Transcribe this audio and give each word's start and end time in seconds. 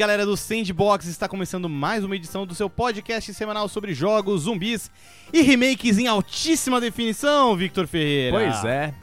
Galera 0.00 0.24
do 0.24 0.34
Sandbox! 0.34 1.04
Está 1.04 1.28
começando 1.28 1.68
mais 1.68 2.02
uma 2.02 2.16
edição 2.16 2.46
do 2.46 2.54
seu 2.54 2.70
podcast 2.70 3.34
semanal 3.34 3.68
sobre 3.68 3.92
jogos, 3.92 4.44
zumbis 4.44 4.90
e 5.30 5.42
remakes 5.42 5.98
em 5.98 6.06
altíssima 6.06 6.80
definição, 6.80 7.54
Victor 7.54 7.86
Ferreira. 7.86 8.34
Pois 8.34 8.64
é, 8.64 8.94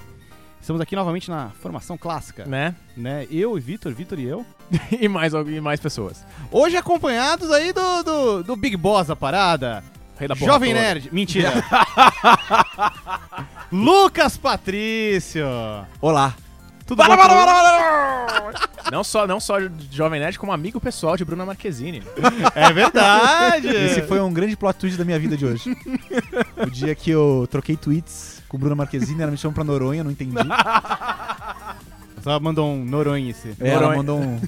Estamos 0.59 0.81
aqui 0.81 0.95
novamente 0.95 1.30
na 1.30 1.52
formação 1.62 1.99
clássica, 1.99 2.45
né? 2.45 2.73
né? 2.95 3.27
Eu 3.30 3.55
e 3.55 3.62
Victor, 3.62 3.94
Victor 3.94 4.18
e 4.18 4.23
eu. 4.23 4.44
e, 4.99 5.07
mais, 5.07 5.34
e 5.34 5.62
mais 5.62 5.80
pessoas. 5.80 6.25
Hoje 6.52 6.75
acompanhados 6.75 7.52
aí 7.52 7.71
do, 7.71 8.02
do, 8.02 8.43
do 8.43 8.55
Big 8.55 8.76
Boss 8.76 9.05
da 9.05 9.16
parada, 9.16 9.84
Rei 10.18 10.27
da 10.27 10.35
porra 10.35 10.54
Jovem 10.54 10.71
toda. 10.73 10.82
Nerd. 10.82 11.09
Mentira. 11.13 11.63
Lucas 13.71 14.35
Patrício. 14.35 15.45
Olá. 16.02 16.34
Tudo 16.88 17.04
bom? 17.04 17.16
Não 18.91 19.04
só, 19.04 19.27
não 19.27 19.40
só 19.40 19.59
de 19.59 19.96
Jovem 19.96 20.20
Nerd, 20.20 20.40
como 20.40 20.52
amigo 20.54 20.80
pessoal 20.80 21.18
de 21.18 21.26
Bruna 21.26 21.46
Marquezine. 21.46 22.02
É 22.55 22.72
verdade. 22.72 23.68
Esse 23.76 24.02
foi 24.04 24.20
um 24.22 24.32
grande 24.32 24.55
plot 24.55 24.77
twist 24.80 24.98
da 24.98 25.04
minha 25.04 25.20
vida 25.20 25.36
de 25.36 25.46
hoje. 25.46 25.76
o 26.55 26.70
dia 26.70 26.96
que 26.96 27.12
eu 27.12 27.46
troquei 27.52 27.76
tweets 27.76 28.41
com 28.48 28.58
Bruna 28.58 28.76
Marquezine, 28.76 29.22
ela 29.22 29.32
me 29.32 29.38
chamou 29.38 29.54
pra 29.54 29.63
Noronha, 29.66 30.04
não 30.04 30.12
entendi. 30.12 30.34
Só 32.23 32.40
mandou 32.40 32.70
um 32.72 32.84
noronhice. 32.84 33.54
É, 33.60 33.70
ela 33.70 33.82
Noronha. 33.82 33.98
mandou 33.98 34.20
um, 34.20 34.41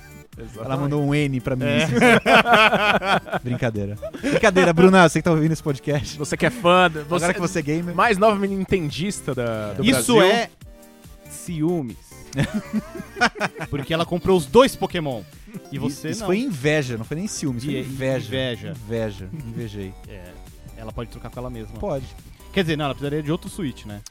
ela 0.63 0.77
mandou 0.77 1.03
um 1.03 1.13
N 1.15 1.39
pra 1.41 1.55
mim. 1.55 1.65
É. 1.65 3.39
Brincadeira. 3.43 3.97
Brincadeira, 4.21 4.73
Bruna, 4.73 5.07
você 5.07 5.19
que 5.19 5.23
tá 5.25 5.31
ouvindo 5.31 5.51
esse 5.51 5.63
podcast. 5.63 6.17
Você 6.17 6.35
que 6.37 6.45
é 6.45 6.49
fã, 6.49 6.89
do- 6.89 7.03
você, 7.05 7.25
Agora 7.25 7.33
que 7.33 7.39
você 7.41 7.59
é 7.59 7.61
gamer. 7.61 7.93
mais 7.95 8.17
nova 8.17 8.45
nintendista 8.47 9.35
da, 9.35 9.73
do 9.73 9.83
Isso 9.83 10.15
Brasil. 10.15 10.21
é 10.33 10.49
ciúmes. 11.29 11.97
Porque 13.69 13.93
ela 13.93 14.05
comprou 14.05 14.37
os 14.37 14.45
dois 14.45 14.75
Pokémon. 14.75 15.21
E 15.71 15.79
você 15.79 16.09
Isso 16.09 16.21
não. 16.21 16.27
foi 16.27 16.39
inveja, 16.39 16.97
não 16.97 17.05
foi 17.05 17.17
nem 17.17 17.27
ciúmes, 17.27 17.63
foi 17.65 17.73
E- 17.73 17.79
inveja. 17.79 18.27
inveja. 18.27 18.69
Inveja. 18.85 19.29
Invejei. 19.33 19.93
É, 20.07 20.31
ela 20.77 20.91
pode 20.91 21.09
trocar 21.09 21.29
com 21.29 21.39
ela 21.39 21.49
mesma. 21.49 21.77
Pode. 21.79 22.05
Quer 22.53 22.61
dizer, 22.63 22.77
não, 22.77 22.85
ela 22.85 22.93
precisaria 22.93 23.21
de 23.23 23.31
outro 23.31 23.49
Switch, 23.49 23.85
né? 23.85 24.01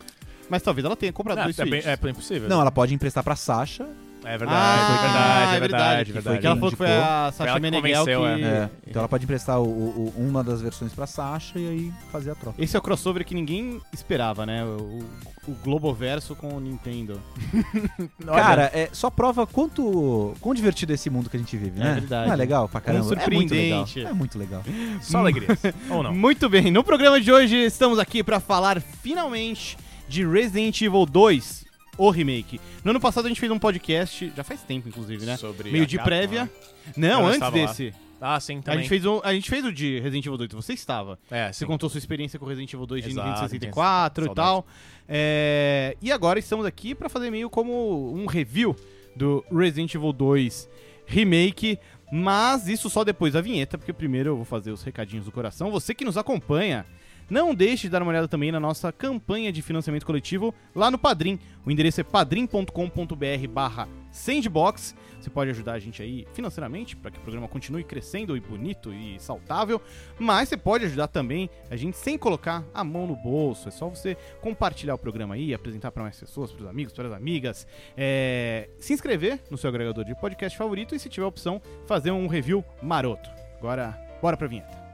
Mas 0.49 0.63
talvez 0.63 0.85
ela 0.85 0.97
tenha 0.97 1.13
comprado 1.13 1.39
Ah, 1.39 1.45
dois 1.45 1.59
é, 1.59 1.65
bem, 1.65 1.83
é 1.85 1.97
bem 1.97 2.15
possível. 2.15 2.49
Não, 2.49 2.61
ela 2.61 2.71
pode 2.71 2.95
emprestar 2.95 3.23
pra 3.23 3.37
Sasha. 3.37 3.87
É 4.25 4.37
verdade, 4.37 4.61
Ah, 4.61 4.75
é 4.75 4.81
verdade, 4.81 5.53
é 5.53 5.57
é 5.57 5.61
verdade. 5.61 5.61
verdade, 5.61 6.13
Que 6.13 6.19
é 6.19 6.23
foi 6.23 6.33
verdade. 6.33 6.41
que 6.41 6.47
ela 6.47 6.57
falou 6.57 6.71
que 6.71 6.77
foi 6.77 6.87
a 6.93 7.33
Sasha 7.33 7.55
que 7.55 7.61
Meneghel 7.61 8.05
que... 8.05 8.15
convenceu, 8.15 8.27
é. 8.27 8.41
É, 8.65 8.71
Então 8.87 9.01
ela 9.01 9.09
pode 9.09 9.25
emprestar 9.25 9.61
o- 9.61 9.65
o- 9.65 10.15
uma 10.19 10.43
das 10.45 10.61
versões 10.61 10.93
pra 10.93 11.07
Sasha 11.07 11.59
e 11.59 11.69
aí 11.69 11.93
fazer 12.13 12.33
a 12.33 12.35
troca. 12.35 12.63
Esse 12.63 12.77
é 12.77 12.79
o 12.79 12.83
crossover 12.83 13.25
que 13.25 13.35
ninguém 13.35 13.81
esperava, 13.93 14.45
né? 14.45 14.65
O, 14.65 14.99
o 15.47 15.55
Globoverso 15.65 16.35
com 16.37 16.49
o 16.55 16.61
Nintendo. 16.61 17.21
Cara, 18.27 18.71
é, 18.75 18.89
só 18.93 19.09
prova 19.11 19.47
quanto 19.47 20.35
quão 20.41 20.55
divertido 20.55 20.93
é 20.93 20.95
esse 20.95 21.09
mundo 21.09 21.31
que 21.31 21.37
a 21.37 21.41
gente 21.41 21.57
vive, 21.57 21.81
É 21.81 21.85
né? 21.85 21.95
verdade. 21.95 22.27
Não 22.27 22.33
é 22.35 22.37
legal 22.37 22.69
pra 22.69 22.81
caramba? 22.81 23.05
Quão 23.07 23.13
É 23.23 23.31
muito 23.31 23.55
legal. 23.55 23.87
surpreendente. 23.87 24.05
É 24.05 24.13
muito 24.13 24.39
legal. 24.39 24.63
só 25.01 25.19
alegrias. 25.19 25.59
Ou 25.91 26.03
não. 26.03 26.15
Muito 26.15 26.49
bem, 26.49 26.71
no 26.71 26.83
programa 26.85 27.21
de 27.21 27.33
hoje 27.33 27.57
estamos 27.57 27.99
aqui 27.99 28.23
pra 28.23 28.41
falar 28.41 28.81
finalmente 28.81 29.77
de 30.09 30.27
Resident 30.27 30.81
Evil 30.83 31.07
2, 31.07 31.65
o 31.99 32.09
remake. 32.11 32.59
No 32.83 32.91
ano 32.93 33.01
passado 33.01 33.27
a 33.27 33.29
gente 33.29 33.41
fez 33.41 33.53
um 33.53 33.59
podcast, 33.59 34.33
já 34.35 34.43
faz 34.45 34.63
tempo 34.63 34.89
inclusive, 34.89 35.27
né? 35.27 35.37
Sobre 35.37 35.71
Meio 35.71 35.85
a 35.85 35.87
de 35.87 35.99
prévia. 35.99 36.51
Não, 36.97 37.21
Eu 37.21 37.27
antes 37.27 37.35
estava 37.35 37.59
lá. 37.59 37.67
desse. 37.67 37.95
Ah, 38.21 38.41
sim, 38.41 38.59
A 38.59 38.63
também. 38.63 38.81
gente, 38.81 38.89
fez 38.89 39.05
um, 39.05 39.21
a 39.23 39.33
gente 39.33 39.49
fez 39.49 39.65
o 39.65 39.73
de 39.73 40.01
Resident 40.01 40.27
Evil 40.27 40.39
2, 40.39 40.51
você 40.53 40.73
estava. 40.73 41.19
É, 41.31 41.53
Você 41.53 41.61
sim. 41.61 41.67
contou 41.67 41.89
sua 41.89 41.99
experiência 41.99 42.37
com 42.39 42.47
Resident 42.47 42.73
Evil 42.73 42.87
2 42.87 43.05
de 43.05 43.11
Exato, 43.11 43.29
Nintendo 43.29 43.49
64 43.49 44.27
e 44.27 44.35
tal. 44.35 44.67
É, 45.09 45.97
e 46.03 46.11
agora 46.11 46.39
estamos 46.39 46.67
aqui 46.67 46.95
pra 46.95 47.09
fazer 47.09 47.31
meio 47.31 47.49
como 47.49 48.13
um 48.15 48.27
review 48.27 48.75
do 49.15 49.45
Resident 49.53 49.95
Evil 49.95 50.13
2 50.13 50.69
Remake. 51.07 51.79
Mas 52.11 52.67
isso 52.69 52.89
só 52.89 53.05
depois 53.05 53.35
da 53.35 53.41
vinheta, 53.41 53.77
porque 53.77 53.93
primeiro 53.93 54.31
eu 54.31 54.37
vou 54.37 54.45
fazer 54.45 54.71
os 54.73 54.83
recadinhos 54.83 55.27
do 55.27 55.31
coração. 55.33 55.71
Você 55.71 55.95
que 55.95 56.05
nos 56.07 56.17
acompanha, 56.17 56.87
não 57.31 57.55
deixe 57.55 57.83
de 57.83 57.91
dar 57.91 58.03
uma 58.03 58.11
olhada 58.11 58.29
também 58.29 58.51
na 58.51 58.59
nossa 58.59 58.91
campanha 58.93 59.53
de 59.53 59.61
financiamento 59.63 60.07
coletivo 60.07 60.55
lá 60.75 60.91
no 60.91 60.99
Padrim. 60.99 61.39
O 61.65 61.71
endereço 61.71 62.01
é 62.01 62.05
padrim.com.br 62.05 63.49
barra 63.51 63.89
sandbox. 64.11 64.95
Você 65.21 65.29
pode 65.29 65.51
ajudar 65.51 65.73
a 65.73 65.79
gente 65.79 66.01
aí 66.01 66.27
financeiramente 66.33 66.97
para 66.97 67.11
que 67.11 67.19
o 67.19 67.21
programa 67.21 67.49
continue 67.49 67.85
crescendo 67.85 68.37
e 68.37 68.41
bonito 68.41 68.93
e 68.93 69.19
saudável. 69.21 69.81
Mas 70.19 70.49
você 70.49 70.57
pode 70.57 70.85
ajudar 70.87 71.09
também 71.09 71.51
a 71.71 71.77
gente 71.77 71.97
sem 71.97 72.17
colocar 72.17 72.65
a 72.73 72.83
mão 72.83 73.07
no 73.07 73.17
bolso. 73.17 73.69
É 73.69 73.71
só 73.71 73.89
você 73.89 74.17
compartilhar 74.41 74.95
o 74.95 74.99
programa 74.99 75.35
aí, 75.35 75.53
apresentar 75.53 75.91
para 75.91 76.05
mais 76.05 76.19
pessoas, 76.19 76.51
para 76.53 76.63
os 76.63 76.69
amigos, 76.69 76.93
para 76.93 77.09
as 77.09 77.15
amigas. 77.15 77.67
é, 77.97 78.71
se 78.79 78.93
inscrever 78.93 79.43
no 79.51 79.59
seu 79.59 79.69
agregador 79.69 80.05
de 80.05 80.15
podcast 80.15 80.57
favorito 80.57 80.95
e, 80.95 80.99
se 80.99 81.09
tiver 81.09 81.27
opção, 81.27 81.61
fazer 81.87 82.11
um 82.11 82.27
review 82.27 82.65
maroto. 82.83 83.29
Agora, 83.59 83.99
bora 84.23 84.37
pra 84.37 84.47
vinheta. 84.47 84.88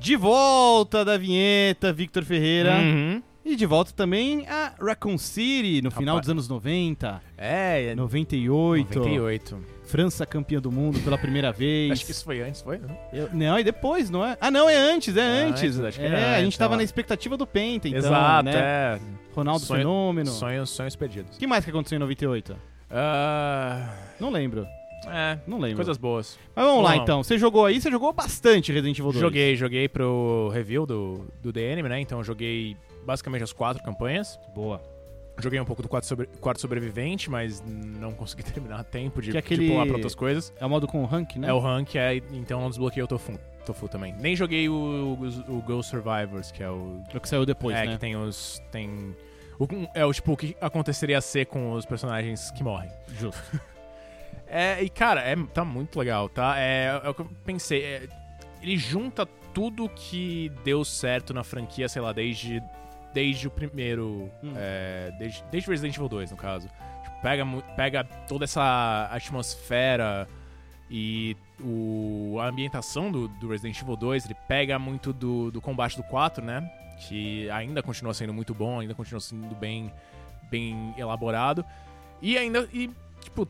De 0.00 0.16
volta 0.16 1.04
da 1.04 1.16
vinheta, 1.18 1.92
Victor 1.92 2.24
Ferreira. 2.24 2.74
Uhum. 2.78 3.22
E 3.44 3.56
de 3.56 3.64
volta 3.66 3.92
também 3.92 4.46
a 4.48 4.74
Raccoon 4.80 5.16
City, 5.18 5.80
no 5.82 5.90
final 5.90 6.16
Rapaz. 6.16 6.26
dos 6.26 6.30
anos 6.30 6.48
90, 6.48 7.22
É, 7.38 7.86
é 7.86 7.94
98. 7.94 8.98
98. 8.98 9.58
França 9.84 10.24
campeã 10.26 10.60
do 10.60 10.70
mundo 10.70 11.00
pela 11.00 11.18
primeira 11.18 11.50
vez. 11.50 11.90
Acho 11.92 12.04
que 12.06 12.12
isso 12.12 12.24
foi 12.24 12.40
antes, 12.42 12.60
foi? 12.62 12.78
Não? 12.78 12.96
Eu- 13.12 13.28
não, 13.32 13.58
e 13.58 13.64
depois, 13.64 14.08
não 14.10 14.24
é? 14.24 14.36
Ah, 14.40 14.50
não, 14.50 14.68
é 14.68 14.76
antes, 14.76 15.16
é 15.16 15.20
É 15.20 15.24
antes. 15.44 15.62
antes, 15.64 15.80
acho 15.80 15.98
que 15.98 16.04
é, 16.04 16.08
era 16.08 16.18
a 16.18 16.30
antes, 16.32 16.44
gente 16.44 16.58
tava 16.58 16.76
na 16.76 16.82
expectativa 16.82 17.36
do 17.36 17.46
Penta, 17.46 17.88
então, 17.88 17.98
Exato, 17.98 18.44
né? 18.44 18.52
é. 18.54 19.00
Ronaldo 19.34 19.64
Sonho- 19.64 19.78
Fenômeno. 19.80 20.30
Sonhos, 20.30 20.70
sonhos 20.70 20.94
perdidos. 20.94 21.36
O 21.36 21.38
que 21.38 21.46
mais 21.46 21.64
que 21.64 21.70
aconteceu 21.70 21.96
em 21.96 22.00
98? 22.00 22.56
Ah, 22.90 23.90
Não 24.20 24.30
lembro, 24.30 24.66
é, 25.08 25.38
não 25.46 25.58
lembro. 25.58 25.76
coisas 25.76 25.96
boas. 25.96 26.38
Mas 26.54 26.64
vamos 26.64 26.84
lá 26.84 26.96
Não. 26.96 27.02
então. 27.02 27.22
Você 27.22 27.38
jogou 27.38 27.64
aí, 27.66 27.80
você 27.80 27.90
jogou 27.90 28.12
bastante 28.12 28.72
Resident 28.72 28.98
Evil 28.98 29.12
2. 29.12 29.20
Joguei, 29.20 29.56
joguei 29.56 29.88
pro 29.88 30.50
review 30.52 30.84
do, 30.86 31.26
do 31.42 31.50
Anime, 31.58 31.88
né? 31.88 32.00
Então 32.00 32.18
eu 32.18 32.24
joguei 32.24 32.76
basicamente 33.04 33.42
as 33.42 33.52
quatro 33.52 33.82
campanhas. 33.82 34.38
Boa. 34.54 34.80
Joguei 35.42 35.58
um 35.58 35.64
pouco 35.64 35.80
do 35.80 35.88
quarto, 35.88 36.04
sobre, 36.06 36.26
quarto 36.38 36.60
sobrevivente, 36.60 37.30
mas 37.30 37.62
não 37.66 38.12
consegui 38.12 38.42
terminar 38.52 38.80
a 38.80 38.84
tempo 38.84 39.22
de, 39.22 39.30
Que 39.30 39.38
é 39.38 39.40
de 39.40 39.46
aquele- 39.46 39.68
pular 39.68 39.86
pra 39.86 39.94
outras 39.94 40.14
coisas. 40.14 40.52
É 40.60 40.66
o 40.66 40.68
modo 40.68 40.86
com 40.86 41.02
rank, 41.06 41.36
né? 41.36 41.48
É 41.48 41.52
o 41.52 41.58
rank, 41.58 41.94
é, 41.96 42.16
então 42.32 42.62
eu 42.62 42.68
desbloqueei 42.68 43.02
o 43.02 43.06
Tofu, 43.06 43.38
Tofu 43.64 43.88
também. 43.88 44.14
Nem 44.20 44.36
joguei 44.36 44.68
o, 44.68 44.74
o, 44.74 45.56
o 45.56 45.62
Ghost 45.62 45.90
Survivors, 45.90 46.52
que 46.52 46.62
é 46.62 46.68
o. 46.68 47.00
É 47.12 47.16
o 47.16 47.20
que 47.20 47.28
saiu 47.28 47.46
depois, 47.46 47.74
é, 47.74 47.86
né? 47.86 47.92
que 47.92 47.98
tem 47.98 48.16
os. 48.16 48.60
Tem. 48.70 49.16
o- 49.58 49.66
é 49.94 50.04
o 50.04 50.12
tipo 50.12 50.32
o 50.32 50.36
que 50.36 50.54
aconteceria 50.60 51.16
a 51.16 51.22
ser 51.22 51.46
com 51.46 51.72
os 51.72 51.86
personagens 51.86 52.50
que 52.50 52.62
morrem. 52.62 52.90
Justo. 53.18 53.40
É, 54.50 54.82
e 54.82 54.88
cara, 54.88 55.20
é, 55.20 55.36
tá 55.36 55.64
muito 55.64 55.98
legal, 55.98 56.28
tá? 56.28 56.58
É, 56.58 57.00
é 57.04 57.08
o 57.08 57.14
que 57.14 57.22
eu 57.22 57.30
pensei. 57.44 57.84
é, 57.84 58.08
ele 58.60 58.76
junta 58.76 59.24
tudo 59.54 59.88
que 59.88 60.50
deu 60.64 60.84
certo 60.84 61.32
na 61.32 61.44
franquia, 61.44 61.88
sei 61.88 62.02
lá, 62.02 62.12
desde, 62.12 62.62
desde 63.14 63.46
o 63.46 63.50
primeiro. 63.50 64.30
Hum. 64.42 64.52
é, 64.56 65.12
desde, 65.18 65.44
desde 65.50 65.70
Resident 65.70 65.96
Evil 65.96 66.08
2, 66.08 66.30
no 66.32 66.36
caso. 66.36 66.68
Tipo, 67.04 67.22
pega, 67.22 67.46
pega 67.76 68.04
toda 68.04 68.44
essa 68.44 69.08
atmosfera 69.12 70.28
e 70.90 71.36
o, 71.60 72.38
a 72.40 72.48
ambientação 72.48 73.12
do, 73.12 73.28
do 73.28 73.48
Resident 73.48 73.80
Evil 73.80 73.96
2, 73.96 74.24
ele 74.24 74.36
pega 74.48 74.78
muito 74.78 75.12
do, 75.12 75.50
do 75.52 75.60
combate 75.60 75.96
do 75.96 76.02
4, 76.02 76.44
né? 76.44 76.68
Que 76.98 77.48
ainda 77.50 77.82
continua 77.82 78.12
sendo 78.12 78.34
muito 78.34 78.52
bom, 78.52 78.80
ainda 78.80 78.94
continua 78.94 79.20
sendo 79.20 79.54
bem, 79.54 79.92
bem 80.50 80.92
elaborado. 80.98 81.64
E 82.20 82.36
ainda, 82.36 82.68
e, 82.72 82.90
tipo, 83.20 83.48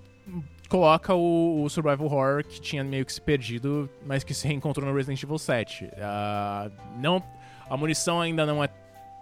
coloca 0.70 1.12
o, 1.12 1.64
o 1.64 1.69
survival 1.69 2.06
horror 2.06 2.44
que 2.44 2.61
tinha 2.61 2.82
meio 2.84 3.05
que 3.05 3.12
se 3.12 3.20
perdido, 3.20 3.90
mas 4.06 4.22
que 4.22 4.32
se 4.32 4.46
reencontrou 4.46 4.88
no 4.88 4.96
Resident 4.96 5.20
Evil 5.22 5.37
7. 5.37 5.90
Ah, 5.99 6.70
não, 6.96 7.22
a 7.69 7.76
munição 7.76 8.20
ainda 8.20 8.46
não 8.46 8.64
é 8.64 8.69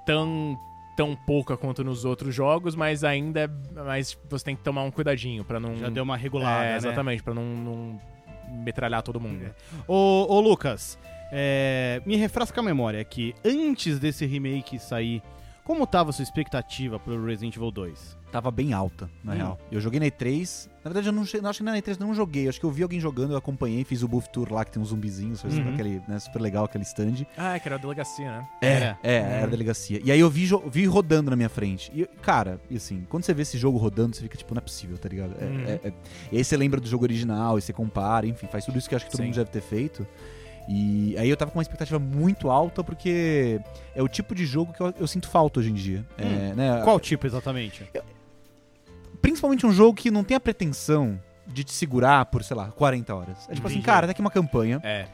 tão 0.06 0.56
tão 0.94 1.14
pouca 1.14 1.56
quanto 1.56 1.84
nos 1.84 2.04
outros 2.04 2.34
jogos, 2.34 2.74
mas 2.74 3.04
ainda 3.04 3.42
é, 3.42 3.48
mas 3.72 4.18
você 4.28 4.44
tem 4.44 4.56
que 4.56 4.62
tomar 4.64 4.82
um 4.82 4.90
cuidadinho 4.90 5.44
pra 5.44 5.60
não 5.60 5.76
Já 5.76 5.88
deu 5.88 6.02
uma 6.02 6.16
regulada, 6.16 6.64
é, 6.64 6.70
né? 6.70 6.76
exatamente, 6.76 7.22
pra 7.22 7.32
não, 7.32 7.44
não 7.44 8.00
metralhar 8.48 9.00
todo 9.02 9.20
mundo. 9.20 9.48
Ô, 9.86 10.26
ô 10.28 10.40
Lucas, 10.40 10.98
é, 11.30 12.02
me 12.04 12.16
refresca 12.16 12.60
a 12.60 12.64
memória 12.64 13.02
que 13.04 13.32
antes 13.44 14.00
desse 14.00 14.26
remake 14.26 14.76
sair, 14.78 15.22
como 15.68 15.86
tava 15.86 16.08
a 16.10 16.12
sua 16.12 16.22
expectativa 16.22 16.98
pro 16.98 17.22
Resident 17.24 17.54
Evil 17.54 17.70
2? 17.70 18.16
Tava 18.32 18.50
bem 18.50 18.72
alta, 18.74 19.08
na 19.24 19.32
Hum. 19.32 19.36
real. 19.36 19.58
Eu 19.70 19.80
joguei 19.80 20.00
na 20.00 20.06
E3. 20.06 20.68
Na 20.84 20.90
verdade, 20.90 21.08
eu 21.08 21.12
não, 21.12 21.24
che- 21.24 21.40
acho 21.42 21.58
que 21.58 21.64
na 21.64 21.76
E3 21.78 21.98
eu 22.00 22.06
não 22.06 22.14
joguei. 22.14 22.48
Acho 22.48 22.58
que 22.60 22.64
eu 22.66 22.70
vi 22.70 22.82
alguém 22.82 22.98
jogando, 23.00 23.32
eu 23.32 23.36
acompanhei, 23.38 23.84
fiz 23.84 24.02
o 24.02 24.08
Buff 24.08 24.28
Tour 24.30 24.52
lá, 24.52 24.64
que 24.64 24.70
tem 24.72 24.82
uns 24.82 24.88
zumbizinhos, 24.88 25.42
Uhum. 25.44 25.72
aquele, 25.72 26.02
né, 26.08 26.18
super 26.18 26.40
legal 26.40 26.64
aquele 26.64 26.84
stand. 26.84 27.26
Ah, 27.36 27.58
que 27.58 27.68
era 27.68 27.76
a 27.76 27.78
delegacia, 27.78 28.30
né? 28.30 28.48
Era. 28.60 28.98
É, 29.02 29.14
era 29.16 29.44
a 29.44 29.50
delegacia. 29.50 30.00
E 30.04 30.10
aí 30.10 30.20
eu 30.20 30.28
vi, 30.30 30.48
vi 30.70 30.84
rodando 30.86 31.30
na 31.30 31.36
minha 31.36 31.48
frente. 31.48 31.90
E, 31.94 32.06
cara, 32.22 32.60
e 32.70 32.76
assim, 32.76 33.06
quando 33.08 33.24
você 33.24 33.32
vê 33.34 33.42
esse 33.42 33.56
jogo 33.56 33.78
rodando, 33.78 34.14
você 34.16 34.22
fica 34.22 34.36
tipo, 34.36 34.54
não 34.54 34.58
é 34.58 34.62
possível, 34.62 34.98
tá 34.98 35.08
ligado? 35.08 35.34
É- 35.40 35.44
Uhum. 35.44 35.64
é- 35.66 35.80
é- 35.88 35.92
E 36.32 36.36
aí 36.38 36.44
você 36.44 36.56
lembra 36.56 36.80
do 36.80 36.88
jogo 36.88 37.04
original, 37.04 37.58
e 37.58 37.62
você 37.62 37.72
compara, 37.72 38.26
enfim, 38.26 38.46
faz 38.46 38.64
tudo 38.64 38.78
isso 38.78 38.88
que 38.88 38.94
eu 38.94 38.96
acho 38.96 39.04
que 39.06 39.12
todo 39.12 39.20
Sim. 39.20 39.26
mundo 39.28 39.36
deve 39.36 39.50
ter 39.50 39.62
feito. 39.62 40.06
E 40.68 41.16
aí 41.18 41.30
eu 41.30 41.36
tava 41.36 41.50
com 41.50 41.58
uma 41.58 41.62
expectativa 41.62 41.98
muito 41.98 42.50
alta, 42.50 42.84
porque 42.84 43.58
é 43.94 44.02
o 44.02 44.08
tipo 44.08 44.34
de 44.34 44.44
jogo 44.44 44.72
que 44.74 44.80
eu, 44.82 44.92
eu 45.00 45.06
sinto 45.06 45.26
falta 45.28 45.60
hoje 45.60 45.70
em 45.70 45.74
dia. 45.74 46.04
É, 46.18 46.24
Hum. 46.24 46.54
né, 46.54 46.80
Qual 46.84 47.00
tipo 47.00 47.26
exatamente? 47.26 47.88
Principalmente 49.20 49.66
um 49.66 49.72
jogo 49.72 49.94
que 49.94 50.10
não 50.10 50.22
tem 50.22 50.36
a 50.36 50.40
pretensão 50.40 51.20
de 51.46 51.64
te 51.64 51.72
segurar 51.72 52.26
por, 52.26 52.44
sei 52.44 52.56
lá, 52.56 52.70
40 52.70 53.14
horas. 53.14 53.38
É 53.48 53.54
tipo 53.54 53.66
assim, 53.66 53.76
Entendi. 53.76 53.86
cara, 53.86 54.06
tá 54.06 54.10
aqui 54.12 54.20
uma 54.20 54.30
campanha. 54.30 54.80
É. 54.84 55.06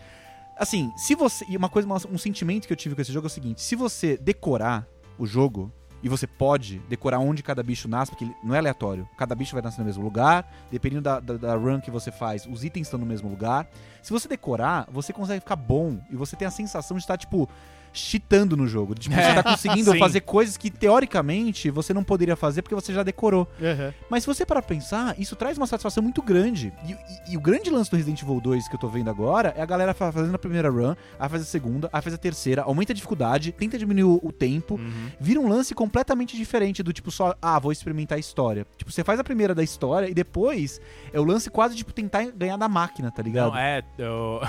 Assim, 0.58 0.92
se 0.96 1.14
você. 1.14 1.44
E 1.48 1.56
uma 1.56 1.68
coisa, 1.68 1.88
um 2.10 2.18
sentimento 2.18 2.66
que 2.66 2.72
eu 2.72 2.76
tive 2.76 2.94
com 2.94 3.00
esse 3.00 3.12
jogo 3.12 3.26
é 3.26 3.28
o 3.28 3.30
seguinte: 3.30 3.62
se 3.62 3.74
você 3.76 4.16
decorar 4.16 4.86
o 5.18 5.26
jogo, 5.26 5.72
e 6.04 6.08
você 6.08 6.26
pode 6.26 6.78
decorar 6.88 7.18
onde 7.18 7.42
cada 7.42 7.62
bicho 7.62 7.88
nasce, 7.88 8.12
porque 8.12 8.28
não 8.44 8.54
é 8.54 8.58
aleatório. 8.58 9.08
Cada 9.16 9.34
bicho 9.34 9.52
vai 9.54 9.62
nascer 9.62 9.80
no 9.80 9.86
mesmo 9.86 10.04
lugar, 10.04 10.46
dependendo 10.70 11.02
da, 11.02 11.18
da, 11.18 11.36
da 11.38 11.54
run 11.56 11.80
que 11.80 11.90
você 11.90 12.12
faz, 12.12 12.46
os 12.46 12.62
itens 12.62 12.86
estão 12.86 13.00
no 13.00 13.06
mesmo 13.06 13.28
lugar. 13.28 13.66
Se 14.02 14.12
você 14.12 14.28
decorar, 14.28 14.86
você 14.92 15.12
consegue 15.12 15.40
ficar 15.40 15.56
bom 15.56 15.98
e 16.10 16.14
você 16.16 16.36
tem 16.36 16.46
a 16.46 16.50
sensação 16.50 16.96
de 16.98 17.02
estar, 17.02 17.16
tipo, 17.16 17.48
cheatando 17.96 18.56
no 18.56 18.66
jogo. 18.66 18.92
Tipo, 18.94 19.14
você 19.14 19.20
É, 19.20 19.34
tá 19.34 19.42
conseguindo 19.42 19.94
fazer 19.98 20.20
coisas 20.22 20.56
que, 20.56 20.68
teoricamente, 20.70 21.70
você 21.70 21.94
não 21.94 22.02
poderia 22.02 22.34
fazer 22.34 22.60
porque 22.60 22.74
você 22.74 22.92
já 22.92 23.02
decorou. 23.04 23.48
Uhum. 23.60 23.92
Mas 24.10 24.24
se 24.24 24.26
você 24.26 24.44
parar 24.44 24.62
pra 24.62 24.74
pensar, 24.74 25.14
isso 25.18 25.36
traz 25.36 25.56
uma 25.56 25.66
satisfação 25.66 26.02
muito 26.02 26.20
grande. 26.20 26.72
E, 26.86 26.92
e- 26.92 27.32
e 27.32 27.36
o 27.36 27.40
grande 27.40 27.70
lance 27.70 27.90
do 27.90 27.96
Resident 27.96 28.20
Evil 28.22 28.40
2 28.40 28.66
que 28.68 28.74
eu 28.74 28.80
tô 28.80 28.88
vendo 28.88 29.08
agora 29.10 29.54
é 29.56 29.62
a 29.62 29.66
galera 29.66 29.94
fa- 29.94 30.10
fazendo 30.10 30.34
a 30.34 30.38
primeira 30.38 30.68
run, 30.70 30.94
aí 31.18 31.28
faz 31.28 31.42
a 31.42 31.44
segunda, 31.44 31.88
aí 31.92 32.02
faz 32.02 32.12
a 32.14 32.18
terceira, 32.18 32.62
aumenta 32.62 32.92
a 32.92 32.94
dificuldade, 32.94 33.52
tenta 33.52 33.78
diminuir 33.78 34.04
o, 34.04 34.20
o 34.22 34.32
tempo, 34.32 34.74
Uhum. 34.74 35.08
vira 35.20 35.38
um 35.40 35.48
lance 35.48 35.72
completamente 35.72 35.94
diferente 36.37 36.82
do 36.82 36.93
tipo 36.93 37.11
só, 37.11 37.35
ah, 37.41 37.58
vou 37.58 37.70
experimentar 37.70 38.17
a 38.17 38.19
história. 38.19 38.67
Tipo, 38.76 38.91
você 38.91 39.05
faz 39.05 39.20
a 39.20 39.25
primeira 39.25 39.55
da 39.55 39.62
história 39.62 40.08
e 40.08 40.14
depois 40.14 40.81
é 41.12 41.20
o 41.20 41.25
lance 41.25 41.50
quase 41.50 41.76
tipo 41.76 41.93
tentar 41.93 42.25
ganhar 42.32 42.56
da 42.56 42.69
máquina, 42.69 43.11
tá 43.11 43.23
ligado? 43.23 43.52
Não, 43.52 43.58
é, 43.58 43.82
eu, 43.99 44.41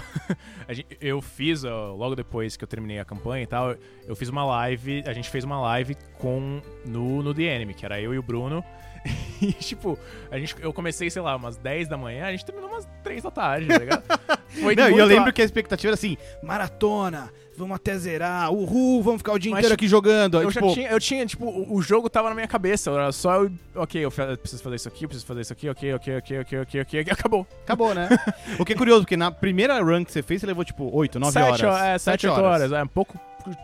eu 1.01 1.21
fiz, 1.21 1.63
logo 1.63 2.15
depois 2.15 2.55
que 2.57 2.63
eu 2.63 2.67
terminei 2.67 2.99
a 2.99 3.05
campanha 3.05 3.43
e 3.43 3.47
tal, 3.47 3.75
eu 4.07 4.15
fiz 4.15 4.29
uma 4.29 4.45
live, 4.45 5.03
a 5.05 5.13
gente 5.13 5.29
fez 5.29 5.43
uma 5.43 5.59
live 5.59 5.95
com 6.17 6.61
no, 6.85 7.21
no 7.21 7.33
The 7.33 7.43
Enemy, 7.43 7.73
que 7.73 7.85
era 7.85 7.99
eu 7.99 8.13
e 8.13 8.17
o 8.17 8.23
Bruno. 8.23 8.63
E, 9.41 9.51
tipo, 9.51 9.99
a 10.31 10.39
gente, 10.39 10.55
eu 10.61 10.71
comecei, 10.73 11.09
sei 11.09 11.21
lá, 11.21 11.35
umas 11.35 11.57
10 11.57 11.89
da 11.89 11.97
manhã, 11.97 12.25
a 12.25 12.31
gente 12.31 12.45
terminou 12.45 12.69
umas 12.71 12.87
3 13.03 13.21
da 13.21 13.29
tarde, 13.29 13.67
tá 13.67 13.77
ligado? 13.77 14.03
Foi 14.61 14.73
Não, 14.75 14.89
e 14.89 14.97
eu 14.97 15.05
lembro 15.05 15.29
a- 15.29 15.33
que 15.33 15.41
a 15.41 15.45
expectativa 15.45 15.89
era 15.89 15.93
assim: 15.93 16.15
maratona, 16.41 17.29
vamos 17.57 17.75
até 17.75 17.97
zerar, 17.97 18.49
uhul, 18.51 19.03
vamos 19.03 19.19
ficar 19.19 19.33
o 19.33 19.37
dia 19.39 19.51
Mas 19.51 19.59
inteiro 19.59 19.73
aqui 19.75 19.87
jogando. 19.89 20.37
Aí, 20.37 20.45
Eu 20.45 20.51
tipo, 20.51 20.67
já 20.69 20.73
tinha, 20.73 20.89
eu 20.89 20.99
tinha, 20.99 21.25
tipo, 21.25 21.45
o, 21.45 21.75
o 21.75 21.81
jogo 21.81 22.09
tava 22.09 22.29
na 22.29 22.35
minha 22.35 22.47
cabeça, 22.47 22.89
era 22.91 23.11
só 23.11 23.43
eu, 23.43 23.51
ok, 23.75 24.05
eu, 24.05 24.09
preciso 24.37 24.63
fazer 24.63 24.77
isso 24.77 24.87
aqui, 24.87 25.03
eu 25.03 25.09
preciso 25.09 25.27
fazer 25.27 25.41
isso 25.41 25.53
aqui, 25.53 25.69
ok, 25.69 25.93
ok, 25.95 26.17
ok, 26.17 26.39
ok, 26.39 26.59
ok, 26.61 26.81
ok, 26.81 27.01
ok, 27.01 27.11
acabou. 27.13 27.47
acabou, 27.63 27.93
né? 27.93 28.07
o 28.57 28.63
que 28.65 28.71
é 28.73 28.75
curioso, 28.75 29.01
porque 29.01 29.17
na 29.17 29.29
primeira 29.31 29.79
run 29.83 30.05
que 30.05 30.11
você 30.13 30.23
fez, 30.23 30.39
você 30.41 30.47
levou 30.47 30.63
tipo 30.63 30.89
8, 30.95 31.19
9 31.19 31.39
horas. 31.39 31.59
Sete, 31.59 31.65
É, 31.69 31.97
7, 31.97 32.01
Sete 32.01 32.27
8 32.27 32.41
horas. 32.41 32.71
é 32.71 32.81
um 32.81 32.87
pouco 32.87 33.19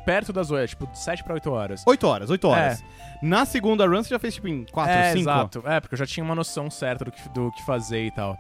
perto 0.05 0.31
das 0.33 0.51
8, 0.51 0.69
tipo, 0.69 0.89
7 0.93 1.23
pra 1.23 1.33
8 1.33 1.51
horas. 1.51 1.83
8 1.85 2.07
horas, 2.07 2.29
8 2.29 2.47
horas. 2.47 2.83
Na 3.21 3.45
segunda 3.45 3.85
run 3.85 4.03
você 4.03 4.09
já 4.09 4.19
fez 4.19 4.35
tipo 4.35 4.47
em 4.47 4.65
4, 4.71 4.93
é, 4.93 5.11
5. 5.11 5.19
exato. 5.19 5.63
É, 5.65 5.79
porque 5.79 5.93
eu 5.93 5.99
já 5.99 6.05
tinha 6.05 6.23
uma 6.23 6.35
noção 6.35 6.69
certa 6.69 7.05
do 7.05 7.11
que, 7.11 7.29
do 7.29 7.51
que 7.51 7.63
fazer 7.65 8.05
e 8.05 8.11
tal. 8.11 8.37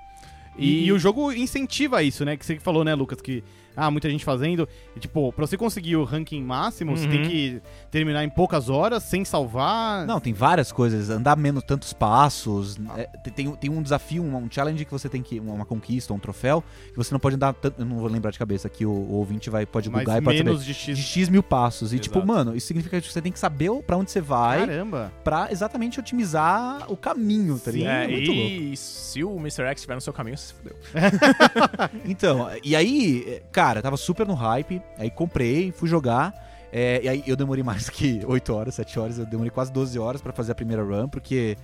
E, 0.57 0.85
e 0.85 0.91
o 0.91 0.99
jogo 0.99 1.31
incentiva 1.31 2.03
isso, 2.03 2.25
né? 2.25 2.35
Que 2.35 2.45
você 2.45 2.59
falou, 2.59 2.83
né, 2.83 2.93
Lucas, 2.93 3.21
que 3.21 3.43
ah, 3.75 3.89
muita 3.91 4.09
gente 4.09 4.23
fazendo. 4.25 4.67
E, 4.95 4.99
tipo, 4.99 5.31
pra 5.33 5.45
você 5.45 5.57
conseguir 5.57 5.95
o 5.95 6.03
ranking 6.03 6.41
máximo, 6.43 6.95
você 6.95 7.05
Uhum. 7.05 7.11
tem 7.11 7.21
que 7.29 7.61
terminar 7.89 8.23
em 8.23 8.29
poucas 8.29 8.69
horas, 8.69 9.03
sem 9.03 9.23
salvar. 9.25 10.05
Não, 10.05 10.19
tem 10.19 10.33
várias 10.33 10.71
coisas. 10.71 11.09
Andar 11.09 11.37
menos 11.37 11.63
tantos 11.63 11.93
passos. 11.93 12.77
é, 12.97 13.03
tem- 13.31 13.51
tem, 13.55 13.69
um 13.69 13.81
desafio, 13.81 14.23
um, 14.23 14.35
um 14.35 14.47
challenge 14.51 14.83
que 14.85 14.91
você 14.91 15.07
tem 15.09 15.21
que. 15.23 15.39
Uma, 15.39 15.65
conquista, 15.65 16.13
um 16.13 16.19
troféu, 16.19 16.63
que 16.91 16.97
você 16.97 17.13
não 17.13 17.19
pode 17.19 17.35
andar 17.35 17.53
tanto. 17.53 17.79
Eu 17.81 17.85
não 17.85 17.97
vou 17.97 18.07
lembrar 18.09 18.31
de 18.31 18.39
cabeça 18.39 18.67
aqui, 18.67 18.85
o, 18.85 18.91
o 18.91 19.13
ouvinte 19.13 19.49
vai, 19.49 19.65
pode 19.65 19.89
mas 19.89 20.01
bugar 20.03 20.21
e 20.21 20.23
pode 20.23 20.37
saber. 20.37 20.49
menos 20.49 20.65
de 20.65 20.73
X. 20.73 20.97
De 20.97 21.03
X 21.03 21.29
mil 21.29 21.43
passos. 21.43 21.93
E, 21.93 21.99
tipo, 21.99 22.17
Exato. 22.17 22.27
mano, 22.27 22.55
isso 22.55 22.67
significa 22.67 22.99
que 22.99 23.11
você 23.11 23.21
tem 23.21 23.31
que 23.31 23.39
saber 23.39 23.71
pra 23.87 23.95
onde 23.97 24.11
você 24.11 24.21
vai 24.21 24.59
Caramba. 24.59 25.11
pra 25.23 25.51
exatamente 25.51 25.99
otimizar 25.99 26.91
o 26.91 26.97
caminho, 26.97 27.57
tá 27.59 27.71
ligado? 27.71 27.91
É, 27.91 28.03
É 28.05 28.07
muito 28.07 28.31
louco. 28.31 28.49
e 28.51 28.77
se 28.77 29.23
o 29.23 29.37
Mr. 29.37 29.63
X 29.63 29.75
estiver 29.81 29.95
no 29.95 30.01
seu 30.01 30.13
caminho, 30.13 30.37
você 30.37 30.47
se 30.47 30.53
fudeu. 30.53 30.75
Então, 32.05 32.49
e 32.63 32.75
aí, 32.75 33.23
é, 33.27 33.41
cara, 33.61 33.81
tava 33.81 33.95
super 33.97 34.25
no 34.27 34.33
hype, 34.33 34.81
aí 34.97 35.09
comprei, 35.11 35.71
fui 35.71 35.87
jogar. 35.87 36.33
é, 36.73 37.01
e 37.03 37.09
aí 37.09 37.23
eu 37.27 37.35
demorei 37.35 37.63
mais 37.63 37.89
que 37.89 38.21
8 38.25 38.53
horas, 38.55 38.73
7 38.75 38.99
horas, 38.99 39.17
eu 39.19 39.25
demorei 39.25 39.51
quase 39.51 39.71
12 39.71 39.99
horas 39.99 40.21
pra 40.21 40.31
fazer 40.33 40.53
a 40.53 40.55
primeira 40.55 40.81
run, 40.83 41.07
porque 41.07 41.57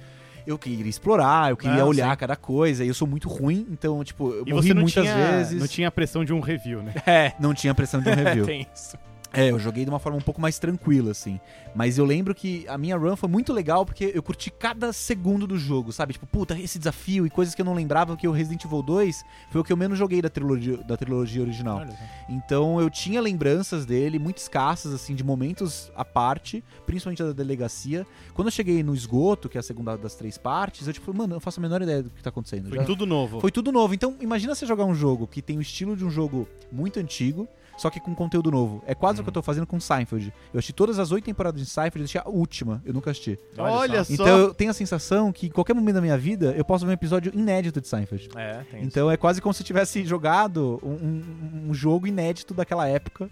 eu 0.45 0.57
queria 0.59 0.87
explorar, 0.89 1.49
eu 1.49 1.57
queria 1.57 1.81
Ah, 1.81 1.85
olhar 1.85 2.11
sim. 2.11 2.17
cada 2.17 2.35
coisa, 2.35 2.83
e 2.83 2.87
eu 2.87 2.93
sou 2.93 3.07
muito 3.07 3.27
ruim, 3.27 3.65
então, 3.71 4.03
tipo, 4.03 4.31
eu 4.31 4.43
E 4.45 4.53
morri 4.53 4.73
muitas 4.73 5.03
tinha, 5.05 5.15
vezes. 5.15 5.59
não 5.59 5.67
tinha 5.67 5.87
a 5.87 5.91
pressão 5.91 6.23
de 6.23 6.33
um 6.33 6.39
review, 6.39 6.83
né? 6.83 6.93
É, 7.05 7.33
Não 7.39 7.53
tinha 7.53 7.73
pressão 7.73 7.99
de 8.01 8.09
um 8.09 8.13
review. 8.15 8.45
tem 8.45 8.67
isso. 8.73 8.95
É, 9.37 9.51
eu 9.51 9.59
joguei 9.59 9.83
de 9.83 9.89
uma 9.91 9.99
forma 9.99 10.17
um 10.17 10.21
pouco 10.21 10.41
mais 10.41 10.57
tranquila, 10.57 11.11
assim. 11.11 11.39
Mas 11.75 11.99
eu 11.99 12.05
lembro 12.05 12.33
que 12.33 12.67
a 12.67 12.75
minha 12.75 12.97
run 12.97 13.15
foi 13.15 13.29
muito 13.29 13.53
legal 13.53 13.85
porque 13.85 14.11
eu 14.13 14.23
curti 14.23 14.49
cada 14.49 14.91
segundo 14.91 15.45
do 15.45 15.57
jogo, 15.59 15.93
sabe? 15.93 16.13
Tipo, 16.13 16.25
puta, 16.25 16.57
esse 16.59 16.79
desafio 16.79 17.23
e 17.25 17.29
coisas 17.29 17.53
que 17.53 17.61
eu 17.61 17.65
não 17.65 17.75
lembrava 17.75 18.17
que 18.17 18.27
o 18.27 18.31
Resident 18.31 18.65
Evil 18.65 18.81
2 18.81 19.23
foi 19.51 19.61
o 19.61 19.63
que 19.63 19.71
eu 19.71 19.77
menos 19.77 19.97
joguei 19.99 20.23
da 20.23 20.29
trilogia, 20.29 20.77
da 20.77 20.97
trilogia 20.97 21.43
original. 21.43 21.85
Então 22.27 22.81
eu 22.81 22.89
tinha 22.89 23.21
lembranças 23.21 23.85
dele, 23.85 24.17
muito 24.17 24.37
escassas, 24.37 24.91
assim, 24.91 25.13
de 25.13 25.23
momentos 25.23 25.91
à 25.95 26.03
parte, 26.03 26.63
principalmente 26.87 27.21
da 27.21 27.31
delegacia. 27.31 28.07
Quando 28.33 28.47
eu 28.47 28.51
cheguei 28.51 28.81
no 28.81 28.95
esgoto, 28.95 29.47
que 29.47 29.57
é 29.57 29.59
a 29.59 29.63
segunda 29.63 29.95
das 29.95 30.15
três 30.15 30.37
partes, 30.37 30.87
eu 30.87 30.93
tipo, 30.93 31.13
mano, 31.13 31.33
eu 31.33 31.35
não 31.35 31.39
faço 31.39 31.59
a 31.59 31.61
menor 31.61 31.81
ideia 31.83 32.01
do 32.01 32.09
que 32.09 32.23
tá 32.23 32.29
acontecendo. 32.29 32.69
Foi 32.69 32.79
Já- 32.79 32.85
tudo 32.85 33.05
novo. 33.05 33.39
foi 33.39 33.51
tudo 33.51 33.71
novo. 33.71 33.93
Então, 33.93 34.15
imagina 34.19 34.55
você 34.55 34.65
jogar 34.65 34.85
um 34.85 34.95
jogo 34.95 35.27
que 35.27 35.41
tem 35.43 35.59
o 35.59 35.61
estilo 35.61 35.95
de 35.95 36.03
um 36.03 36.09
jogo 36.09 36.47
muito 36.71 36.99
antigo, 36.99 37.47
só 37.77 37.89
que 37.89 37.99
com 37.99 38.13
conteúdo 38.15 38.49
novo. 38.51 38.83
É 38.85 38.93
quase 38.95 39.19
o 39.21 39.23
que 39.23 39.29
eu 39.29 39.33
tô 39.33 39.41
fazendo 39.41 39.65
com 39.67 39.79
Seinfeld. 39.79 40.33
Eu 40.53 40.57
assisti 40.59 40.73
todas 40.73 40.99
as 40.99 41.11
oito 41.11 41.25
temporadas 41.25 41.61
de 41.61 41.67
Seinfeld, 41.67 41.99
eu 41.99 42.03
assisti 42.03 42.17
a 42.17 42.27
última, 42.29 42.81
eu 42.85 42.93
nunca 42.93 43.11
assisti. 43.11 43.37
Olha 43.57 44.03
só. 44.03 44.13
Então 44.13 44.27
eu 44.27 44.53
tenho 44.53 44.71
a 44.71 44.73
sensação 44.73 45.31
que 45.31 45.47
em 45.47 45.49
qualquer 45.51 45.73
momento 45.73 45.95
da 45.95 46.01
minha 46.01 46.17
vida 46.17 46.53
eu 46.57 46.65
posso 46.65 46.85
ver 46.85 46.91
um 46.91 46.93
episódio 46.93 47.31
inédito 47.35 47.79
de 47.79 47.87
Seinfeld. 47.87 48.29
É, 48.35 48.63
tem 48.69 48.79
isso. 48.79 48.87
Então 48.87 49.09
é 49.11 49.15
quase 49.15 49.41
como 49.41 49.53
se 49.53 49.61
eu 49.61 49.65
tivesse 49.65 50.03
jogado 50.05 50.79
um, 50.83 51.69
um- 51.69 51.73
jogo 51.73 52.07
inédito 52.07 52.53
daquela 52.53 52.87
época. 52.87 53.29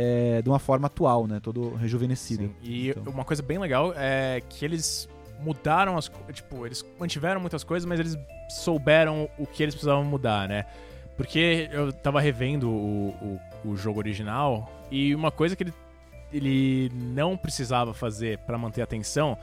é, 0.00 0.40
de 0.42 0.48
uma 0.48 0.60
forma 0.60 0.86
atual, 0.86 1.26
né? 1.26 1.40
Todo 1.42 1.74
rejuvenescido. 1.74 2.44
Sim. 2.44 2.54
E 2.62 2.90
Então. 2.90 3.12
uma 3.12 3.24
coisa 3.24 3.42
bem 3.42 3.58
legal 3.58 3.92
é 3.96 4.40
que 4.48 4.64
eles 4.64 5.08
mudaram 5.40 5.96
as 5.98 6.08
tipo, 6.32 6.64
eles 6.64 6.84
mantiveram 7.00 7.40
muitas 7.40 7.64
coisas, 7.64 7.84
mas 7.84 7.98
eles 7.98 8.16
souberam 8.48 9.28
o 9.36 9.44
que 9.46 9.60
eles 9.62 9.74
precisavam 9.74 10.04
mudar, 10.04 10.48
né? 10.48 10.66
Porque 11.16 11.68
eu 11.72 11.92
tava 11.92 12.20
revendo 12.20 12.68
o, 12.70 13.08
o, 13.10 13.40
o 13.64 13.76
jogo 13.76 13.98
original 13.98 14.70
e 14.90 15.14
uma 15.14 15.30
coisa 15.30 15.54
que 15.56 15.62
ele, 15.64 15.74
ele 16.32 16.90
não 16.94 17.36
precisava 17.36 17.92
fazer 17.94 18.38
pra 18.40 18.56
manter 18.58 18.80
a 18.80 18.84
atenção 18.84 19.36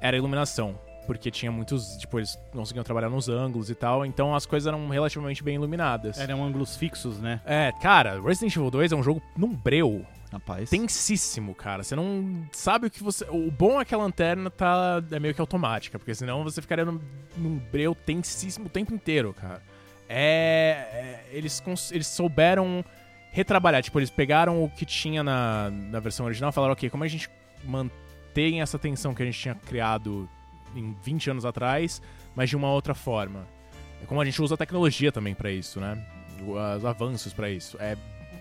era 0.00 0.16
a 0.16 0.18
iluminação. 0.18 0.78
Porque 1.06 1.30
tinha 1.30 1.50
muitos. 1.50 1.96
Tipo, 1.96 2.18
eles 2.20 2.38
não 2.52 2.60
conseguiam 2.60 2.84
trabalhar 2.84 3.08
nos 3.08 3.28
ângulos 3.28 3.68
e 3.68 3.74
tal, 3.74 4.06
então 4.06 4.32
as 4.34 4.46
coisas 4.46 4.66
eram 4.68 4.86
relativamente 4.88 5.42
bem 5.42 5.56
iluminadas. 5.56 6.20
Eram 6.20 6.44
ângulos 6.44 6.76
fixos, 6.76 7.18
né? 7.18 7.40
É, 7.44 7.72
cara, 7.82 8.20
Resident 8.20 8.54
Evil 8.54 8.70
2 8.70 8.92
é 8.92 8.96
um 8.96 9.02
jogo 9.02 9.20
num 9.36 9.52
breu 9.52 10.06
Rapaz. 10.30 10.70
tensíssimo, 10.70 11.52
cara. 11.54 11.82
Você 11.82 11.96
não 11.96 12.46
sabe 12.52 12.86
o 12.86 12.90
que 12.90 13.02
você. 13.02 13.24
O 13.28 13.50
bom 13.50 13.80
é 13.80 13.84
que 13.84 13.92
a 13.94 13.98
lanterna 13.98 14.50
tá. 14.50 15.02
É 15.10 15.18
meio 15.18 15.34
que 15.34 15.40
automática, 15.40 15.98
porque 15.98 16.14
senão 16.14 16.44
você 16.44 16.60
ficaria 16.62 16.84
num, 16.84 17.00
num 17.36 17.56
breu 17.72 17.92
tensíssimo 17.94 18.66
o 18.66 18.70
tempo 18.70 18.94
inteiro, 18.94 19.34
cara. 19.34 19.62
É. 20.08 21.24
é, 21.32 21.36
eles, 21.36 21.58
cons- 21.60 21.90
eles 21.90 22.06
souberam 22.06 22.84
retrabalhar. 23.30 23.82
Tipo, 23.82 23.98
eles 23.98 24.10
pegaram 24.10 24.62
o 24.62 24.68
que 24.68 24.84
tinha 24.84 25.22
na, 25.22 25.70
na 25.70 26.00
versão 26.00 26.26
original 26.26 26.50
e 26.50 26.52
falaram, 26.52 26.72
ok, 26.72 26.90
como 26.90 27.04
a 27.04 27.08
gente 27.08 27.28
mantém 27.64 28.60
essa 28.60 28.78
tensão 28.78 29.14
que 29.14 29.22
a 29.22 29.26
gente 29.26 29.38
tinha 29.38 29.54
criado 29.54 30.28
em 30.74 30.96
20 31.02 31.30
anos 31.30 31.44
atrás, 31.44 32.00
mas 32.34 32.48
de 32.48 32.56
uma 32.56 32.70
outra 32.70 32.94
forma. 32.94 33.46
É 34.02 34.06
como 34.06 34.20
a 34.20 34.24
gente 34.24 34.40
usa 34.40 34.54
a 34.54 34.58
tecnologia 34.58 35.12
também 35.12 35.34
pra 35.34 35.50
isso, 35.50 35.80
né? 35.80 36.02
Os 36.76 36.84
avanços 36.84 37.32
pra 37.32 37.50
isso. 37.50 37.76
É. 37.80 37.96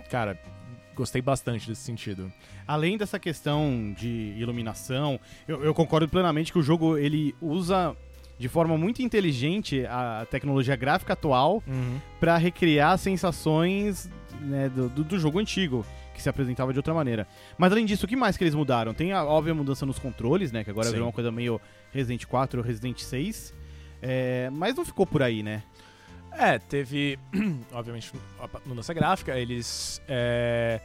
Cara, 0.10 0.40
gostei 0.96 1.22
bastante 1.22 1.68
desse 1.68 1.82
sentido. 1.82 2.32
Além 2.68 2.98
dessa 2.98 3.20
questão 3.20 3.94
de 3.98 4.34
iluminação, 4.38 5.20
eu, 5.48 5.64
eu 5.64 5.74
concordo 5.74 6.08
plenamente 6.08 6.52
que 6.52 6.60
o 6.60 6.64
jogo 6.64 6.98
ele 6.98 7.36
usa 7.42 7.96
de 8.38 8.48
forma 8.48 8.78
muito 8.78 9.02
inteligente 9.02 9.86
a 9.86 10.26
tecnologia 10.32 10.76
gráfica 10.76 11.12
atual 11.14 11.62
pra 12.22 12.38
recriar 12.38 12.98
sensações 12.98 14.10
né, 14.40 14.70
do, 14.70 14.90
do- 14.90 15.04
do 15.04 15.20
jogo 15.20 15.40
antigo, 15.40 15.86
que 16.14 16.22
se 16.22 16.30
apresentava 16.30 16.72
de 16.74 16.80
outra 16.80 16.94
maneira. 16.94 17.28
Mas 17.58 17.72
além 17.72 17.86
disso, 17.86 18.06
o 18.06 18.10
que 18.10 18.16
mais 18.16 18.36
que 18.38 18.44
eles 18.44 18.56
mudaram? 18.56 18.94
Tem 18.94 19.12
a 19.14 19.24
óbvia 19.24 19.54
mudança 19.54 19.86
nos 19.86 20.00
controles, 20.00 20.52
né? 20.52 20.64
Que 20.64 20.70
agora 20.70 20.88
Sim. 20.88 20.94
virou 20.94 21.08
uma 21.08 21.14
coisa 21.14 21.32
meio 21.32 21.60
Resident 21.92 22.26
4 22.26 22.60
ou 22.60 22.66
Resident 22.66 23.00
6. 23.00 23.54
É, 24.02 24.50
mas 24.52 24.76
não 24.76 24.86
ficou 24.86 25.06
por 25.06 25.22
aí, 25.22 25.44
né? 25.44 25.64
É, 26.32 26.60
teve, 26.60 27.18
obviamente, 27.74 28.12
mudança 28.66 28.94
gráfica, 28.94 29.38
eles 29.38 30.02
é, 30.08 30.80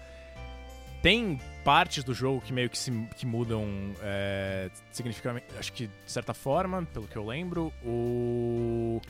tem 1.02 1.38
partes 1.64 2.02
do 2.02 2.14
jogo 2.14 2.40
que 2.40 2.52
meio 2.52 2.70
que 2.70 2.78
se 2.78 2.90
que 3.16 3.26
mudam 3.26 3.66
é, 4.02 4.70
significativamente, 4.90 5.46
acho 5.58 5.72
que 5.72 5.86
de 5.86 5.92
certa 6.10 6.32
forma, 6.32 6.82
pelo 6.92 7.06
que 7.06 7.16
eu 7.16 7.26
lembro, 7.26 7.70
o, 7.84 9.00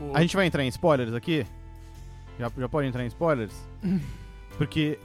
o- 0.00 0.12
A 0.14 0.20
gente 0.20 0.36
vai 0.36 0.46
entrar 0.46 0.62
em 0.64 0.68
spoilers 0.68 1.12
aqui? 1.12 1.44
Já, 2.38 2.50
já 2.56 2.68
pode 2.68 2.88
entrar 2.88 3.04
em 3.04 3.08
spoilers? 3.08 3.54
Porque. 4.58 4.98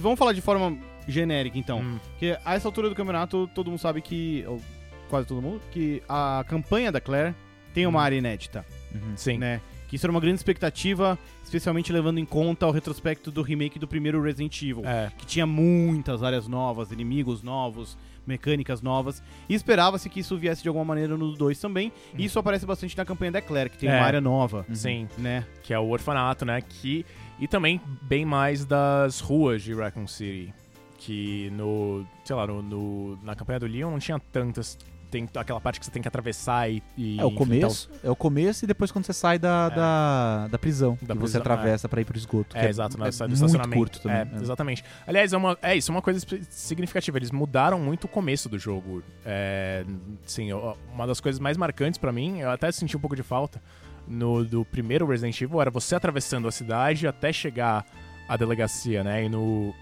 Vamos 0.00 0.18
falar 0.18 0.32
de 0.32 0.40
forma 0.40 0.76
genérica, 1.06 1.56
então. 1.58 1.80
Hum, 1.80 1.98
Porque 2.10 2.36
a 2.44 2.54
essa 2.54 2.66
altura 2.68 2.88
do 2.88 2.94
campeonato, 2.94 3.48
todo 3.54 3.70
mundo 3.70 3.78
sabe 3.80 4.00
que. 4.00 4.44
Ou 4.46 4.60
quase 5.08 5.26
todo 5.26 5.40
mundo, 5.40 5.60
que 5.70 6.02
a 6.08 6.44
campanha 6.48 6.92
da 6.92 7.00
Claire 7.00 7.34
tem 7.72 7.86
uma 7.86 7.98
Hum. 8.00 8.02
área 8.02 8.16
inédita, 8.16 8.64
Uhum. 8.94 9.16
sim. 9.16 9.38
né? 9.38 9.60
Que 9.88 9.96
isso 9.96 10.04
era 10.04 10.10
uma 10.10 10.20
grande 10.20 10.36
expectativa, 10.36 11.18
especialmente 11.42 11.90
levando 11.92 12.18
em 12.18 12.24
conta 12.26 12.66
o 12.66 12.70
retrospecto 12.70 13.30
do 13.30 13.40
remake 13.40 13.78
do 13.78 13.88
primeiro 13.88 14.20
Resident 14.22 14.60
Evil. 14.60 14.82
É. 14.84 15.10
Que 15.16 15.24
tinha 15.24 15.46
muitas 15.46 16.22
áreas 16.22 16.46
novas, 16.46 16.92
inimigos 16.92 17.42
novos, 17.42 17.96
mecânicas 18.28 18.80
novas. 18.82 19.22
E 19.48 19.54
esperava-se 19.54 20.08
que 20.08 20.20
isso 20.20 20.36
viesse 20.38 20.62
de 20.62 20.68
alguma 20.68 20.84
maneira 20.84 21.16
no 21.16 21.32
2 21.34 21.58
também. 21.58 21.92
E 22.16 22.24
isso 22.24 22.38
aparece 22.38 22.64
bastante 22.66 22.96
na 22.96 23.04
campanha 23.04 23.32
da 23.32 23.40
Claire, 23.42 23.70
que 23.70 23.78
tem 23.78 23.88
É. 23.88 23.96
uma 23.96 24.04
área 24.06 24.20
nova. 24.20 24.64
Sim, 24.72 25.08
Né? 25.18 25.44
que 25.62 25.72
é 25.74 25.78
o 25.78 25.88
orfanato, 25.88 26.44
né? 26.44 26.60
Que, 26.60 27.04
e 27.40 27.48
também 27.48 27.80
bem 28.02 28.24
mais 28.24 28.64
das 28.64 29.18
ruas 29.20 29.62
de 29.62 29.72
Raccoon 29.74 30.06
City. 30.06 30.52
Que 30.98 31.48
no. 31.50 32.04
sei 32.24 32.34
lá, 32.36 32.46
no, 32.46 32.60
no- 32.60 33.18
na 33.22 33.34
campanha 33.36 33.60
do 33.60 33.66
Leon 33.66 33.90
não 33.92 33.98
tinha 34.00 34.18
tantas. 34.18 34.76
Tem 35.10 35.28
aquela 35.36 35.60
parte 35.60 35.80
que 35.80 35.86
você 35.86 35.90
tem 35.90 36.02
que 36.02 36.08
atravessar 36.08 36.70
e. 36.70 36.82
e 36.96 37.18
É 37.18 37.24
o 37.24 37.30
começo, 37.30 37.90
é 38.04 38.10
o 38.10 38.16
começo 38.16 38.64
e 38.64 38.68
depois 38.68 38.90
quando 38.92 39.06
você 39.06 39.12
sai 39.12 39.38
da, 39.38 39.70
É. 39.72 39.74
da, 39.76 40.48
da 40.48 40.58
prisão, 40.58 40.98
Da 41.00 41.14
que 41.14 41.20
você 41.20 41.38
prisão, 41.38 41.40
atravessa 41.40 41.88
pra 41.88 42.00
ir 42.00 42.04
pro 42.04 42.16
esgoto. 42.18 42.56
É, 42.56 42.60
que 42.60 42.66
exato, 42.66 42.96
é 42.96 42.98
do 42.98 43.02
muito 43.02 43.32
estacionamento. 43.34 43.76
curto 43.78 44.00
também. 44.02 44.18
É, 44.18 44.28
é. 44.38 44.42
exatamente. 44.42 44.84
Aliás, 45.06 45.32
é, 45.32 45.36
uma, 45.36 45.58
é 45.62 45.76
isso, 45.76 45.90
é 45.90 45.94
uma 45.94 46.02
coisa 46.02 46.24
significativa. 46.50 47.16
Eles 47.18 47.30
mudaram 47.30 47.80
muito 47.80 48.04
o 48.04 48.08
começo 48.08 48.48
do 48.48 48.58
jogo. 48.58 49.02
É, 49.24 49.84
sim, 50.26 50.50
uma 50.92 51.06
das 51.06 51.20
coisas 51.20 51.40
mais 51.40 51.56
marcantes 51.56 51.98
pra 51.98 52.12
mim, 52.12 52.40
eu 52.40 52.50
até 52.50 52.70
senti 52.70 52.96
um 52.96 53.00
pouco 53.00 53.16
de 53.16 53.22
falta 53.22 53.62
no 54.06 54.44
do 54.44 54.64
primeiro 54.64 55.06
Resident 55.06 55.40
Evil, 55.40 55.60
era 55.60 55.70
você 55.70 55.94
atravessando 55.94 56.48
a 56.48 56.50
cidade 56.52 57.06
até 57.06 57.32
chegar 57.32 57.84
à 58.28 58.36
delegacia, 58.36 59.02
né? 59.04 59.24
E 59.24 59.28
no. 59.28 59.74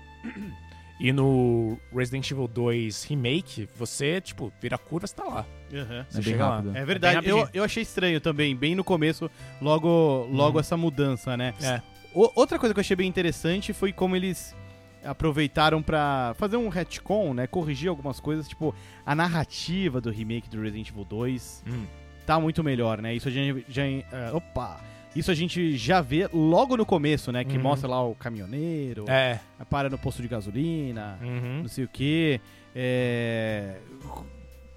E 0.98 1.12
no 1.12 1.78
Resident 1.94 2.30
Evil 2.30 2.48
2 2.48 3.04
Remake, 3.04 3.68
você, 3.76 4.20
tipo, 4.20 4.50
vira 4.62 4.78
curva, 4.78 5.06
você 5.06 5.14
tá 5.14 5.24
lá. 5.24 5.46
É 5.70 6.04
Você 6.08 6.14
bem 6.22 6.22
chega 6.32 6.46
lá. 6.48 6.56
rápido. 6.56 6.70
É 6.70 6.72
bem 6.74 6.84
verdade. 6.84 7.28
eu, 7.28 7.36
rapidinho. 7.38 7.60
eu 7.60 7.64
achei 7.64 7.82
estranho 7.82 8.20
também, 8.20 8.56
bem 8.56 8.74
no 8.74 8.82
começo, 8.82 9.30
logo, 9.60 10.26
logo 10.32 10.58
essa 10.58 10.76
mudança, 10.76 11.36
né? 11.36 11.52
É. 11.62 11.82
O- 12.14 12.30
outra 12.34 12.58
coisa 12.58 12.72
que 12.72 12.78
eu 12.78 12.82
achei 12.82 12.96
bem 12.96 13.06
interessante 13.08 13.72
foi 13.74 13.92
como 13.92 14.16
eles 14.16 14.56
aproveitaram 15.04 15.82
pra 15.82 16.34
fazer 16.38 16.56
um 16.56 16.68
retcon, 16.68 17.34
né? 17.34 17.46
Corrigir 17.46 17.88
algumas 17.90 18.18
coisas, 18.18 18.48
tipo, 18.48 18.74
a 19.04 19.14
narrativa 19.14 20.00
do 20.00 20.10
remake 20.10 20.48
do 20.48 20.60
Resident 20.60 20.88
Evil 20.88 21.04
2 21.04 21.62
Hum. 21.66 21.84
tá 22.24 22.40
muito 22.40 22.64
melhor, 22.64 23.00
né? 23.02 23.14
Isso 23.14 23.28
a 23.28 23.30
gente 23.30 23.64
já. 23.68 23.82
ah, 24.12 24.30
opa! 24.34 24.80
Isso 25.18 25.30
a 25.30 25.34
gente 25.34 25.76
já 25.76 26.00
vê 26.00 26.28
logo 26.32 26.76
no 26.76 26.84
começo, 26.84 27.32
né? 27.32 27.42
Que 27.44 27.56
Uhum. 27.56 27.62
mostra 27.62 27.88
lá 27.88 28.04
o 28.06 28.14
caminhoneiro, 28.14 29.04
É. 29.08 29.40
para 29.70 29.88
no 29.88 29.96
posto 29.98 30.20
de 30.22 30.28
gasolina, 30.28 31.18
Uhum. 31.22 31.60
não 31.62 31.68
sei 31.68 31.84
o 31.84 31.88
quê. 31.88 32.40
É... 32.74 33.76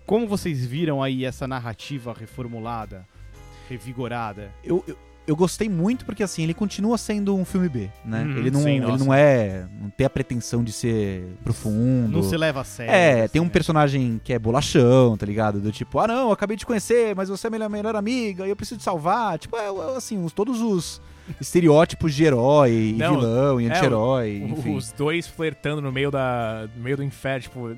Como 0.06 0.28
vocês 0.28 0.66
viram 0.66 1.04
aí 1.04 1.24
essa 1.26 1.48
narrativa 1.48 2.14
reformulada, 2.18 3.06
revigorada? 3.70 4.52
eu, 4.64 4.84
eu, 4.88 4.98
eu 5.30 5.36
gostei 5.36 5.70
muito 5.70 6.06
porque 6.06 6.24
assim, 6.24 6.42
ele 6.42 6.56
continua 6.56 6.98
sendo 6.98 7.36
um 7.36 7.46
filme 7.46 7.70
B, 7.70 7.90
né? 8.04 8.24
Uhum, 8.24 8.38
ele 8.38 8.50
não, 8.50 8.62
sim, 8.62 8.70
ele 8.78 8.80
nossa. 8.88 9.04
não 9.06 9.14
é, 9.14 9.68
não 9.80 9.90
tem 9.92 10.06
a 10.06 10.10
pretensão 10.10 10.64
de 10.64 10.72
ser 10.72 11.24
profundo. 11.44 12.10
Não 12.12 12.24
se 12.24 12.36
leva 12.36 12.62
a 12.62 12.64
sério. 12.64 12.92
É, 12.92 13.22
assim, 13.22 13.34
tem 13.34 13.42
um 13.42 13.46
né? 13.46 13.52
personagem 13.52 14.20
que 14.24 14.34
é 14.34 14.40
bolachão, 14.40 15.16
tá 15.16 15.28
ligado? 15.28 15.60
Do 15.60 15.72
tipo, 15.72 16.00
ah 16.00 16.08
não, 16.08 16.28
eu 16.28 16.32
acabei 16.32 16.58
de 16.58 16.66
conhecer, 16.66 17.16
mas 17.16 17.30
você 17.30 17.46
é 17.46 17.50
minha 17.52 17.70
melhor 17.70 17.96
amiga 17.96 18.48
e 18.48 18.50
eu 18.50 18.56
preciso 18.56 18.80
te 18.80 18.84
salvar. 18.84 19.38
Tipo, 19.38 19.56
é, 19.56 19.68
é, 19.68 19.98
assim, 19.98 20.24
os- 20.24 20.34
todos 20.34 20.62
os 20.62 21.00
estereótipos 21.40 22.16
de 22.16 22.24
herói, 22.24 22.72
e 22.72 22.94
Não, 22.94 23.20
vilão 23.20 23.62
e 23.62 23.66
é, 23.66 23.70
anti-herói, 23.70 24.44
enfim. 24.50 24.76
Os 24.76 24.92
dois 24.92 25.28
flertando 25.28 25.80
no 25.80 25.92
meio, 25.92 26.10
da, 26.10 26.68
no 26.76 26.84
meio 26.84 26.98
do 26.98 27.04
inferno, 27.04 27.42
tipo, 27.44 27.78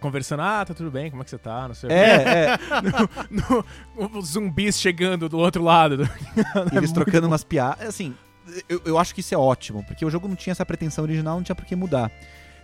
conversando, 0.00 0.40
ah, 0.42 0.64
tá 0.64 0.74
tudo 0.74 0.90
bem, 0.90 1.10
como 1.10 1.22
é 1.22 1.24
que 1.24 1.30
você 1.30 1.38
tá? 1.38 1.66
Não 1.68 1.74
sei 1.74 1.88
o 1.88 1.90
quê. 1.90 1.94
É, 1.98 2.54
é, 2.54 2.58
No- 3.30 4.18
os 4.18 4.28
zumbis 4.28 4.78
chegando 4.80 5.28
do 5.28 5.38
outro 5.38 5.62
lado. 5.62 6.08
eles 6.74 6.92
trocando 6.92 7.26
umas 7.26 7.44
piadas. 7.44 7.86
Assim, 7.88 8.14
eu, 8.68 8.80
eu 8.84 8.98
acho 8.98 9.14
que 9.14 9.20
isso 9.20 9.34
é 9.34 9.38
ótimo, 9.38 9.84
porque 9.84 10.04
o 10.04 10.10
jogo 10.10 10.28
não 10.28 10.36
tinha 10.36 10.52
essa 10.52 10.64
pretensão 10.66 11.04
original, 11.04 11.36
não 11.36 11.42
tinha 11.42 11.54
por 11.56 11.64
que 11.64 11.76
mudar. 11.76 12.10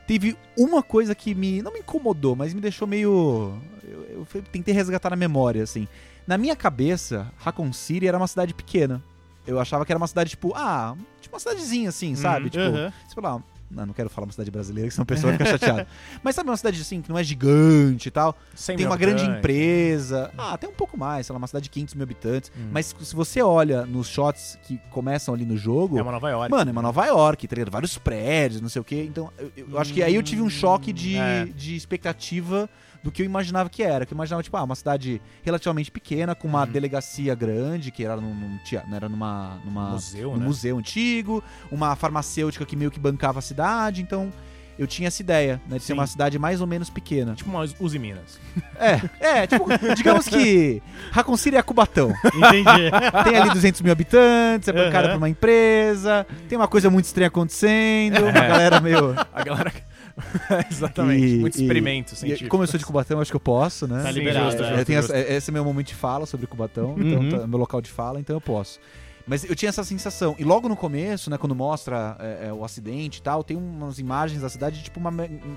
Teve 0.06 0.36
uma 0.58 0.82
coisa 0.82 1.14
que 1.14 1.34
me. 1.34 1.62
não 1.62 1.72
me 1.72 1.78
incomodou, 1.78 2.34
mas 2.34 2.52
me 2.52 2.60
deixou 2.60 2.86
meio. 2.88 3.56
Eu, 3.84 4.02
eu 4.18 4.24
fui- 4.24 4.42
tentei 4.42 4.74
resgatar 4.74 5.10
na 5.10 5.16
memória, 5.16 5.62
assim. 5.62 5.86
Na 6.26 6.36
minha 6.36 6.54
cabeça, 6.56 7.30
Raccoon 7.38 7.72
City 7.72 8.06
era 8.08 8.16
uma 8.18 8.26
cidade 8.26 8.52
pequena. 8.52 9.02
Eu 9.46 9.58
achava 9.60 9.84
que 9.84 9.92
era 9.92 9.98
uma 9.98 10.06
cidade, 10.06 10.30
tipo, 10.30 10.52
ah, 10.54 10.94
tipo 11.20 11.34
uma 11.34 11.40
cidadezinha 11.40 11.88
assim, 11.88 12.14
sabe? 12.14 12.44
Uhum, 12.44 12.50
Tipo, 12.50 12.62
aham. 12.64 12.92
sei 13.08 13.22
lá. 13.22 13.42
Não, 13.74 13.86
não 13.86 13.94
quero 13.94 14.08
falar 14.10 14.26
uma 14.26 14.32
cidade 14.32 14.50
brasileira, 14.50 14.88
que 14.88 14.94
senão 14.94 15.02
a 15.02 15.06
pessoa 15.06 15.32
vai 15.32 15.38
ficar 15.38 15.50
chateada. 15.58 15.86
Mas 16.22 16.34
sabe 16.34 16.50
uma 16.50 16.56
cidade 16.56 16.80
assim, 16.80 17.00
que 17.00 17.08
não 17.08 17.18
é 17.18 17.24
gigante 17.24 18.08
e 18.08 18.10
tal? 18.10 18.36
Tem 18.76 18.86
uma 18.86 18.96
grande 18.96 19.24
empresa. 19.24 20.30
Ah, 20.36 20.54
até 20.54 20.68
um 20.68 20.72
pouco 20.72 20.98
mais, 20.98 21.26
sei 21.26 21.32
lá, 21.32 21.38
uma 21.38 21.46
cidade 21.46 21.64
de 21.64 21.70
500 21.70 21.94
mil 21.94 22.02
habitantes. 22.04 22.52
Hum. 22.56 22.68
Mas 22.70 22.94
se 23.00 23.14
você 23.14 23.40
olha 23.42 23.86
nos 23.86 24.08
shots 24.08 24.58
que 24.64 24.78
começam 24.90 25.34
ali 25.34 25.44
no 25.44 25.56
jogo, 25.56 25.98
É 25.98 26.02
uma 26.02 26.12
Nova 26.12 26.30
York. 26.30 26.50
mano, 26.50 26.70
é 26.70 26.72
uma 26.72 26.82
Nova 26.82 27.06
York, 27.06 27.48
tá 27.48 27.54
ligado? 27.56 27.70
Vários 27.72 27.96
prédios, 27.98 28.60
não 28.60 28.68
sei 28.68 28.80
o 28.80 28.84
quê. 28.84 29.04
Então, 29.08 29.30
eu, 29.38 29.50
eu 29.70 29.78
acho 29.78 29.92
que 29.92 30.02
aí 30.02 30.14
eu 30.14 30.22
tive 30.22 30.42
um 30.42 30.50
choque 30.50 30.92
de, 30.92 31.16
É. 31.16 31.46
de 31.46 31.74
expectativa 31.76 32.68
do 33.02 33.10
que 33.10 33.22
eu 33.22 33.26
imaginava 33.26 33.68
que 33.68 33.82
era. 33.82 34.06
Que 34.06 34.12
eu 34.12 34.16
imaginava, 34.16 34.42
tipo, 34.42 34.56
ah, 34.56 34.62
uma 34.64 34.74
cidade 34.74 35.20
relativamente 35.42 35.90
pequena, 35.90 36.34
com 36.34 36.46
uma 36.48 36.60
Uhum. 36.64 36.70
delegacia 36.70 37.34
grande, 37.34 37.90
que 37.90 38.04
era 38.04 38.16
num, 38.16 38.34
num 38.34 38.58
não 38.88 38.96
era 38.96 39.08
numa, 39.08 39.58
numa 39.64 39.90
museu, 39.90 40.30
num 40.32 40.36
né? 40.38 40.44
museu 40.46 40.78
antigo, 40.78 41.42
uma 41.70 41.94
farmacêutica 41.96 42.64
que 42.64 42.76
meio 42.76 42.90
que 42.90 43.00
bancava 43.00 43.38
a 43.38 43.42
cidade, 43.42 44.02
então 44.02 44.32
eu 44.78 44.86
tinha 44.86 45.08
essa 45.08 45.20
ideia, 45.20 45.60
né, 45.68 45.76
de 45.76 45.82
ser 45.84 45.88
Sim. 45.92 45.98
uma 45.98 46.06
cidade 46.06 46.38
mais 46.38 46.60
ou 46.62 46.66
menos 46.66 46.88
pequena. 46.88 47.34
Tipo 47.34 47.50
uma 47.50 47.64
Uzi 47.78 47.98
Minas. 47.98 48.40
É, 48.78 49.00
é, 49.40 49.46
tipo, 49.46 49.66
digamos 49.94 50.26
que 50.26 50.82
Raccoon 51.10 51.36
City 51.36 51.56
é 51.56 51.62
Cubatão. 51.62 52.10
Entendi. 52.34 52.90
Tem 53.24 53.36
ali 53.36 53.50
200 53.50 53.80
mil 53.82 53.92
habitantes, 53.92 54.66
é 54.68 54.72
bancada 54.72 55.08
Aham. 55.08 55.14
por 55.14 55.18
uma 55.18 55.28
empresa, 55.28 56.26
tem 56.48 56.56
uma 56.56 56.66
coisa 56.68 56.88
muito 56.88 57.04
estranha 57.04 57.28
acontecendo, 57.28 58.20
uma 58.22 58.30
É. 58.44 58.48
galera 58.48 58.80
meio... 58.80 59.14
A 59.32 59.42
galera. 59.44 59.72
Exatamente. 60.70 61.26
E- 61.26 61.38
Muito 61.38 61.58
e- 61.58 61.62
experimento 61.62 62.14
E, 62.14 62.16
científico. 62.16 62.50
como 62.50 62.62
eu 62.62 62.66
sou 62.66 62.78
de 62.78 62.84
Cubatão, 62.86 63.18
eu 63.18 63.22
acho 63.22 63.30
que 63.30 63.36
eu 63.36 63.40
posso, 63.40 63.86
né? 63.86 64.02
Tá 64.02 64.12
Sim, 64.12 64.18
liberado, 64.18 64.46
justo, 64.46 64.62
é. 64.62 64.66
justo, 64.66 64.80
Eu 64.80 64.84
tenho 64.84 65.00
justo. 65.02 65.14
essa- 65.16 65.32
esse 65.32 65.50
é 65.50 65.52
meu 65.52 65.64
momento 65.64 65.86
de 65.88 65.94
fala 65.94 66.26
sobre 66.26 66.46
Cubatão, 66.46 66.90
Uhum. 66.94 67.02
então 67.02 67.38
tá- 67.38 67.44
é 67.44 67.46
meu 67.46 67.58
local 67.58 67.80
de 67.80 67.90
fala, 67.90 68.20
então 68.20 68.36
eu 68.36 68.40
posso. 68.40 68.78
Mas 69.24 69.48
eu 69.48 69.54
tinha 69.54 69.68
essa 69.68 69.84
sensação. 69.84 70.34
E 70.36 70.42
logo 70.42 70.68
no 70.68 70.74
começo, 70.74 71.30
né, 71.30 71.38
quando 71.38 71.54
mostra 71.54 72.16
é, 72.18 72.48
é, 72.48 72.52
o 72.52 72.64
acidente 72.64 73.20
e 73.20 73.22
tal, 73.22 73.44
tem 73.44 73.56
umas 73.56 74.00
imagens 74.00 74.42
da 74.42 74.48
cidade 74.48 74.78
de 74.78 74.82
tipo 74.82 74.98
uma, 74.98 75.12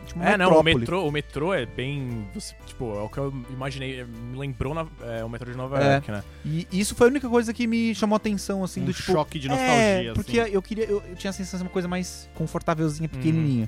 tipo 0.05 0.19
uma 0.19 0.29
É, 0.29 0.37
não, 0.37 0.45
o 0.45 0.49
metrópole. 0.63 0.75
metrô, 0.75 1.07
o 1.07 1.11
metrô 1.11 1.51
é 1.51 1.65
bem. 1.65 2.27
você- 2.31 2.53
Tipo, 2.67 2.93
é 2.95 3.01
o 3.01 3.09
que 3.09 3.17
eu 3.17 3.33
imaginei. 3.49 4.03
Me 4.05 4.37
lembrou 4.37 4.75
na- 4.75 4.85
é, 5.01 5.23
o 5.23 5.29
metrô 5.29 5.49
de 5.51 5.57
Nova 5.57 5.81
É. 5.81 5.93
York, 5.93 6.11
né? 6.11 6.23
E 6.45 6.67
isso 6.73 6.93
foi 6.93 7.07
a 7.07 7.09
única 7.09 7.27
coisa 7.27 7.51
que 7.55 7.65
me 7.65 7.95
chamou 7.95 8.13
a 8.15 8.17
atenção, 8.17 8.63
assim, 8.63 8.81
um 8.83 8.85
do 8.85 8.93
tipo. 8.93 9.11
choque 9.11 9.39
de 9.39 9.47
nostalgia. 9.47 10.11
É, 10.11 10.13
porque 10.13 10.39
assim. 10.39 10.51
eu 10.51 10.61
queria. 10.61 10.83
Eu, 10.85 11.01
eu 11.09 11.15
tinha 11.15 11.31
a 11.31 11.33
sensação 11.33 11.57
de 11.61 11.63
uma 11.63 11.71
coisa 11.71 11.87
mais 11.87 12.29
confortávelzinha, 12.35 13.09
Uhum. 13.11 13.17
pequenininha. 13.19 13.67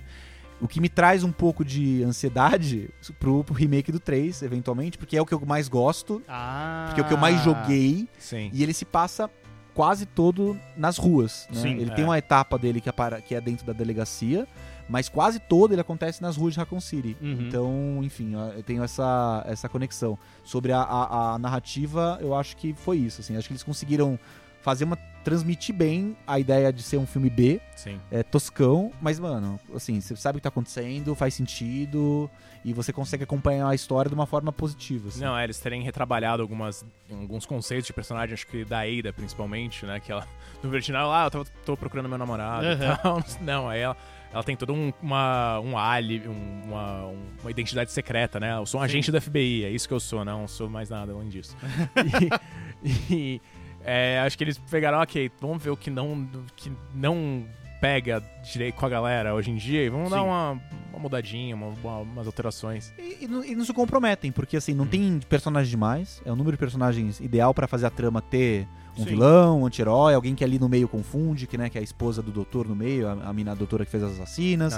O 0.59 0.67
que 0.67 0.81
me 0.81 0.89
traz 0.89 1.23
um 1.23 1.31
pouco 1.31 1.63
de 1.63 2.03
ansiedade 2.03 2.89
pro, 3.19 3.43
pro 3.43 3.53
remake 3.53 3.91
do 3.91 3.99
3, 3.99 4.41
eventualmente, 4.41 4.97
porque 4.97 5.15
é 5.15 5.21
o 5.21 5.25
que 5.25 5.33
eu 5.33 5.41
mais 5.45 5.67
gosto, 5.67 6.21
Ah. 6.27 6.85
porque 6.87 7.01
é 7.01 7.03
o 7.03 7.07
que 7.07 7.13
eu 7.13 7.17
mais 7.17 7.43
joguei, 7.43 8.07
Sim. 8.17 8.49
e 8.51 8.63
ele 8.63 8.73
se 8.73 8.83
passa 8.85 9.29
quase 9.75 10.07
todo 10.07 10.57
nas 10.75 10.97
ruas. 10.97 11.47
Né? 11.53 11.61
Sim, 11.61 11.69
ele 11.77 11.91
é. 11.91 11.93
tem 11.93 12.03
uma 12.03 12.17
etapa 12.17 12.57
dele 12.57 12.81
que 12.81 12.89
é, 12.89 12.91
para- 12.91 13.21
que 13.21 13.35
é 13.35 13.39
dentro 13.41 13.67
da 13.67 13.73
delegacia, 13.73 14.47
mas 14.89 15.07
quase 15.07 15.37
todo 15.39 15.73
ele 15.73 15.81
acontece 15.81 16.21
nas 16.23 16.35
ruas 16.35 16.53
de 16.55 16.59
Raccoon 16.59 16.79
City. 16.81 17.15
Uhum. 17.21 17.37
Então, 17.41 17.99
enfim, 18.01 18.33
eu 18.55 18.63
tenho 18.63 18.83
essa, 18.83 19.43
essa 19.47 19.69
conexão. 19.69 20.17
Sobre 20.43 20.71
a, 20.71 20.81
a- 20.81 21.33
a 21.35 21.37
narrativa, 21.37 22.17
eu 22.19 22.33
acho 22.33 22.57
que 22.57 22.73
foi 22.73 22.97
isso. 22.97 23.21
Assim, 23.21 23.37
acho 23.37 23.47
que 23.47 23.53
eles 23.53 23.61
conseguiram 23.63 24.17
fazer 24.61 24.85
uma. 24.85 24.97
Transmitir 25.27 25.75
bem 25.75 26.15
a 26.25 26.39
ideia 26.39 26.71
de 26.71 26.81
ser 26.81 26.95
um 26.95 27.05
filme 27.05 27.29
B, 27.29 27.59
Sim. 27.75 27.99
é 28.09 28.23
toscão, 28.23 28.93
mas, 29.01 29.19
mano, 29.19 29.59
assim, 29.75 29.99
você 29.99 30.15
sabe 30.15 30.37
o 30.37 30.39
que 30.39 30.43
tá 30.43 30.47
acontecendo, 30.47 31.13
faz 31.15 31.33
sentido, 31.33 32.29
e 32.63 32.71
você 32.71 32.93
consegue 32.93 33.25
acompanhar 33.25 33.67
a 33.67 33.75
história 33.75 34.07
de 34.07 34.15
uma 34.15 34.25
forma 34.25 34.53
positiva. 34.53 35.09
Assim. 35.09 35.19
Não, 35.19 35.37
é, 35.37 35.43
eles 35.43 35.59
terem 35.59 35.81
retrabalhado 35.83 36.41
algumas, 36.41 36.85
alguns 37.11 37.45
conceitos 37.45 37.87
de 37.87 37.91
personagem, 37.91 38.33
acho 38.35 38.47
que 38.47 38.63
da 38.63 38.83
Ada, 38.83 39.11
principalmente, 39.11 39.85
né? 39.85 39.99
Que 39.99 40.13
ela, 40.13 40.25
no 40.63 40.69
original, 40.69 41.11
ah, 41.11 41.25
eu 41.25 41.31
tô, 41.31 41.45
tô 41.65 41.75
procurando 41.75 42.07
meu 42.07 42.17
namorado 42.17 42.65
Uhum. 42.65 42.71
e 42.73 42.77
tal. 42.97 43.23
Não, 43.41 43.67
aí 43.67 43.81
ela, 43.81 43.97
ela 44.31 44.43
tem 44.45 44.55
toda 44.55 44.71
um, 44.71 44.93
uma, 45.01 45.59
um 45.59 45.77
ali, 45.77 46.25
um- 46.25 46.61
uma, 46.67 47.05
um- 47.07 47.25
uma 47.41 47.51
identidade 47.51 47.91
secreta, 47.91 48.39
né? 48.39 48.57
Eu 48.57 48.65
sou 48.65 48.79
um 48.79 48.83
agente 48.83 49.11
do 49.11 49.19
FBI, 49.19 49.65
é 49.65 49.69
isso 49.71 49.89
que 49.89 49.93
eu 49.93 49.99
sou, 49.99 50.23
não 50.23 50.47
sou 50.47 50.69
mais 50.69 50.89
nada 50.89 51.11
além 51.11 51.27
disso. 51.27 51.53
e, 52.81 53.13
e, 53.13 53.41
é, 53.87 54.19
acho 54.19 54.37
que 54.37 54.43
eles 54.43 54.57
pegaram, 54.57 54.99
ok, 54.99 55.31
vamos 55.41 55.63
ver 55.63 55.69
o 55.71 55.77
que 55.77 55.89
não, 55.89 56.27
que 56.55 56.71
não 56.93 57.45
pega 57.79 58.21
direito 58.51 58.75
com 58.75 58.85
a 58.85 58.89
galera 58.89 59.33
hoje 59.33 59.51
em 59.51 59.55
dia 59.55 59.83
e 59.83 59.89
vamos 59.89 60.09
dar 60.09 60.17
Sim. 60.17 60.23
uma, 60.25 60.61
uma 60.91 60.99
mudadinha, 60.99 61.55
uma- 61.55 61.67
uma- 61.67 61.97
umas 61.99 62.25
alterações. 62.27 62.91
E, 62.97 63.25
e 63.25 63.27
não- 63.27 63.43
e 63.45 63.55
não 63.55 63.63
se 63.63 63.71
comprometem, 63.73 64.31
porque 64.31 64.57
assim, 64.57 64.73
não 64.73 64.83
Hum. 64.85 64.87
tem 64.89 65.19
personagens 65.29 65.69
demais, 65.69 66.21
é 66.25 66.31
o 66.31 66.35
número 66.35 66.57
de 66.57 66.59
personagens 66.59 67.19
ideal 67.19 67.53
pra 67.53 67.67
fazer 67.67 67.85
a 67.85 67.89
trama 67.91 68.21
ter 68.21 68.67
um 68.97 69.03
Sim. 69.03 69.09
vilão, 69.11 69.61
um 69.61 69.65
anti-herói, 69.67 70.15
alguém 70.15 70.33
que 70.33 70.43
ali 70.43 70.57
no 70.57 70.67
meio 70.67 70.87
confunde, 70.87 71.45
que, 71.45 71.55
né, 71.55 71.69
que 71.69 71.77
é 71.77 71.81
a 71.81 71.83
esposa 71.83 72.21
do 72.23 72.31
doutor 72.31 72.67
no 72.67 72.75
meio, 72.75 73.07
a, 73.07 73.11
a 73.29 73.31
mina 73.33 73.55
doutora 73.55 73.85
que 73.85 73.91
fez 73.91 74.01
as 74.03 74.13
assassinas. 74.13 74.73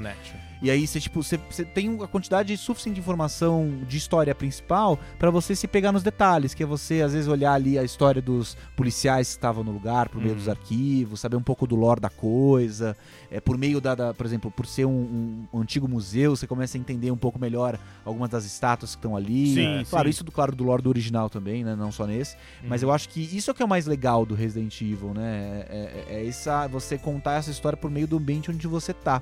E 0.62 0.70
aí 0.70 0.86
você, 0.86 1.00
tipo, 1.00 1.24
você, 1.24 1.38
você 1.50 1.64
tem 1.64 1.98
a 2.04 2.08
quantidade 2.08 2.56
suficiente 2.58 2.96
de 2.96 3.00
informação 3.00 3.80
de 3.88 3.96
história 3.98 4.36
principal 4.36 5.00
pra 5.18 5.32
você 5.32 5.56
se 5.56 5.68
pegar 5.68 5.92
nos 5.94 6.04
detalhes, 6.04 6.54
que 6.54 6.62
é 6.62 6.66
você, 6.66 7.02
às 7.02 7.14
vezes, 7.14 7.28
olhar 7.30 7.54
ali 7.54 7.80
a 7.80 7.84
história 7.84 8.22
dos 8.22 8.58
policiais 8.76 9.28
que 9.30 9.32
estavam 9.36 9.64
no 9.64 9.72
lugar, 9.72 10.10
por 10.10 10.18
meio 10.20 10.32
Uhum. 10.32 10.38
dos 10.38 10.50
arquivos, 10.50 11.20
saber 11.22 11.38
um 11.38 11.42
pouco 11.42 11.66
do 11.66 11.76
lore 11.78 12.02
da 12.02 12.10
coisa. 12.10 12.96
É, 13.32 13.40
por 13.40 13.58
meio 13.58 13.80
da, 13.80 13.96
da- 13.96 14.14
por 14.14 14.26
exemplo, 14.26 14.52
por 14.52 14.66
ser 14.66 14.86
um, 14.86 15.46
um 15.54 15.60
antigo 15.62 15.88
museu, 15.88 16.36
você 16.36 16.46
começa 16.46 16.78
a 16.78 16.80
entender 16.80 17.10
um 17.12 17.18
pouco 17.18 17.40
melhor 17.40 17.80
algumas 18.04 18.30
das 18.30 18.44
estátuas 18.44 18.92
que 18.92 18.98
estão 18.98 19.16
ali. 19.16 19.54
Sim, 19.54 19.86
claro, 19.90 20.08
sim. 20.08 20.10
isso 20.10 20.24
do 20.26 20.32
claro 20.32 20.54
do 20.56 20.64
lore 20.66 20.82
do 20.82 20.90
original 20.90 21.30
também, 21.30 21.64
né? 21.64 21.76
Não 21.76 21.92
só 21.92 22.06
nesse. 22.06 22.36
Mas 22.64 22.84
eu 22.84 22.92
acho 22.92 23.08
que 23.08 23.22
isso 23.22 23.50
é 23.50 23.54
o 23.54 23.56
que 23.56 23.62
é 23.62 23.66
o 23.66 23.70
mais 23.70 23.86
legal 23.86 24.26
do 24.26 24.36
Resident 24.36 24.82
Evil, 24.82 25.14
né? 25.14 25.66
É, 25.70 26.06
é- 26.10 26.16
é 26.18 26.28
essa, 26.28 26.68
você 26.68 26.98
contar 26.98 27.36
essa 27.36 27.50
história 27.52 27.78
por 27.78 27.90
meio 27.90 28.08
do 28.08 28.18
ambiente 28.18 28.52
onde 28.52 28.68
você 28.68 28.94
tá. 28.94 29.22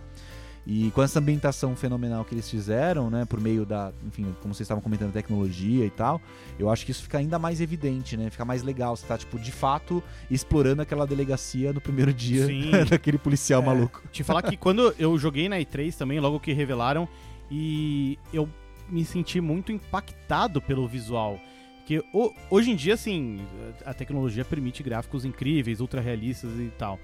E 0.69 0.91
com 0.91 1.01
essa 1.01 1.19
ambientação 1.19 1.77
fenomenal 1.77 2.25
que 2.25 2.35
eles 2.35 2.49
fizeram, 2.51 3.09
né, 3.09 3.23
por 3.23 3.39
meio 3.39 3.65
da, 3.65 3.93
enfim, 4.05 4.35
como 4.41 4.53
vocês 4.53 4.65
estavam 4.65 4.81
comentando, 4.83 5.13
tecnologia 5.13 5.85
e 5.85 5.89
tal, 5.89 6.21
eu 6.59 6.69
acho 6.69 6.85
que 6.85 6.91
isso 6.91 7.03
fica 7.03 7.17
ainda 7.19 7.39
mais 7.39 7.61
evidente, 7.61 8.17
né? 8.17 8.29
Fica 8.29 8.43
mais 8.43 8.63
legal. 8.63 8.93
Você 8.97 9.05
tá, 9.07 9.17
tipo, 9.17 9.39
de 9.39 9.51
fato, 9.53 10.03
explorando 10.29 10.81
aquela 10.81 11.07
delegacia 11.07 11.71
no 11.71 11.79
primeiro 11.79 12.13
dia 12.13 12.45
daquele 12.89 13.17
policial 13.17 13.63
É. 13.63 13.65
maluco. 13.65 14.03
Te 14.11 14.25
falar 14.25 14.41
que 14.41 14.57
quando 14.57 14.93
eu 14.99 15.17
joguei 15.17 15.47
na 15.47 15.55
E3 15.57 15.95
também, 15.95 16.19
logo 16.19 16.37
que 16.37 16.51
revelaram, 16.51 17.07
e 17.49 18.19
eu 18.33 18.49
me 18.89 19.05
senti 19.05 19.39
muito 19.39 19.71
impactado 19.71 20.61
pelo 20.61 20.85
visual. 20.85 21.39
Que 21.85 22.03
ho- 22.13 22.33
hoje 22.49 22.71
em 22.71 22.75
dia, 22.75 22.95
assim, 22.95 23.39
a 23.85 23.93
tecnologia 23.93 24.43
permite 24.43 24.83
gráficos 24.83 25.23
incríveis, 25.23 25.79
ultra 25.79 26.01
realistas 26.01 26.51
e 26.59 26.69
tal. 26.77 26.99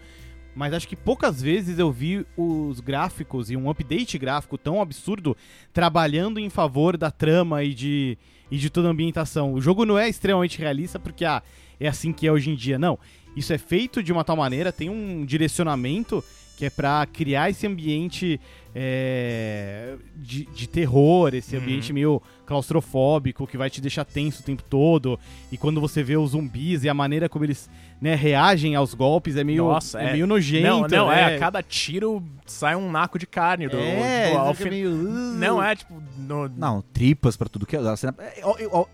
Mas 0.56 0.74
acho 0.74 0.88
que 0.88 0.96
poucas 0.96 1.42
vezes 1.42 1.80
eu 1.80 1.92
vi 1.92 2.26
os 2.38 2.80
gráficos 2.80 3.50
e 3.50 3.58
um 3.58 3.70
update 3.70 4.18
gráfico 4.18 4.58
tão 4.58 4.82
absurdo 4.82 5.36
trabalhando 5.74 6.40
em 6.40 6.50
favor 6.50 6.96
da 6.98 7.10
trama 7.10 7.64
e 7.64 7.74
de, 7.74 8.18
e 8.52 8.58
de 8.58 8.70
toda 8.70 8.88
a 8.88 8.92
ambientação. 8.92 9.54
O 9.54 9.60
jogo 9.62 9.86
não 9.86 9.98
é 9.98 10.08
extremamente 10.08 10.60
realista 10.60 11.00
porque 11.00 11.26
ah, 11.26 11.42
é 11.80 11.88
assim 11.88 12.14
que 12.14 12.28
é 12.28 12.32
hoje 12.32 12.52
em 12.52 12.56
dia. 12.56 12.78
Não. 12.78 13.00
Isso 13.36 13.52
é 13.52 13.58
feito 13.58 14.04
de 14.04 14.12
uma 14.14 14.24
tal 14.24 14.38
maneira, 14.38 14.72
tem 14.72 14.90
um 14.92 15.26
direcionamento 15.26 16.24
que 16.56 16.66
é 16.66 16.70
pra 16.70 17.04
criar 17.12 17.50
esse 17.50 17.66
ambiente 17.66 18.40
é, 18.76 19.96
de, 20.16 20.46
de 20.46 20.68
terror, 20.68 21.34
esse 21.34 21.56
Uhum. 21.56 21.64
ambiente 21.64 21.92
meio 21.92 22.22
claustrofóbico 22.46 23.48
que 23.48 23.58
vai 23.58 23.72
te 23.72 23.82
deixar 23.82 24.06
tenso 24.06 24.42
o 24.42 24.46
tempo 24.46 24.62
todo. 24.70 25.20
E 25.52 25.58
quando 25.58 25.82
você 25.82 26.04
vê 26.04 26.16
os 26.16 26.32
zumbis 26.32 26.84
e 26.84 26.90
a 26.90 26.94
maneira 26.94 27.28
como 27.28 27.44
eles 27.44 27.68
né, 28.04 28.16
reagem 28.16 28.76
aos 28.76 28.94
golpes 28.94 29.38
é 29.38 29.44
meio, 29.46 29.64
Nossa, 29.64 30.02
é 30.02 30.10
é. 30.10 30.12
meio 30.12 30.28
nojento. 30.28 30.68
Não, 30.68 30.82
não, 30.88 31.12
é, 31.12 31.30
né? 31.32 31.36
a 31.38 31.40
cada 31.40 31.64
tiro 31.64 32.22
sai 32.46 32.76
um 32.76 32.92
naco 32.92 33.18
de 33.18 33.26
carne 33.26 33.70
do. 33.70 33.78
É, 33.78 34.26
tipo, 34.28 34.38
ao 34.40 34.54
fica 34.54 34.70
fin- 34.70 34.76
meio... 34.76 34.92
"Uh". 34.92 35.34
Não, 35.38 35.64
é 35.64 35.74
tipo. 35.76 36.04
no- 36.18 36.50
Não, 36.50 36.82
tripas 36.94 37.38
pra 37.38 37.48
tudo 37.48 37.66
que 37.66 37.78
é. 37.78 37.80
é, 37.80 38.86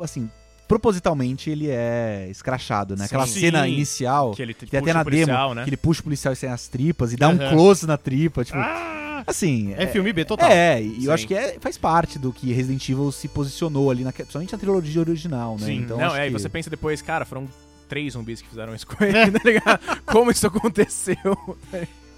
assim, 0.00 0.28
propositalmente 0.66 1.50
ele 1.50 1.68
é 1.70 2.26
escrachado, 2.30 2.96
né? 2.96 3.04
Aquela 3.04 3.26
Sim. 3.28 3.40
cena 3.40 3.62
Sim. 3.64 3.72
inicial. 3.74 4.32
Que 4.32 4.42
ele 4.42 4.54
puxa 4.54 4.78
até 4.78 4.92
na 4.92 5.00
o 5.00 5.04
policial, 5.04 5.48
demo 5.48 5.54
né? 5.54 5.62
que 5.64 5.70
ele 5.70 5.76
puxa 5.76 6.00
o 6.00 6.04
policial 6.04 6.34
sem 6.34 6.48
as 6.50 6.66
tripas 6.66 7.12
e 7.12 7.16
dá 7.16 7.28
um 7.28 7.32
Aham. 7.40 7.50
close 7.50 7.86
na 7.86 7.96
tripa, 7.96 8.44
tipo, 8.44 8.58
Ah! 8.58 9.22
assim, 9.26 9.72
É 9.76 9.86
filme 9.86 10.12
B 10.12 10.24
total. 10.24 10.50
É, 10.50 10.80
e 10.82 11.00
Sim. 11.02 11.06
eu 11.06 11.12
acho 11.12 11.26
que 11.28 11.34
é- 11.34 11.58
faz 11.60 11.78
parte 11.78 12.18
do 12.18 12.32
que 12.32 12.52
Resident 12.52 12.88
Evil 12.88 13.12
se 13.12 13.28
posicionou 13.28 13.88
ali, 13.90 14.02
na, 14.02 14.12
principalmente 14.12 14.52
na 14.52 14.58
trilogia 14.58 15.00
original, 15.00 15.56
né? 15.60 15.66
Sim, 15.66 15.76
Então, 15.76 15.96
não, 15.98 16.06
acho 16.06 16.16
é, 16.16 16.26
e 16.26 16.32
que- 16.32 16.38
você 16.40 16.48
pensa 16.48 16.68
depois, 16.68 17.00
cara, 17.02 17.24
foram 17.24 17.46
três 17.92 18.14
zumbis 18.14 18.40
que 18.40 18.48
fizeram 18.48 18.74
isso 18.74 18.86
com 18.86 19.04
ele, 19.04 19.30
tá 19.38 19.40
ligado? 19.44 20.00
Como 20.06 20.30
isso 20.30 20.46
aconteceu? 20.46 21.16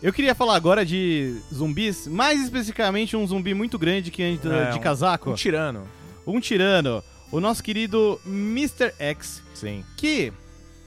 Eu 0.00 0.12
queria 0.12 0.33
falar 0.33 0.54
agora 0.54 0.87
de 0.87 1.37
zumbis, 1.52 2.06
mais 2.06 2.41
especificamente 2.41 3.17
um 3.17 3.26
zumbi 3.26 3.54
muito 3.54 3.76
grande 3.76 4.08
que 4.13 4.23
anda 4.23 4.54
É, 4.54 4.71
de 4.71 4.78
um- 4.78 4.80
casaco. 4.80 5.30
Um 5.30 5.34
tirano. 5.34 5.82
Um 6.25 6.39
tirano. 6.39 7.02
O 7.32 7.41
nosso 7.41 7.60
querido 7.60 8.21
Mr. 8.25 8.93
X, 9.00 9.43
Sim. 9.52 9.82
que, 9.97 10.32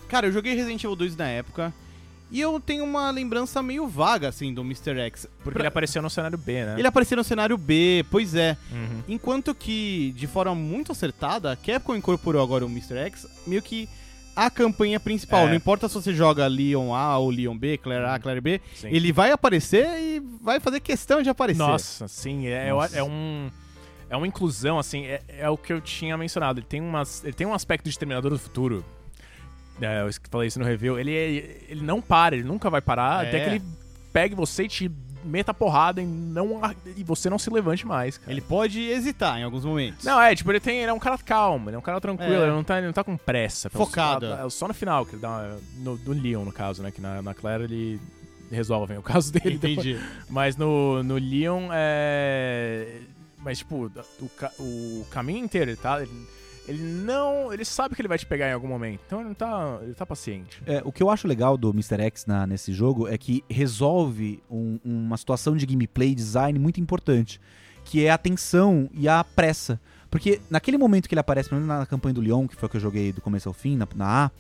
cara, 0.08 0.28
eu 0.28 0.32
joguei 0.32 0.56
Resident 0.56 0.82
Evil 0.82 0.96
2 0.96 1.18
na 1.18 1.28
época 1.28 1.74
e 2.32 2.40
eu 2.40 2.58
tenho 2.62 2.86
uma 2.86 3.12
lembrança 3.12 3.62
meio 3.62 3.88
vaga, 3.90 4.30
assim, 4.30 4.54
do 4.54 4.62
Mr. 4.62 4.98
X. 5.00 5.28
Porque 5.44 5.52
Pra- 5.52 5.62
ele 5.64 5.68
apareceu 5.68 6.02
no 6.02 6.10
cenário 6.10 6.38
B, 6.38 6.64
né? 6.66 6.76
Ele 6.78 6.88
apareceu 6.88 7.18
no 7.18 7.24
cenário 7.26 7.58
B, 7.58 8.06
pois 8.10 8.34
é. 8.36 8.56
Uhum. 8.72 9.04
Enquanto 9.10 9.54
que, 9.54 10.14
de 10.16 10.28
forma 10.28 10.56
muito 10.56 10.94
acertada, 10.94 11.52
a 11.52 11.56
Capcom 11.58 11.94
incorporou 11.96 12.42
agora 12.42 12.66
o 12.66 12.70
Mr. 12.70 12.96
X 13.00 13.28
meio 13.46 13.62
que 13.62 13.90
a 14.38 14.50
campanha 14.52 15.00
principal. 15.00 15.46
É. 15.46 15.48
Não 15.50 15.56
importa 15.56 15.88
se 15.90 15.96
você 15.96 16.14
joga 16.14 16.46
Leon 16.48 16.94
A 16.94 17.18
ou 17.18 17.30
Leon 17.32 17.58
B, 17.58 17.78
Claire 17.78 18.06
A, 18.06 18.20
Claire 18.20 18.40
B, 18.40 18.62
Sim. 18.76 18.90
ele 18.92 19.12
vai 19.12 19.32
aparecer 19.32 19.86
e 20.00 20.22
vai 20.42 20.60
fazer 20.60 20.80
questão 20.80 21.22
de 21.24 21.30
aparecer. 21.30 21.58
Nossa, 21.58 22.08
sim, 22.08 22.48
é, 22.48 22.70
Nossa. 22.70 22.98
é 22.98 23.04
um. 23.04 23.50
É 24.10 24.16
uma 24.16 24.26
inclusão, 24.28 24.80
assim, 24.80 25.06
é, 25.06 25.22
é 25.28 25.50
o 25.50 25.58
que 25.58 25.74
eu 25.74 25.82
tinha 25.82 26.16
mencionado. 26.18 26.60
Ele 26.60 26.66
tem, 26.68 26.80
umas, 26.80 27.24
ele 27.26 27.34
tem 27.34 27.46
um 27.46 27.54
aspecto 27.54 27.90
de 27.90 28.00
Terminador 28.00 28.32
do 28.32 28.40
Futuro. 28.40 28.86
É, 29.82 30.02
eu 30.02 30.10
falei 30.32 30.48
isso 30.48 30.58
no 30.60 30.66
review. 30.66 30.98
Ele, 30.98 31.12
é- 31.14 31.62
ele 31.70 31.82
não 31.82 32.02
para, 32.02 32.36
ele 32.36 32.46
nunca 32.46 32.70
vai 32.70 32.80
parar 32.82 33.26
É. 33.26 33.28
até 33.28 33.40
que 33.44 33.50
ele 33.50 33.62
pegue 34.14 34.34
você 34.34 34.64
e 34.64 34.68
te 34.68 34.88
meta 35.28 35.54
porrada 35.54 36.02
e, 36.02 36.06
não, 36.06 36.60
e 36.96 37.04
você 37.04 37.30
não 37.30 37.38
se 37.38 37.50
levante 37.50 37.86
mais. 37.86 38.18
cara. 38.18 38.32
Ele 38.32 38.42
pode 38.42 38.82
hesitar 38.82 39.38
em 39.40 39.44
alguns 39.44 39.64
momentos. 39.66 40.04
Não, 40.06 40.20
é, 40.22 40.34
tipo, 40.36 40.52
ele 40.52 40.60
tem. 40.60 40.80
Ele 40.80 40.90
é 40.90 40.94
um 40.94 41.00
cara 41.00 41.18
calmo, 41.18 41.70
ele 41.70 41.76
é 41.76 41.80
um 41.80 41.84
cara 41.84 42.00
tranquilo, 42.02 42.34
É. 42.34 42.44
ele, 42.44 42.52
não 42.52 42.64
tá, 42.64 42.78
ele 42.78 42.88
não 42.88 42.94
tá 42.94 43.04
com 43.04 43.16
pressa. 43.18 43.70
Focado. 43.70 44.26
É 44.26 44.50
só 44.50 44.68
no 44.68 44.74
final, 44.74 45.06
que 45.06 45.14
ele 45.14 45.22
dá 45.22 45.30
uma, 45.30 45.58
no, 45.78 45.98
no 45.98 46.14
Leon, 46.14 46.44
no 46.46 46.52
caso, 46.52 46.82
né? 46.82 46.92
Que 46.92 47.02
na, 47.02 47.22
na 47.22 47.34
Claire 47.34 47.64
ele 47.66 48.00
resolve 48.52 48.98
o 48.98 49.02
caso 49.04 49.32
dele. 49.34 49.58
depois. 49.58 49.86
Entendi. 49.88 50.00
Mas 50.30 50.56
no, 50.56 51.04
no 51.04 51.16
Leon 51.16 51.70
é. 51.72 53.02
Mas, 53.40 53.60
tipo, 53.60 53.92
o, 54.60 54.64
o 55.02 55.06
caminho 55.12 55.44
inteiro, 55.46 55.70
ele 55.72 55.78
tá. 55.78 56.02
Ele, 56.02 56.12
ele 56.68 56.84
não. 56.84 57.52
Ele 57.54 57.64
sabe 57.66 57.96
que 57.96 58.02
ele 58.02 58.08
vai 58.08 58.18
te 58.18 58.26
pegar 58.26 58.50
em 58.50 58.54
algum 58.54 58.68
momento. 58.68 59.02
Então 59.06 59.20
ele 59.20 59.30
não 59.30 59.36
tá. 59.36 59.80
Ele 59.82 59.94
tá 59.94 60.06
paciente. 60.06 60.62
É, 60.66 60.82
o 60.86 60.92
que 60.92 61.02
eu 61.02 61.10
acho 61.10 61.28
legal 61.28 61.58
do 61.58 61.70
Mr. 61.72 62.02
X 62.02 62.26
na- 62.26 62.46
nesse 62.48 62.74
jogo 62.74 63.08
é 63.08 63.18
que 63.18 63.44
resolve 63.50 64.42
um- 64.50 64.80
uma 64.84 65.18
situação 65.18 65.56
de 65.56 65.66
gameplay 65.66 66.14
design 66.16 66.58
muito 66.60 66.80
importante, 66.82 67.40
que 67.86 68.06
é 68.06 68.10
a 68.10 68.18
tensão 68.18 68.90
e 68.94 69.08
a 69.08 69.24
pressa. 69.24 69.80
Porque 70.10 70.40
naquele 70.50 70.78
momento 70.78 71.08
que 71.08 71.14
ele 71.14 71.20
aparece, 71.20 71.50
pelo 71.50 71.62
menos 71.62 71.78
na 71.80 71.86
campanha 71.86 72.14
do 72.14 72.22
Leon, 72.22 72.48
que 72.48 72.56
foi 72.56 72.68
a 72.68 72.70
que 72.70 72.78
eu 72.78 72.82
joguei 72.82 73.12
do 73.12 73.22
começo 73.22 73.48
ao 73.50 73.54
fim, 73.54 73.76
na, 73.76 73.88
na 73.96 74.26
A, 74.26 74.32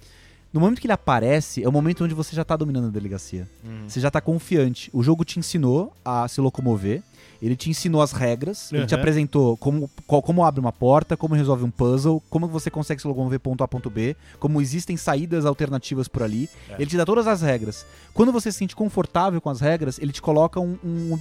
no 0.53 0.61
momento 0.61 0.79
que 0.79 0.87
ele 0.87 0.93
aparece, 0.93 1.61
é 1.61 1.67
o 1.67 1.71
momento 1.71 2.03
onde 2.05 2.13
você 2.13 2.33
já 2.35 2.43
tá 2.45 2.55
dominando 2.55 2.87
a 2.87 2.89
delegacia. 2.89 3.47
Você 3.87 3.99
já 3.99 4.09
tá 4.09 4.21
confiante. 4.21 4.89
O 4.93 5.03
jogo 5.03 5.25
te 5.25 5.37
ensinou 5.39 5.93
a 6.05 6.25
se 6.27 6.39
locomover. 6.39 7.03
Ele 7.41 7.55
te 7.55 7.69
ensinou 7.69 8.01
as 8.01 8.11
regras, 8.11 8.71
ele 8.73 8.85
te 8.85 8.93
Uhum. 8.93 8.99
apresentou 8.99 9.57
como, 9.57 9.89
como 10.07 10.43
abre 10.43 10.59
uma 10.59 10.71
porta, 10.71 11.15
como 11.15 11.35
resolve 11.35 11.63
um 11.63 11.69
puzzle, 11.71 12.21
como 12.29 12.47
você 12.47 12.69
consegue 12.69 13.01
se 13.01 13.07
locomover 13.07 13.39
ponto 13.39 13.63
A, 13.63 13.67
ponto 13.67 13.89
B, 13.89 14.15
como 14.39 14.61
existem 14.61 14.97
saídas 14.97 15.45
alternativas 15.45 16.07
por 16.07 16.23
ali. 16.23 16.49
É. 16.69 16.75
Ele 16.75 16.85
te 16.89 16.97
dá 16.97 17.05
todas 17.05 17.27
as 17.27 17.41
regras. 17.41 17.85
Quando 18.13 18.31
você 18.31 18.51
se 18.51 18.57
sente 18.57 18.75
confortável 18.75 19.39
com 19.39 19.49
as 19.49 19.61
regras, 19.61 19.99
ele 19.99 20.11
te 20.11 20.21
coloca 20.21 20.59
um, 20.59 20.77
um, 20.83 21.19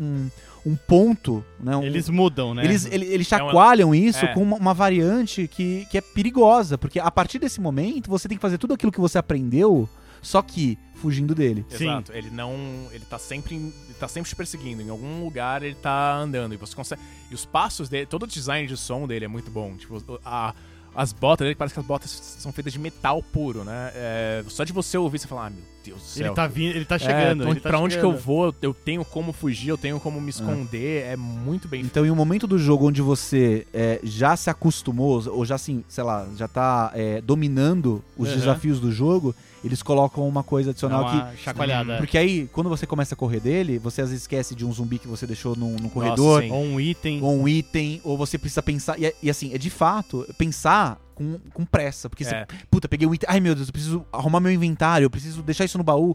um, 0.00 0.30
um, 0.66 0.76
ponto, 0.76 1.44
né? 1.60 1.78
Eles 1.84 2.08
mudam, 2.08 2.54
né? 2.54 2.64
eles, 2.64 2.86
ele- 2.86 3.06
eles 3.06 3.30
É 3.30 3.36
uma- 3.36 3.46
chacoalham 3.46 3.94
isso 3.94 4.24
é. 4.24 4.28
com 4.34 4.42
uma, 4.42 4.56
uma 4.56 4.74
variante 4.74 5.46
que, 5.46 5.86
que 5.90 5.98
é 5.98 6.00
perigosa, 6.00 6.78
porque 6.78 6.98
a 6.98 7.10
partir 7.10 7.38
desse 7.38 7.60
momento 7.60 8.08
você 8.10 8.28
tem 8.28 8.36
que 8.38 8.42
fazer 8.42 8.58
tudo 8.58 8.74
aquilo 8.74 8.90
que 8.92 9.00
você 9.00 9.18
aprendeu, 9.18 9.88
só 10.26 10.42
que 10.42 10.78
fugindo 10.94 11.34
dele. 11.34 11.64
Sim. 11.68 11.84
Exato. 11.84 12.12
Ele 12.12 12.30
não. 12.30 12.54
Ele 12.90 13.04
tá 13.04 13.18
sempre. 13.18 13.54
em- 13.54 13.72
Ele 13.84 13.94
tá 13.98 14.08
sempre 14.08 14.28
te 14.28 14.36
perseguindo. 14.36 14.82
Em 14.82 14.90
algum 14.90 15.22
lugar 15.24 15.62
ele 15.62 15.74
tá 15.76 16.16
andando. 16.16 16.52
E 16.54 16.56
você 16.56 16.74
consegue. 16.74 17.00
E 17.30 17.34
os 17.34 17.44
passos 17.44 17.88
dele. 17.88 18.06
Todo 18.06 18.24
o 18.24 18.26
design 18.26 18.66
de 18.66 18.76
som 18.76 19.06
dele 19.06 19.24
é 19.24 19.28
muito 19.28 19.50
bom. 19.50 19.76
Tipo, 19.76 20.20
a- 20.24 20.54
as 20.94 21.12
botas 21.12 21.44
dele 21.44 21.54
parece 21.54 21.74
que 21.74 21.80
as 21.80 21.86
botas 21.86 22.10
são 22.10 22.50
feitas 22.52 22.72
de 22.72 22.78
metal 22.78 23.22
puro, 23.22 23.62
né? 23.64 23.92
É, 23.94 24.44
só 24.48 24.64
de 24.64 24.72
você 24.72 24.96
ouvir, 24.98 25.18
você 25.18 25.26
fala, 25.28 25.46
ah, 25.46 25.50
meu 25.50 25.62
Deus 25.86 26.00
do 26.00 26.06
céu. 26.06 26.26
Ele 26.26 26.34
tá 26.34 26.46
vindo, 26.46 26.76
ele 26.76 26.84
tá 26.84 26.94
É, 26.96 26.98
chegando. 26.98 27.38
pra 27.42 27.46
onde, 27.48 27.50
ele 27.56 27.60
tá 27.60 27.68
pra 27.70 27.78
onde 27.78 27.94
que 27.94 28.00
chegando. 28.00 28.14
eu 28.16 28.20
vou, 28.20 28.54
eu 28.62 28.74
tenho 28.74 29.04
como 29.04 29.32
fugir, 29.32 29.68
eu 29.70 29.78
tenho 29.78 29.98
como 30.00 30.20
me 30.20 30.30
esconder. 30.30 31.04
É, 31.06 31.16
muito 31.16 31.68
bem 31.68 31.80
Então, 31.82 32.04
em 32.04 32.10
um 32.10 32.14
momento 32.14 32.46
do 32.46 32.58
jogo 32.58 32.86
onde 32.88 33.00
você 33.02 33.66
é, 33.72 34.00
já 34.02 34.36
se 34.36 34.50
acostumou, 34.50 35.22
ou 35.30 35.44
já 35.44 35.54
assim, 35.54 35.82
sei 35.88 36.04
lá, 36.04 36.26
já 36.36 36.46
tá 36.48 36.90
é, 36.94 37.20
dominando 37.20 38.02
os 38.16 38.28
Uhum. 38.30 38.34
desafios 38.36 38.80
do 38.80 38.90
jogo, 38.92 39.34
eles 39.64 39.82
colocam 39.82 40.28
uma 40.28 40.42
coisa 40.44 40.70
adicional 40.70 41.02
uma 41.02 41.30
que. 41.32 41.42
chacoalhada. 41.42 41.94
é. 41.94 41.98
Porque 41.98 42.16
aí, 42.16 42.48
quando 42.52 42.68
você 42.68 42.86
começa 42.86 43.14
a 43.14 43.16
correr 43.16 43.40
dele, 43.40 43.78
você 43.78 44.02
às 44.02 44.10
vezes 44.10 44.22
esquece 44.22 44.54
de 44.54 44.64
um 44.64 44.72
zumbi 44.72 44.98
que 44.98 45.08
você 45.08 45.26
deixou 45.26 45.56
num, 45.56 45.74
num 45.76 45.88
corredor, 45.88 46.42
sim. 46.42 46.50
Ou 46.52 46.62
um 46.62 46.80
item. 46.80 47.20
ou 47.22 47.36
um 47.36 47.48
item, 47.48 48.00
ou 48.04 48.16
você 48.16 48.38
precisa 48.38 48.62
pensar. 48.62 48.98
E, 48.98 49.06
é- 49.06 49.14
e 49.22 49.28
assim, 49.30 49.52
é 49.54 49.58
de 49.58 49.70
fato, 49.70 50.24
pensar 50.38 50.98
com, 51.16 51.40
com 51.52 51.64
pressa. 51.64 52.08
Porque 52.08 52.22
É. 52.22 52.26
você, 52.28 52.46
puta, 52.70 52.88
peguei 52.88 53.08
um 53.08 53.12
item. 53.14 53.28
Ai 53.28 53.40
meu 53.40 53.54
Deus, 53.56 53.66
eu 53.66 53.72
preciso 53.72 54.06
arrumar 54.12 54.38
meu 54.38 54.52
inventário, 54.52 55.04
eu 55.06 55.10
preciso 55.10 55.42
deixar 55.42 55.64
isso 55.64 55.76
no 55.78 55.82
baú. 55.84 56.14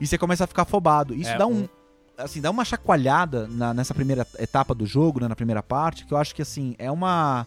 E 0.00 0.06
você 0.06 0.18
começa 0.18 0.42
a 0.42 0.46
ficar 0.48 0.62
afobado. 0.62 1.14
Isso 1.14 1.30
É, 1.30 1.38
dá 1.38 1.46
um. 1.46 1.60
um- 1.62 1.68
Assim, 2.16 2.40
dá 2.40 2.50
uma 2.50 2.64
chacoalhada 2.64 3.46
na- 3.46 3.72
nessa 3.72 3.94
primeira 3.94 4.26
etapa 4.40 4.74
do 4.74 4.84
jogo, 4.84 5.20
né, 5.20 5.28
na 5.28 5.36
primeira 5.36 5.62
parte, 5.62 6.04
que 6.04 6.12
eu 6.12 6.18
acho 6.18 6.34
que 6.34 6.42
assim, 6.42 6.74
é 6.76 6.90
uma. 6.90 7.46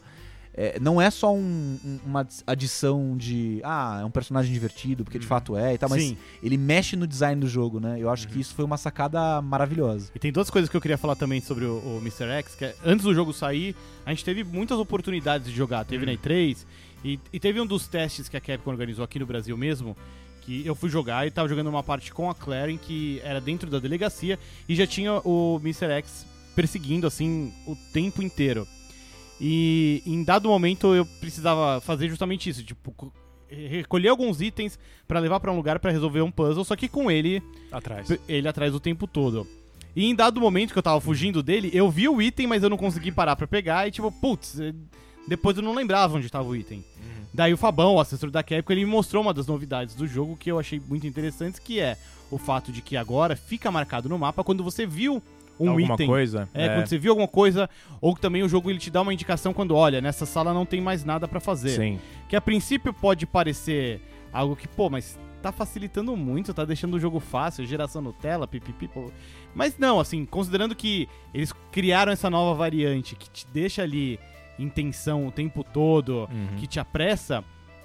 é, 0.53 0.77
não 0.81 1.01
é 1.01 1.09
só 1.09 1.33
um- 1.33 1.77
um- 1.83 1.99
uma 2.05 2.27
adição 2.45 3.15
de. 3.17 3.61
Ah, 3.63 3.99
é 4.01 4.05
um 4.05 4.11
personagem 4.11 4.51
divertido, 4.53 5.03
porque 5.05 5.17
de 5.17 5.23
Uhum. 5.25 5.29
fato 5.29 5.55
é 5.57 5.73
e 5.73 5.77
tal, 5.77 5.89
mas 5.89 6.03
Sim. 6.03 6.17
ele 6.43 6.57
mexe 6.57 6.95
no 6.97 7.07
design 7.07 7.39
do 7.39 7.47
jogo, 7.47 7.79
né? 7.79 7.95
Eu 7.97 8.09
acho 8.09 8.27
que 8.27 8.39
isso 8.39 8.53
foi 8.53 8.63
uma 8.65 8.75
sacada 8.77 9.41
maravilhosa. 9.41 10.11
E 10.13 10.19
tem 10.19 10.29
duas 10.31 10.49
coisas 10.49 10.69
que 10.69 10.75
eu 10.75 10.81
queria 10.81 10.97
falar 10.97 11.15
também 11.15 11.39
sobre 11.41 11.63
o, 11.65 11.77
o 11.77 11.97
Mr. 12.01 12.25
X, 12.29 12.55
que 12.55 12.65
é, 12.65 12.75
antes 12.85 13.03
do 13.05 13.13
jogo 13.13 13.31
sair, 13.33 13.75
a 14.05 14.09
gente 14.09 14.25
teve 14.25 14.43
muitas 14.43 14.77
oportunidades 14.77 15.47
de 15.47 15.53
jogar. 15.55 15.85
Teve 15.85 16.05
na 16.05 16.11
E3, 16.13 16.65
e, 17.03 17.19
e 17.33 17.39
teve 17.39 17.59
um 17.59 17.65
dos 17.65 17.87
testes 17.87 18.27
que 18.29 18.37
a 18.37 18.41
Capcom 18.41 18.69
organizou 18.71 19.03
aqui 19.03 19.17
no 19.19 19.25
Brasil 19.25 19.55
mesmo, 19.57 19.95
que 20.41 20.65
eu 20.65 20.73
fui 20.75 20.89
jogar 20.89 21.25
e 21.27 21.31
tava 21.31 21.47
jogando 21.47 21.67
uma 21.69 21.83
parte 21.83 22.11
com 22.13 22.29
a 22.29 22.35
Claire, 22.35 22.71
em 22.73 22.77
que 22.77 23.21
era 23.23 23.39
dentro 23.39 23.69
da 23.69 23.79
delegacia, 23.79 24.39
e 24.67 24.75
já 24.75 24.87
tinha 24.87 25.13
o 25.25 25.59
Mr. 25.63 25.85
X 25.91 26.25
perseguindo, 26.55 27.05
assim, 27.07 27.53
o 27.67 27.75
tempo 27.93 28.21
inteiro. 28.21 28.67
E 29.39 30.01
em 30.05 30.23
dado 30.23 30.47
momento 30.49 30.93
eu 30.93 31.05
precisava 31.05 31.81
fazer 31.81 32.09
justamente 32.09 32.49
isso, 32.49 32.63
tipo, 32.63 32.91
co- 32.91 33.11
recolher 33.49 34.09
alguns 34.09 34.39
itens 34.41 34.77
pra 35.07 35.19
levar 35.19 35.39
pra 35.39 35.51
um 35.51 35.55
lugar 35.55 35.79
pra 35.79 35.91
resolver 35.91 36.21
um 36.21 36.31
puzzle, 36.31 36.63
só 36.63 36.75
que 36.75 36.87
com 36.87 37.09
ele 37.09 37.41
Atrás. 37.71 38.07
Ele 38.27 38.47
atrás 38.47 38.73
o 38.75 38.79
tempo 38.79 39.07
todo. 39.07 39.47
E 39.95 40.05
em 40.05 40.15
dado 40.15 40.39
momento 40.39 40.71
que 40.71 40.79
eu 40.79 40.83
tava 40.83 41.01
fugindo 41.01 41.43
dele, 41.43 41.69
eu 41.73 41.89
vi 41.89 42.07
o 42.07 42.21
item, 42.21 42.47
mas 42.47 42.63
eu 42.63 42.69
não 42.69 42.77
consegui 42.77 43.11
parar 43.11 43.35
pra 43.35 43.47
pegar 43.47 43.87
e 43.87 43.91
tipo, 43.91 44.11
putz, 44.11 44.57
depois 45.27 45.55
eu 45.57 45.63
não 45.63 45.73
lembrava 45.73 46.17
onde 46.17 46.29
tava 46.29 46.47
o 46.47 46.55
item. 46.55 46.83
Daí 47.33 47.53
o 47.53 47.57
Fabão, 47.57 47.95
o 47.95 47.99
assessor 47.99 48.29
da 48.29 48.43
Capcom, 48.43 48.73
ele 48.73 48.83
me 48.85 48.91
mostrou 48.91 49.23
uma 49.23 49.33
das 49.33 49.47
novidades 49.47 49.95
do 49.95 50.05
jogo 50.05 50.35
que 50.35 50.51
eu 50.51 50.59
achei 50.59 50.81
muito 50.85 51.07
interessantes, 51.07 51.59
que 51.59 51.79
é 51.79 51.97
o 52.29 52.37
fato 52.37 52.71
de 52.71 52.81
que 52.81 52.97
agora 52.97 53.35
fica 53.35 53.71
marcado 53.71 54.09
no 54.09 54.17
mapa 54.19 54.43
quando 54.43 54.63
você 54.63 54.85
viu 54.85 55.21
um 55.59 55.69
Alguma 55.69 55.93
item. 55.93 56.07
coisa? 56.07 56.49
É, 56.53 56.69
quando 56.69 56.87
você 56.87 56.97
viu 56.97 57.11
alguma 57.11 57.27
coisa, 57.27 57.69
ou 58.01 58.15
que 58.15 58.21
também 58.21 58.41
o 58.43 58.49
jogo 58.49 58.69
ele 58.69 58.79
te 58.79 58.89
dá 58.89 59.01
uma 59.01 59.13
indicação 59.13 59.53
quando, 59.53 59.75
olha, 59.75 60.01
nessa 60.01 60.25
sala 60.25 60.53
não 60.53 60.65
tem 60.65 60.81
mais 60.81 61.05
nada 61.05 61.27
pra 61.27 61.39
fazer. 61.39 61.75
Sim. 61.75 61.99
Que 62.27 62.35
a 62.35 62.41
princípio 62.41 62.91
pode 62.93 63.25
parecer 63.25 64.01
algo 64.33 64.55
que, 64.55 64.67
pô, 64.67 64.89
mas 64.89 65.17
tá 65.41 65.51
facilitando 65.51 66.15
muito, 66.17 66.53
tá 66.53 66.65
deixando 66.65 66.95
o 66.95 66.99
jogo 66.99 67.19
fácil, 67.19 67.65
geração 67.65 68.01
Nutella, 68.01 68.47
pipipi, 68.47 68.87
pô. 68.87 69.11
Mas 69.53 69.77
não, 69.77 69.99
assim, 69.99 70.25
considerando 70.25 70.75
que 70.75 71.07
eles 71.33 71.53
criaram 71.71 72.11
essa 72.11 72.29
nova 72.29 72.57
variante 72.57 73.15
que 73.15 73.29
te 73.29 73.45
deixa 73.53 73.83
ali 73.83 74.19
em 74.61 74.69
tensão 74.69 75.27
o 75.27 75.31
tempo 75.31 75.63
todo, 75.63 76.27
Uhum. 76.31 76.55
que 76.57 76.67
te 76.67 76.79
apressa, 76.79 77.43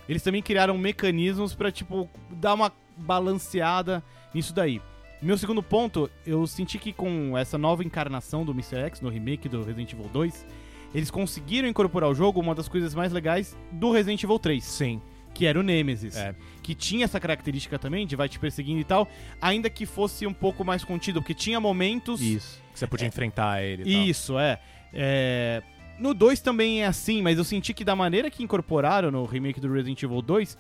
eles 0.09 0.23
também 0.23 0.43
criaram 0.43 0.77
mecanismos 0.79 1.55
pra, 1.55 1.71
tipo, 1.73 2.09
dar 2.31 2.55
uma 2.55 2.73
balanceada 2.97 4.03
nisso 4.35 4.55
daí. 4.55 4.81
Meu 5.23 5.39
segundo 5.39 5.63
ponto, 5.63 6.11
eu 6.27 6.47
senti 6.47 6.79
que 6.79 6.93
com 6.93 7.37
essa 7.37 7.57
nova 7.57 7.83
encarnação 7.83 8.45
do 8.45 8.53
Mr. 8.53 8.77
X 8.87 9.01
no 9.01 9.09
remake 9.09 9.49
do 9.49 9.59
Resident 9.63 9.93
Evil 9.93 10.09
2, 10.13 10.47
eles 10.95 11.11
conseguiram 11.11 11.67
incorporar 11.67 12.09
ao 12.09 12.15
jogo 12.15 12.41
uma 12.41 12.55
das 12.55 12.69
coisas 12.69 12.95
mais 12.95 13.13
legais 13.13 13.57
do 13.73 13.91
Resident 13.91 14.23
Evil 14.23 14.39
3, 14.39 14.63
Sim. 14.63 15.01
que 15.35 15.47
era 15.47 15.59
o 15.59 15.63
Nemesis. 15.63 16.17
É. 16.17 16.35
Que 16.63 16.75
tinha 16.75 17.05
essa 17.05 17.19
característica 17.19 17.79
também 17.79 18.07
de 18.07 18.15
vai 18.15 18.29
te 18.29 18.39
perseguindo 18.39 18.81
e 18.81 18.85
tal, 18.85 19.09
ainda 19.41 19.69
que 19.71 19.87
fosse 19.87 20.27
um 20.27 20.33
pouco 20.35 20.65
mais 20.65 20.85
contido, 20.85 21.21
porque 21.21 21.35
tinha 21.35 21.59
momentos. 21.59 22.21
Isso. 22.21 22.63
Que 22.73 22.79
você 22.79 22.87
podia 22.87 23.09
enfrentar 23.09 23.63
ele 23.63 23.83
e 23.85 23.93
tal. 23.95 24.03
Isso, 24.05 24.39
é. 24.39 24.61
É, 24.93 25.63
No 25.99 26.13
2 26.13 26.41
também 26.41 26.83
é 26.83 26.87
assim, 26.87 27.23
mas 27.23 27.39
eu 27.39 27.45
senti 27.45 27.73
que 27.73 27.85
da 27.85 27.97
maneira 27.97 28.31
que 28.31 28.43
incorporaram 28.43 29.11
no 29.11 29.25
remake 29.25 29.61
do 29.61 29.73
Resident 29.73 30.03
Evil 30.03 30.21
2, 30.23 30.59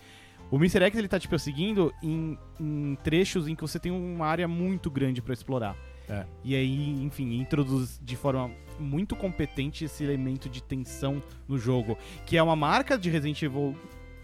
o 0.51 0.57
Mr. 0.57 0.83
X 0.85 0.99
ele 0.99 1.09
tá 1.09 1.19
te 1.19 1.29
perseguindo 1.29 1.93
em, 2.03 2.39
em 2.61 2.97
trechos 3.03 3.47
em 3.49 3.55
que 3.55 3.63
você 3.63 3.79
tem 3.79 3.93
uma 3.93 4.27
área 4.27 4.47
muito 4.49 4.91
grande 4.91 5.21
pra 5.21 5.35
explorar. 5.35 5.77
É. 6.09 6.25
E 6.45 6.55
aí, 6.55 7.03
enfim, 7.03 7.39
introduz 7.41 8.01
de 8.03 8.15
forma 8.17 8.51
muito 8.79 9.17
competente 9.17 9.85
esse 9.85 10.05
elemento 10.05 10.49
de 10.49 10.63
tensão 10.63 11.21
no 11.49 11.59
jogo, 11.59 11.99
que 12.25 12.37
é 12.37 12.43
uma 12.43 12.55
marca 12.57 12.97
de 12.97 13.11
Resident 13.11 13.43
Evil 13.43 13.75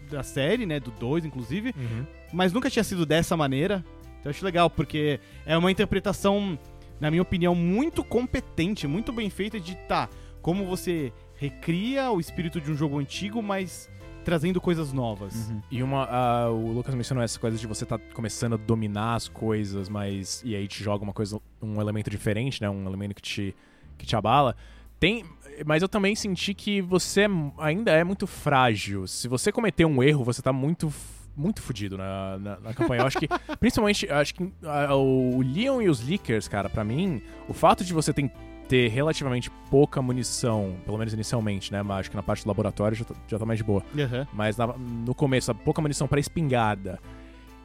da 0.09 0.23
série, 0.23 0.65
né, 0.65 0.79
do 0.79 0.91
2 0.91 1.25
inclusive, 1.25 1.73
Uhum. 1.77 2.05
mas 2.31 2.53
nunca 2.53 2.69
tinha 2.69 2.83
sido 2.83 3.05
dessa 3.05 3.35
maneira. 3.35 3.83
Então 4.19 4.25
eu 4.25 4.29
acho 4.31 4.45
legal, 4.45 4.69
porque 4.69 5.19
é 5.45 5.57
uma 5.57 5.69
interpretação, 5.71 6.57
na 7.01 7.09
minha 7.11 7.21
opinião, 7.21 7.53
muito 7.53 8.01
competente, 8.03 8.87
muito 8.87 9.11
bem 9.11 9.29
feita 9.29 9.59
de 9.59 9.75
tá, 9.87 10.07
como 10.43 10.65
você 10.65 11.11
recria 11.37 12.11
o 12.11 12.19
espírito 12.19 12.61
de 12.61 12.69
um 12.69 12.75
jogo 12.75 12.99
antigo, 12.99 13.41
mas 13.41 13.89
trazendo 14.25 14.59
coisas 14.59 14.91
novas. 14.93 15.49
Uhum. 15.49 15.61
E 15.71 15.81
uma. 15.81 16.05
ah, 16.05 16.49
o 16.51 16.73
Lucas 16.73 16.93
mencionou 16.93 17.23
essa 17.23 17.39
coisa 17.39 17.57
de 17.57 17.65
você 17.65 17.85
tá 17.85 17.97
começando 18.13 18.53
a 18.53 18.57
dominar 18.57 19.15
as 19.15 19.27
coisas, 19.27 19.89
mas. 19.89 20.43
E 20.45 20.55
aí 20.55 20.67
te 20.67 20.83
joga 20.83 21.03
uma 21.03 21.13
coisa, 21.13 21.39
um 21.61 21.81
elemento 21.81 22.09
diferente, 22.09 22.61
né? 22.61 22.69
Um 22.69 22.85
elemento 22.85 23.15
que 23.15 23.21
te, 23.21 23.55
que 23.97 24.05
te 24.05 24.15
abala. 24.15 24.55
Tem. 24.99 25.25
Mas 25.65 25.81
eu 25.81 25.87
também 25.87 26.15
senti 26.15 26.53
que 26.53 26.81
você 26.81 27.21
é 27.21 27.29
ainda 27.57 27.91
é 27.91 28.03
muito 28.03 28.27
frágil. 28.27 29.07
Se 29.07 29.29
você 29.29 29.51
cometer 29.51 29.85
um 29.85 30.03
erro, 30.03 30.23
você 30.23 30.41
tá 30.41 30.53
muito. 30.53 30.93
Muito 31.35 31.63
fudido 31.63 31.97
na, 31.97 32.37
na, 32.37 32.59
na 32.59 32.73
campanha. 32.75 33.01
Eu 33.01 33.07
acho 33.07 33.17
que, 33.17 33.27
principalmente, 33.59 34.07
acho 34.07 34.35
que 34.35 34.53
ah, 34.61 34.95
o 34.95 35.41
Leon 35.41 35.81
e 35.81 35.89
os 35.89 35.99
Leakers, 35.99 36.47
cara, 36.47 36.69
pra 36.69 36.83
mim, 36.83 37.23
o 37.47 37.53
fato 37.53 37.83
de 37.83 37.91
você 37.91 38.13
ter, 38.13 38.31
ter 38.73 38.87
relativamente 38.87 39.51
pouca 39.69 40.01
munição, 40.01 40.75
pelo 40.83 40.97
menos 40.97 41.13
inicialmente, 41.13 41.71
né? 41.71 41.83
Mas 41.83 41.99
acho 41.99 42.09
que 42.09 42.15
na 42.15 42.23
parte 42.23 42.43
do 42.43 42.47
laboratório 42.47 42.97
já 42.97 43.05
tá, 43.05 43.13
já 43.27 43.37
tá 43.37 43.45
mais 43.45 43.59
de 43.59 43.63
boa. 43.63 43.83
Aham. 43.95 44.27
Mas 44.33 44.57
na- 44.57 44.73
no 44.75 45.13
começo, 45.13 45.53
pouca 45.53 45.79
munição 45.79 46.07
pra 46.07 46.19
espingarda. 46.19 46.99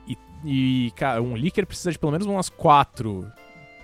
E, 0.06 0.18
e, 0.44 0.90
cara, 0.96 1.22
um 1.22 1.34
Licker 1.34 1.66
precisa 1.66 1.90
de 1.90 1.98
pelo 1.98 2.12
menos 2.12 2.26
umas 2.26 2.50
quatro. 2.50 3.26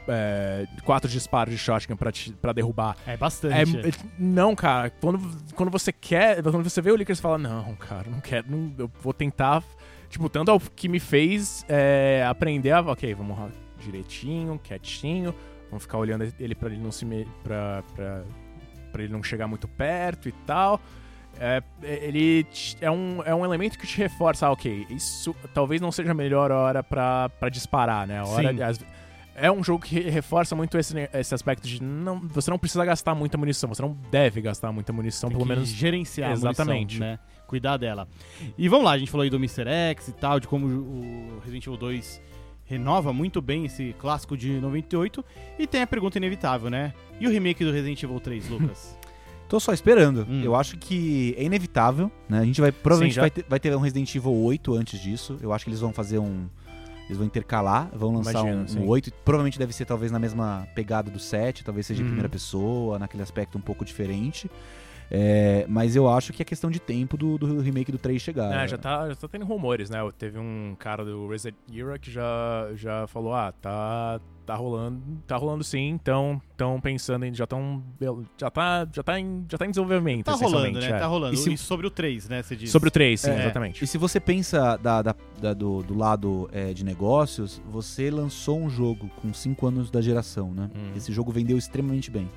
é, 0.07 0.67
quatro 0.85 1.09
disparos 1.11 1.51
de 1.55 1.59
shotgun 1.59 1.97
pra, 1.97 2.13
te- 2.13 2.35
pra 2.35 2.53
derrubar. 2.53 2.95
É 3.07 3.17
bastante. 3.17 3.75
É, 3.79 3.89
é- 3.89 3.93
não, 4.19 4.55
cara, 4.55 4.91
quando, 4.91 5.19
quando 5.55 5.71
você 5.71 5.91
quer. 5.95 6.43
Quando 6.43 6.63
você 6.63 6.83
vê 6.83 6.91
o 6.91 6.97
Licker, 6.97 7.17
você 7.17 7.23
fala, 7.23 7.39
não, 7.39 7.75
cara, 7.77 8.11
não 8.11 8.21
quero. 8.21 8.45
não- 8.51 8.71
eu 8.77 8.91
vou 9.01 9.15
tentar. 9.15 9.63
Tipo, 10.11 10.29
tanto 10.29 10.51
é 10.51 10.55
o 10.55 10.61
que 10.61 10.91
me 10.91 11.01
fez 11.01 11.65
é, 11.71 12.23
aprender 12.29 12.71
a. 12.73 12.83
Ok, 12.83 13.15
vamos 13.15 13.39
lá 13.39 13.49
direitinho, 13.79 14.61
quietinho. 14.63 15.35
Vamos 15.75 15.83
ficar 15.83 15.99
olhando 15.99 16.33
ele 16.39 16.55
pra 16.55 16.69
ele 16.71 16.79
não 16.81 16.93
se. 16.93 17.05
Me, 17.05 17.27
pra, 17.43 17.83
pra, 17.97 18.23
pra 18.93 19.03
ele 19.03 19.13
não 19.13 19.25
chegar 19.25 19.49
muito 19.49 19.67
perto 19.67 20.29
e 20.29 20.33
tal. 20.47 20.81
É, 21.37 21.61
ele 21.83 22.47
é 22.81 22.89
um, 22.89 23.21
é 23.25 23.35
um 23.35 23.45
elemento 23.45 23.77
que 23.77 23.89
te 23.89 23.99
reforça, 23.99 24.47
ah, 24.47 24.53
ok, 24.53 24.87
isso 24.89 25.35
talvez 25.53 25.81
não 25.81 25.91
seja 25.91 26.13
a 26.13 26.15
melhor 26.15 26.53
hora 26.53 26.81
pra 26.81 27.29
disparar, 27.51 28.07
né? 28.07 28.21
A 28.21 28.25
hora, 28.25 28.53
Sim. 28.55 28.63
as- 28.63 28.79
é 29.35 29.51
um 29.51 29.65
jogo 29.65 29.85
que 29.85 29.99
reforça 29.99 30.55
muito 30.55 30.79
esse, 30.79 30.95
esse 31.13 31.35
aspecto 31.35 31.67
de 31.67 31.83
não, 31.83 32.21
você 32.21 32.49
não 32.53 32.57
precisa 32.59 32.85
gastar 32.85 33.17
muita 33.17 33.37
munição, 33.37 33.69
você 33.69 33.83
não 33.83 33.99
deve 34.13 34.41
gastar 34.41 34.71
muita 34.71 34.93
munição, 34.93 35.29
Tem 35.29 35.37
pelo 35.37 35.49
menos. 35.49 35.69
gerenciar 35.71 36.31
Exatamente. 36.31 37.03
a 37.03 37.05
munição, 37.05 37.07
né? 37.09 37.19
Cuidar 37.49 37.79
dela. 37.79 38.07
E 38.57 38.69
vamos 38.69 38.85
lá, 38.85 38.93
a 38.93 38.99
gente 38.99 39.11
falou 39.11 39.25
aí 39.25 39.31
do 39.31 39.37
Mr. 39.39 39.69
X 39.69 40.07
e 40.07 40.13
tal, 40.13 40.39
de 40.39 40.47
como 40.47 40.67
o 40.69 41.41
Resident 41.41 41.67
Evil 41.67 41.77
2 41.77 42.23
renova 42.65 43.13
muito 43.13 43.41
bem 43.43 43.65
esse 43.65 43.95
clássico 43.99 44.37
de 44.37 44.53
98. 44.61 45.25
E 45.59 45.67
tem 45.67 45.83
a 45.83 45.87
pergunta 45.87 46.19
inevitável, 46.19 46.71
né? 46.71 46.93
E 47.21 47.27
o 47.27 47.31
remake 47.31 47.65
do 47.65 47.71
Resident 47.71 48.03
Evil 48.03 48.21
3, 48.21 48.49
Lucas? 48.49 48.97
Tô 49.49 49.61
só 49.61 49.73
esperando. 49.73 50.27
Hum. 50.29 50.43
Eu 50.43 50.55
acho 50.57 50.77
que 50.79 51.35
é 51.39 51.45
inevitável, 51.45 52.11
né? 52.29 52.39
A 52.41 52.45
gente 52.45 52.61
vai 52.61 52.73
provavelmente 52.73 53.15
já- 53.15 53.23
vai, 53.23 53.31
ter, 53.31 53.45
vai 53.49 53.61
ter 53.61 53.75
um 53.77 53.81
Resident 53.81 54.13
Evil 54.15 54.33
8 54.35 54.75
antes 54.75 54.99
disso. 55.01 55.39
Eu 55.41 55.53
acho 55.53 55.65
que 55.65 55.71
eles 55.71 55.81
vão 55.81 55.93
fazer 55.93 56.19
um 56.19 56.47
eles 57.07 57.19
vão 57.19 57.27
intercalar, 57.27 57.91
vão 57.95 58.15
lançar 58.15 58.31
Imagino, 58.41 58.63
um, 58.63 58.67
sim. 58.67 58.79
um 58.79 58.89
8. 58.89 59.13
Provavelmente 59.27 59.59
deve 59.59 59.75
ser 59.75 59.85
talvez 59.85 60.11
na 60.11 60.19
mesma 60.19 60.67
pegada 60.75 61.11
do 61.11 61.19
7, 61.19 61.63
talvez 61.63 61.85
seja 61.87 62.01
em 62.01 62.05
Uhum. 62.05 62.09
primeira 62.09 62.31
pessoa, 62.31 62.99
naquele 62.99 63.23
aspecto 63.23 63.59
um 63.59 63.61
pouco 63.61 63.85
diferente. 63.85 64.51
É, 65.11 65.67
mas 65.69 65.95
eu 65.95 66.09
acho 66.09 66.33
que 66.33 66.43
é 66.43 66.45
questão 66.45 66.71
de 66.71 66.81
tempo 66.81 67.17
do, 67.17 67.37
do 67.39 67.61
remake 67.61 67.93
do 67.93 67.99
3 67.99 68.21
chegar. 68.21 68.65
É, 68.65 68.67
já 68.67 68.79
tá, 68.79 69.09
já 69.09 69.15
tá 69.15 69.29
tendo 69.29 69.45
rumores, 69.45 69.91
né? 69.91 69.99
Teve 70.19 70.39
um 70.39 70.75
cara 70.79 71.05
do 71.05 71.29
Resident 71.29 71.57
Era 71.73 71.99
que 71.99 72.11
já, 72.11 72.71
já 72.75 73.07
falou, 73.07 73.35
ah, 73.35 73.53
tá, 73.53 74.19
tá 74.47 74.55
rolando, 74.55 75.01
tá 75.27 75.37
rolando 75.37 75.63
sim, 75.63 75.89
então 75.91 76.41
estão 76.51 76.81
pensando 76.81 77.25
em, 77.27 77.35
já 77.35 77.45
estão, 77.45 77.83
já 78.39 78.51
tá, 78.51 78.89
já 78.93 79.03
tá 79.03 79.21
em, 79.21 79.45
já 79.49 79.57
tá 79.59 79.67
em 79.67 79.71
desenvolvimento, 79.71 80.25
tá 80.27 80.33
rolando, 80.33 80.81
né? 80.81 80.87
é. 80.87 80.99
Tá 80.99 81.07
rolando. 81.07 81.35
E 81.35 81.37
se- 81.37 81.53
E 81.53 81.59
sobre 81.59 81.87
o 81.87 81.91
3, 81.91 82.29
né? 82.29 82.43
Você 82.43 82.57
disse. 82.57 82.73
Sobre 82.73 82.89
o 82.89 82.93
3, 82.93 83.21
sim, 83.21 83.31
É. 83.31 83.41
exatamente. 83.43 83.85
E 83.85 83.87
se 83.87 83.99
você 83.99 84.19
pensa 84.19 84.77
da- 84.79 85.03
da- 85.03 85.15
da- 85.41 85.55
do, 85.55 85.83
do 85.83 85.97
lado 85.97 86.49
é, 86.53 86.73
de 86.73 86.85
negócios, 86.85 87.63
você 87.71 88.11
lançou 88.11 88.59
um 88.59 88.69
jogo 88.71 89.09
com 89.21 89.33
5 89.33 89.67
anos 89.67 89.91
da 89.91 90.01
geração, 90.01 90.51
né? 90.53 90.71
Hum. 90.75 90.93
Esse 90.97 91.13
jogo 91.13 91.31
vendeu 91.31 91.57
extremamente 91.59 92.11
bem, 92.11 92.29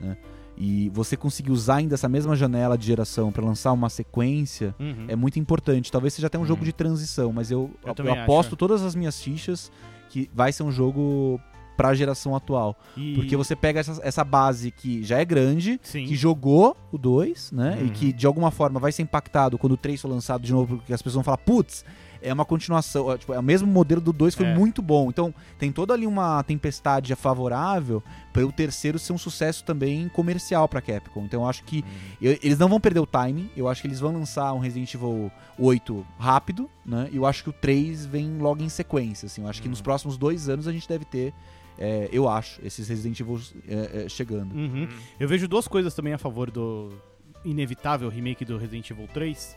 né? 0.00 0.16
E 0.62 0.90
você 0.90 1.16
conseguir 1.16 1.50
usar 1.50 1.76
ainda 1.76 1.94
essa 1.94 2.06
mesma 2.06 2.36
janela 2.36 2.76
de 2.76 2.86
geração 2.86 3.32
pra 3.32 3.42
lançar 3.42 3.72
uma 3.72 3.88
sequência 3.88 4.74
Uhum. 4.78 5.06
é 5.08 5.16
muito 5.16 5.38
importante. 5.38 5.90
Talvez 5.90 6.12
seja 6.12 6.26
até 6.26 6.38
um 6.38 6.44
jogo 6.44 6.60
Hum. 6.60 6.64
de 6.66 6.72
transição, 6.74 7.32
mas 7.32 7.50
eu, 7.50 7.70
Eu 7.82 8.04
eu 8.04 8.12
aposto 8.12 8.48
acho. 8.48 8.56
todas 8.56 8.82
as 8.82 8.94
minhas 8.94 9.18
fichas 9.22 9.72
que 10.10 10.28
vai 10.34 10.52
ser 10.52 10.62
um 10.62 10.70
jogo 10.70 11.40
pra 11.78 11.94
geração 11.94 12.36
atual. 12.36 12.76
E- 12.94 13.14
Porque 13.14 13.34
você 13.38 13.56
pega 13.56 13.80
essa, 13.80 13.98
essa 14.02 14.22
base 14.22 14.70
que 14.70 15.02
já 15.02 15.18
é 15.18 15.24
grande, 15.24 15.80
Sim. 15.82 16.04
que 16.04 16.14
jogou 16.14 16.76
o 16.92 16.98
2, 16.98 17.50
né? 17.52 17.78
Uhum. 17.80 17.86
E 17.86 17.90
que 17.90 18.12
de 18.12 18.26
alguma 18.26 18.50
forma 18.50 18.78
vai 18.78 18.92
ser 18.92 19.00
impactado 19.02 19.56
quando 19.56 19.72
o 19.72 19.76
3 19.78 19.98
for 19.98 20.08
lançado 20.08 20.42
de 20.42 20.52
novo, 20.52 20.76
porque 20.76 20.92
as 20.92 21.00
pessoas 21.00 21.14
vão 21.14 21.24
falar, 21.24 21.38
putz, 21.38 21.86
é 22.22 22.32
uma 22.32 22.44
continuação, 22.44 23.16
tipo, 23.18 23.32
é 23.32 23.38
o 23.38 23.42
mesmo 23.42 23.66
modelo 23.66 24.00
do 24.00 24.12
2 24.12 24.34
foi 24.34 24.46
É. 24.46 24.54
muito 24.54 24.80
bom. 24.82 25.08
Então, 25.08 25.34
tem 25.58 25.70
toda 25.72 25.94
ali 25.94 26.06
uma 26.06 26.42
tempestade 26.42 27.14
favorável 27.14 28.02
para 28.32 28.46
o 28.46 28.52
terceiro 28.52 28.98
ser 28.98 29.12
um 29.12 29.18
sucesso 29.18 29.64
também 29.64 30.08
comercial 30.08 30.68
pra 30.68 30.80
Capcom. 30.80 31.24
Então, 31.24 31.42
eu 31.42 31.48
acho 31.48 31.64
que 31.64 31.84
eu- 32.20 32.38
eles 32.42 32.58
não 32.58 32.68
vão 32.68 32.80
perder 32.80 33.00
o 33.00 33.06
timing. 33.06 33.50
Eu 33.56 33.68
acho 33.68 33.80
que 33.82 33.88
eles 33.88 34.00
vão 34.00 34.12
lançar 34.12 34.52
um 34.52 34.58
Resident 34.58 34.92
Evil 34.94 35.30
8 35.58 36.06
rápido, 36.18 36.68
né? 36.84 37.08
E 37.12 37.16
eu 37.16 37.26
acho 37.26 37.42
que 37.42 37.50
o 37.50 37.52
3 37.52 38.04
vem 38.06 38.38
logo 38.38 38.62
em 38.62 38.68
sequência, 38.68 39.26
assim. 39.26 39.42
Eu 39.42 39.48
acho 39.48 39.60
que 39.62 39.68
nos 39.68 39.80
próximos 39.80 40.16
dois 40.16 40.48
anos 40.48 40.68
a 40.68 40.72
gente 40.72 40.88
deve 40.88 41.04
ter, 41.04 41.32
é, 41.78 42.08
eu 42.12 42.28
acho, 42.28 42.60
esses 42.64 42.88
Resident 42.88 43.18
Evil 43.20 43.40
é, 43.68 44.04
é, 44.04 44.08
chegando. 44.08 44.54
Uhum. 44.54 44.88
Eu 45.18 45.26
vejo 45.28 45.48
duas 45.48 45.66
coisas 45.66 45.94
também 45.94 46.12
a 46.12 46.18
favor 46.18 46.50
do 46.50 46.92
inevitável 47.44 48.08
remake 48.10 48.44
do 48.44 48.58
Resident 48.58 48.90
Evil 48.90 49.08
3. 49.14 49.56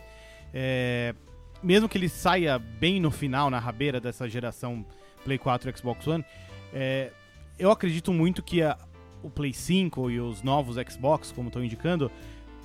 Mesmo 1.64 1.88
que 1.88 1.96
ele 1.98 2.08
saia 2.08 2.58
bem 2.58 3.00
no 3.00 3.10
final, 3.10 3.48
na 3.50 3.58
rabeira 3.58 3.98
dessa 4.00 4.28
geração 4.28 4.84
Play 5.24 5.38
4 5.38 5.70
e 5.70 5.76
Xbox 5.76 6.06
One, 6.06 6.24
é, 6.72 7.10
eu 7.58 7.70
acredito 7.70 8.12
muito 8.12 8.42
que 8.42 8.62
a- 8.62 8.76
o 9.22 9.30
Play 9.30 9.52
5 9.54 10.10
e 10.10 10.20
os 10.20 10.42
novos 10.42 10.76
Xbox, 10.90 11.32
como 11.32 11.48
estão 11.48 11.64
indicando, 11.64 12.10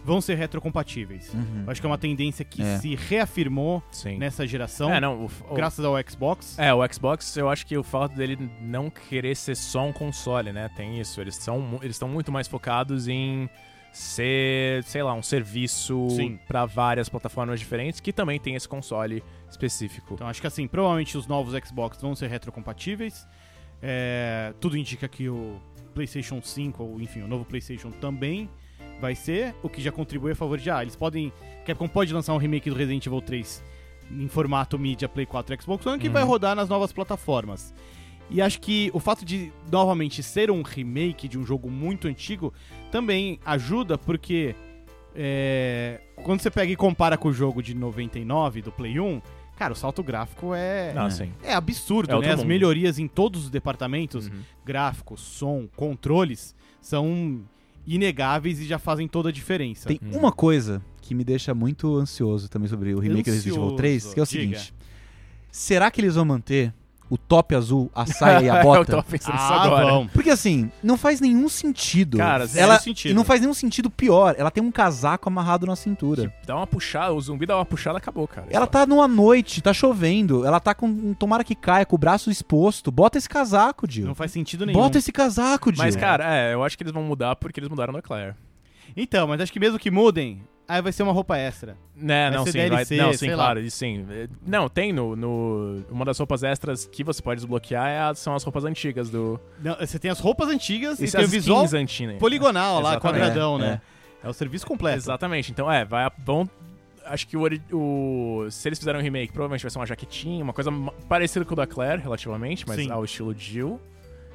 vão 0.04 0.20
ser 0.22 0.36
retrocompatíveis. 0.36 1.34
Uhum. 1.34 1.64
Eu 1.66 1.72
acho 1.72 1.80
que 1.82 1.88
é 1.88 1.90
uma 1.90 1.98
tendência 1.98 2.44
que 2.44 2.62
É. 2.62 2.78
se 2.80 2.96
reafirmou 2.96 3.82
Sim. 3.92 4.18
nessa 4.18 4.46
geração, 4.48 4.90
É, 4.92 5.00
não, 5.00 5.26
o, 5.26 5.30
o- 5.50 5.54
graças 5.54 5.84
ao 5.86 5.94
Xbox. 6.10 6.58
É, 6.60 6.74
o 6.74 6.80
Xbox, 6.94 7.36
eu 7.38 7.50
acho 7.50 7.66
que 7.66 7.78
o 7.78 7.84
fato 7.84 8.16
dele 8.16 8.50
não 8.62 8.90
querer 8.90 9.36
ser 9.36 9.56
só 9.56 9.86
um 9.86 9.94
console, 9.94 10.52
né? 10.52 10.70
Tem 10.76 11.00
isso. 11.00 11.20
Eles 11.22 11.36
são 11.36 11.60
mu- 11.62 11.80
eles 11.82 11.96
estão 11.96 12.08
muito 12.10 12.32
mais 12.32 12.48
focados 12.48 13.08
em 13.08 13.50
ser, 13.92 14.84
sei 14.84 15.04
lá, 15.04 15.14
um 15.14 15.22
serviço 15.24 16.08
pra 16.48 16.66
várias 16.66 17.10
plataformas 17.10 17.60
diferentes 17.60 18.00
que 18.00 18.14
também 18.14 18.40
tem 18.40 18.56
esse 18.56 18.68
console 18.68 19.24
específico. 19.50 20.14
Então 20.14 20.28
acho 20.28 20.42
que 20.42 20.48
assim, 20.48 20.68
provavelmente 20.68 21.18
os 21.18 21.28
novos 21.28 21.54
Xbox 21.66 22.02
vão 22.02 22.16
ser 22.16 22.28
retrocompatíveis. 22.30 23.28
É, 23.82 24.54
tudo 24.60 24.78
indica 24.78 25.08
que 25.08 25.30
o 25.30 25.60
PlayStation 25.94 26.42
5, 26.42 26.84
ou 26.84 27.02
enfim, 27.02 27.22
o 27.22 27.28
novo 27.28 27.46
PlayStation 27.46 27.92
também 27.92 28.50
vai 29.00 29.16
ser, 29.16 29.56
o 29.64 29.70
que 29.70 29.82
já 29.82 29.92
contribui 29.92 30.32
a 30.34 30.36
favor 30.36 30.58
de. 30.58 30.70
Ah, 30.70 30.82
eles 30.82 30.96
podem. 30.96 31.32
Capcom 31.66 31.88
pode 31.88 32.14
lançar 32.14 32.34
um 32.34 32.38
remake 32.38 32.70
do 32.70 32.76
Resident 32.76 33.06
Evil 33.06 33.22
3 33.22 33.64
em 34.12 34.28
formato 34.28 34.78
mídia 34.80 35.08
Play 35.08 35.26
4 35.26 35.54
e 35.56 35.62
Xbox 35.62 35.86
One 35.86 36.00
que 36.00 36.08
Uhum. 36.08 36.14
vai 36.14 36.24
rodar 36.24 36.56
nas 36.56 36.68
novas 36.68 36.92
plataformas. 36.92 37.74
E 38.30 38.42
acho 38.42 38.62
que 38.62 38.92
o 38.94 39.00
fato 39.00 39.26
de 39.26 39.52
novamente 39.72 40.22
ser 40.22 40.52
um 40.52 40.62
remake 40.62 41.28
de 41.28 41.38
um 41.38 41.44
jogo 41.46 41.70
muito 41.70 42.08
antigo 42.08 42.54
também 42.92 43.40
ajuda 43.46 43.98
porque 43.98 44.56
é, 45.16 46.00
quando 46.24 46.42
você 46.42 46.52
pega 46.52 46.72
e 46.72 46.76
compara 46.76 47.18
com 47.18 47.30
o 47.30 47.34
jogo 47.34 47.62
de 47.64 47.74
99 47.74 48.62
do 48.62 48.72
Play 48.72 49.00
1, 49.00 49.22
cara, 49.58 49.74
o 49.74 49.76
salto 49.76 50.04
gráfico 50.04 50.54
é 50.54 50.94
Não, 50.94 51.08
É. 51.08 51.30
é 51.44 51.54
absurdo, 51.54 52.12
É 52.18 52.20
né? 52.20 52.34
As 52.34 52.44
melhorias 52.44 53.00
em 53.00 53.08
todos 53.08 53.46
os 53.46 53.50
departamentos, 53.50 54.28
Uhum. 54.28 54.42
gráfico, 54.64 55.18
som, 55.18 55.68
controles, 55.76 56.54
são 56.80 57.42
inegáveis 57.88 58.60
e 58.60 58.66
já 58.66 58.78
fazem 58.78 59.08
toda 59.08 59.30
a 59.30 59.32
diferença. 59.32 59.88
Tem 59.88 60.00
Hum. 60.04 60.18
uma 60.18 60.32
coisa 60.32 60.82
que 61.02 61.16
me 61.16 61.24
deixa 61.24 61.56
muito 61.56 61.96
ansioso 61.98 62.48
também 62.48 62.68
sobre 62.70 62.94
o 62.94 63.00
remake 63.00 63.24
do 63.24 63.34
Resident 63.34 63.56
Evil 63.56 63.64
Ansioso, 63.64 63.76
3, 63.78 64.14
que 64.14 64.20
é 64.20 64.24
o 64.24 64.26
diga. 64.28 64.42
seguinte. 64.60 64.74
Será 65.52 65.90
que 65.90 66.00
eles 66.00 66.14
vão 66.14 66.24
manter 66.26 66.72
o 67.10 67.18
top 67.18 67.56
azul, 67.56 67.90
a 67.94 68.06
saia 68.06 68.46
e 68.46 68.50
a 68.50 68.58
eu 68.58 68.64
bota? 68.64 68.92
tava 68.92 69.04
pensando 69.04 69.34
nisso 69.34 69.46
ah, 69.52 69.64
agora. 69.64 69.86
vão. 69.86 70.08
Porque 70.08 70.30
assim, 70.30 70.72
não 70.84 70.98
faz 70.98 71.20
nenhum 71.20 71.50
sentido. 71.50 72.18
Cara, 72.18 72.46
zero 72.46 72.66
ela 72.66 72.80
sentido. 72.80 73.12
E 73.12 73.14
não 73.14 73.24
faz 73.24 73.42
nenhum 73.42 73.54
sentido 73.54 73.90
pior. 73.90 74.36
Ela 74.38 74.52
tem 74.52 74.64
um 74.64 74.72
casaco 74.72 75.28
amarrado 75.28 75.66
na 75.66 75.76
cintura. 75.76 76.34
Dá 76.46 76.56
uma 76.56 76.68
puxada, 76.68 77.14
o 77.14 77.22
zumbi 77.22 77.46
dá 77.46 77.56
uma 77.56 77.66
puxada 77.66 77.98
acabou, 77.98 78.28
cara. 78.28 78.48
Ela 78.50 78.68
tá 78.68 78.86
numa 78.86 79.08
noite, 79.08 79.62
tá 79.62 79.74
chovendo. 79.74 80.46
Ela 80.46 80.60
tá 80.60 80.74
com. 80.74 80.88
um 80.88 81.14
Tomara 81.14 81.44
que 81.44 81.56
caia, 81.56 81.86
com 81.86 81.96
o 81.96 82.00
braço 82.00 82.30
exposto. 82.30 82.92
Bota 82.92 83.18
esse 83.18 83.28
casaco, 83.28 83.88
Dio. 83.88 84.06
Não 84.06 84.16
faz 84.16 84.32
sentido 84.32 84.66
nenhum. 84.66 84.80
Bota 84.80 84.98
esse 84.98 85.12
casaco, 85.12 85.72
Dio. 85.72 85.84
Mas, 85.84 85.96
cara, 85.96 86.36
é, 86.36 86.54
eu 86.54 86.64
acho 86.64 86.78
que 86.78 86.84
eles 86.84 86.94
vão 86.94 87.04
mudar 87.04 87.36
porque 87.36 87.60
eles 87.60 87.70
mudaram 87.70 87.94
no 87.94 88.00
Eclair. 88.00 88.36
Então, 88.96 89.28
mas 89.28 89.42
acho 89.42 89.52
que 89.52 89.60
mesmo 89.60 89.80
que 89.80 89.92
mudem, 89.92 90.42
aí 90.70 90.82
vai 90.82 90.92
ser 90.94 91.04
uma 91.04 91.12
roupa 91.12 91.36
extra. 91.38 91.76
Né, 91.96 92.30
não, 92.32 92.46
sim, 92.46 92.52
DLC, 92.54 92.96
vai, 92.98 93.06
não, 93.08 93.14
sim, 93.14 93.32
claro, 93.34 93.60
e 93.60 93.70
sim. 93.70 94.06
É, 94.10 94.28
Não, 94.48 94.70
tem 94.70 94.94
no, 94.94 95.16
no- 95.16 95.84
Uma 95.90 96.06
das 96.06 96.18
roupas 96.18 96.44
extras 96.44 96.86
que 96.86 97.04
você 97.04 97.22
pode 97.22 97.42
desbloquear 97.42 97.88
é 97.90 98.00
a- 98.00 98.16
são 98.16 98.34
as 98.36 98.44
roupas 98.44 98.64
antigas 98.64 99.10
do. 99.10 99.38
Não, 99.62 99.76
você 99.76 100.00
tem 100.00 100.10
as 100.10 100.20
roupas 100.20 100.48
antigas 100.48 101.00
e, 101.00 101.06
Isso 101.06 101.18
tem 101.18 101.26
o 101.26 101.28
visual 101.28 101.66
skins 101.66 101.82
antigas. 101.82 102.16
poligonal 102.20 102.76
lá, 102.80 102.92
Exatamente. 102.92 103.20
quadradão, 103.20 103.56
É, 103.58 103.60
né? 103.60 103.82
É. 104.24 104.30
o 104.30 104.34
serviço 104.34 104.66
completo. 104.66 104.98
Exatamente. 105.00 105.52
Então, 105.52 105.70
é, 105.70 105.84
vai, 105.84 106.10
vão. 106.24 106.50
Acho 107.06 107.28
que 107.28 107.36
o, 107.36 107.42
o- 107.74 108.48
Se 108.52 108.70
eles 108.70 108.78
fizerem 108.78 109.02
um 109.02 109.04
remake, 109.04 109.34
provavelmente 109.34 109.64
vai 109.64 109.72
ser 109.72 109.80
uma 109.80 109.86
jaquetinha, 109.86 110.44
uma 110.44 110.54
coisa 110.54 110.72
parecida 111.08 111.44
com 111.44 111.54
o 111.54 111.58
da 111.58 111.66
Claire, 111.66 112.02
relativamente, 112.02 112.66
mas 112.68 112.78
Sim. 112.78 112.92
ao 112.92 113.04
estilo 113.04 113.34
Jill. 113.36 113.80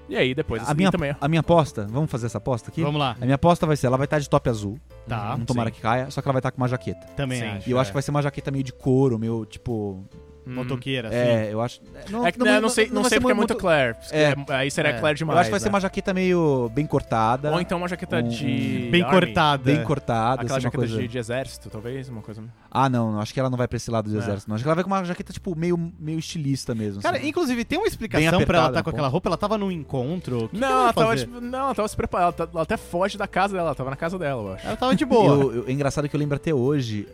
E 0.09 0.17
aí, 0.17 0.35
depois 0.35 0.63
A 0.69 0.75
minha, 0.75 0.91
também. 0.91 1.15
a 1.19 1.29
minha 1.29 1.41
aposta, 1.41 1.87
vamos 1.91 2.11
fazer 2.11 2.27
essa 2.27 2.39
aposta 2.39 2.71
aqui? 2.71 2.83
Vamos 2.83 3.01
lá. 3.01 3.17
A 3.21 3.25
minha 3.25 3.37
aposta 3.37 3.67
vai 3.67 3.77
ser, 3.77 3.87
ela 3.87 3.97
vai 3.97 4.05
estar 4.05 4.19
de 4.19 4.29
top 4.29 4.49
azul. 4.51 4.79
Tá. 5.09 5.37
não 5.37 5.45
tomara 5.45 5.71
sim. 5.71 5.77
que 5.77 5.83
caia, 5.83 6.11
só 6.11 6.21
que 6.21 6.29
ela 6.29 6.33
vai 6.35 6.41
estar 6.41 6.51
com 6.51 6.59
uma 6.59 6.69
jaqueta. 6.69 7.07
Também 7.17 7.41
Sim. 7.41 7.47
acho. 7.47 7.69
E 7.69 7.73
eu 7.73 7.79
é. 7.79 7.81
acho 7.81 7.91
que 7.91 7.95
vai 7.95 8.03
ser 8.03 8.11
uma 8.11 8.23
jaqueta 8.23 8.51
meio 8.51 8.65
de 8.65 8.73
couro, 8.73 9.19
meio 9.19 9.45
tipo. 9.47 10.05
Hum. 10.47 10.55
Motoqueira, 10.57 11.09
assim. 11.09 11.17
É, 11.17 11.49
eu 11.53 11.61
acho. 11.61 11.81
É 12.25 12.31
que 12.33 12.39
né, 12.39 12.61
não, 12.61 12.69
sei, 12.69 12.89
não, 12.89 13.03
vai 13.03 13.09
sei 13.09 13.17
ser 13.17 13.21
porque 13.21 13.33
é 13.33 13.35
muito 13.35 13.55
Claire. 13.55 13.97
É. 14.13 14.35
Aí 14.51 14.71
seria 14.71 14.91
É. 14.91 14.99
Claire 15.01 15.17
demais. 15.17 15.37
Eu 15.37 15.41
acho 15.41 15.49
que 15.49 15.51
vai 15.53 15.61
ser 15.61 15.67
né? 15.67 15.71
uma 15.75 15.81
jaqueta 15.81 16.13
meio 16.13 16.71
bem 16.75 16.87
cortada. 16.87 17.51
Ou 17.53 17.61
então 17.61 17.79
uma 17.79 17.89
jaqueta 17.89 18.19
Um- 18.19 18.29
de. 18.29 18.89
Bem 18.91 19.03
Army. 19.03 19.19
cortada. 19.27 19.63
Bem 19.65 19.83
cortada, 19.83 20.43
Aquela 20.43 20.45
assim, 20.45 20.53
uma 20.53 20.61
jaqueta 20.61 20.77
coisa... 20.87 20.99
de, 21.01 21.09
de 21.09 21.19
exército, 21.19 21.71
talvez, 21.71 22.09
uma 22.09 22.21
coisa. 22.21 22.43
Ah, 22.71 22.89
não, 22.89 23.13
não, 23.13 23.21
acho 23.21 23.33
que 23.33 23.41
ela 23.41 23.49
não 23.49 23.57
vai 23.57 23.67
pra 23.67 23.77
esse 23.77 23.91
lado 23.91 24.11
do 24.11 24.17
É. 24.17 24.19
exército, 24.19 24.49
não. 24.49 24.55
Acho 24.57 24.65
que 24.65 24.69
ela 24.69 24.75
vai 24.75 24.85
com 24.85 24.91
uma 24.91 25.03
jaqueta, 25.05 25.33
tipo, 25.33 25.57
meio, 25.57 25.93
meio 25.99 26.19
estilista 26.19 26.75
mesmo. 26.75 27.01
Cara, 27.03 27.17
assim. 27.17 27.29
inclusive, 27.29 27.65
tem 27.65 27.79
uma 27.79 27.87
explicação 27.89 28.29
pra 28.29 28.37
apertada 28.37 28.59
ela 28.59 28.69
estar 28.69 28.81
no 28.81 28.85
com 28.85 28.91
aquela 28.91 29.09
roupa? 29.09 29.29
Ela 29.31 29.37
tava 29.39 29.57
num 29.57 29.71
encontro? 29.71 30.49
Que 30.49 30.57
que 30.57 30.61
não, 30.61 30.69
ela, 30.69 30.79
ela 30.81 30.87
ia 30.89 30.93
tava, 30.93 31.17
tipo, 31.17 31.41
não, 31.41 31.59
ela 31.61 31.75
tava 31.75 31.89
se 31.89 31.97
preparando. 31.97 32.25
Ela, 32.25 32.33
tá- 32.33 32.49
ela 32.53 32.63
até 32.63 32.77
foge 32.77 33.17
da 33.17 33.27
casa 33.27 33.55
dela, 33.55 33.69
ela 33.69 33.75
tava 33.75 33.91
na 33.91 33.97
casa 33.97 34.19
dela, 34.19 34.43
eu 34.43 34.53
acho. 34.55 34.67
Ela 34.67 34.77
tava 34.77 34.95
de 34.95 35.05
boa. 35.07 35.25
Eu- 35.45 35.55
eu- 35.55 35.65
é 35.69 35.73
engraçado 35.73 36.09
que 36.09 36.15
eu 36.15 36.21
lembro 36.21 36.37
até 36.37 36.53
hoje 36.53 37.09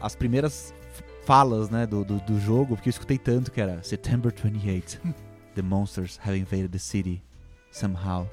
as 0.00 0.14
primeiras 0.14 0.72
falas, 1.26 1.68
né, 1.68 1.86
do, 1.86 2.04
do, 2.04 2.18
do 2.20 2.38
jogo, 2.40 2.76
porque 2.76 2.88
eu 2.88 2.90
escutei 2.92 3.18
tanto 3.18 3.50
que 3.50 3.60
era 3.60 3.82
September 3.82 4.32
28, 4.32 5.00
the 5.54 5.62
monsters 5.62 6.18
have 6.24 6.38
invaded 6.38 6.70
the 6.70 6.78
city. 6.78 7.20
Somehow, 7.72 8.26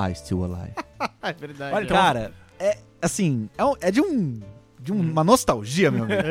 I 0.00 0.12
still 0.14 0.44
alive. 0.44 0.74
é 1.22 1.32
verdade. 1.32 1.74
Olha, 1.74 1.84
então- 1.84 1.96
Cara, 1.96 2.32
é 2.58 2.76
assim, 3.00 3.48
é, 3.56 3.64
um- 3.64 3.74
é 3.80 3.90
de 3.90 4.00
um. 4.00 4.40
De 4.78 4.92
um- 4.92 5.00
uma 5.00 5.24
nostalgia, 5.24 5.90
meu 5.90 6.04
amigo. 6.04 6.22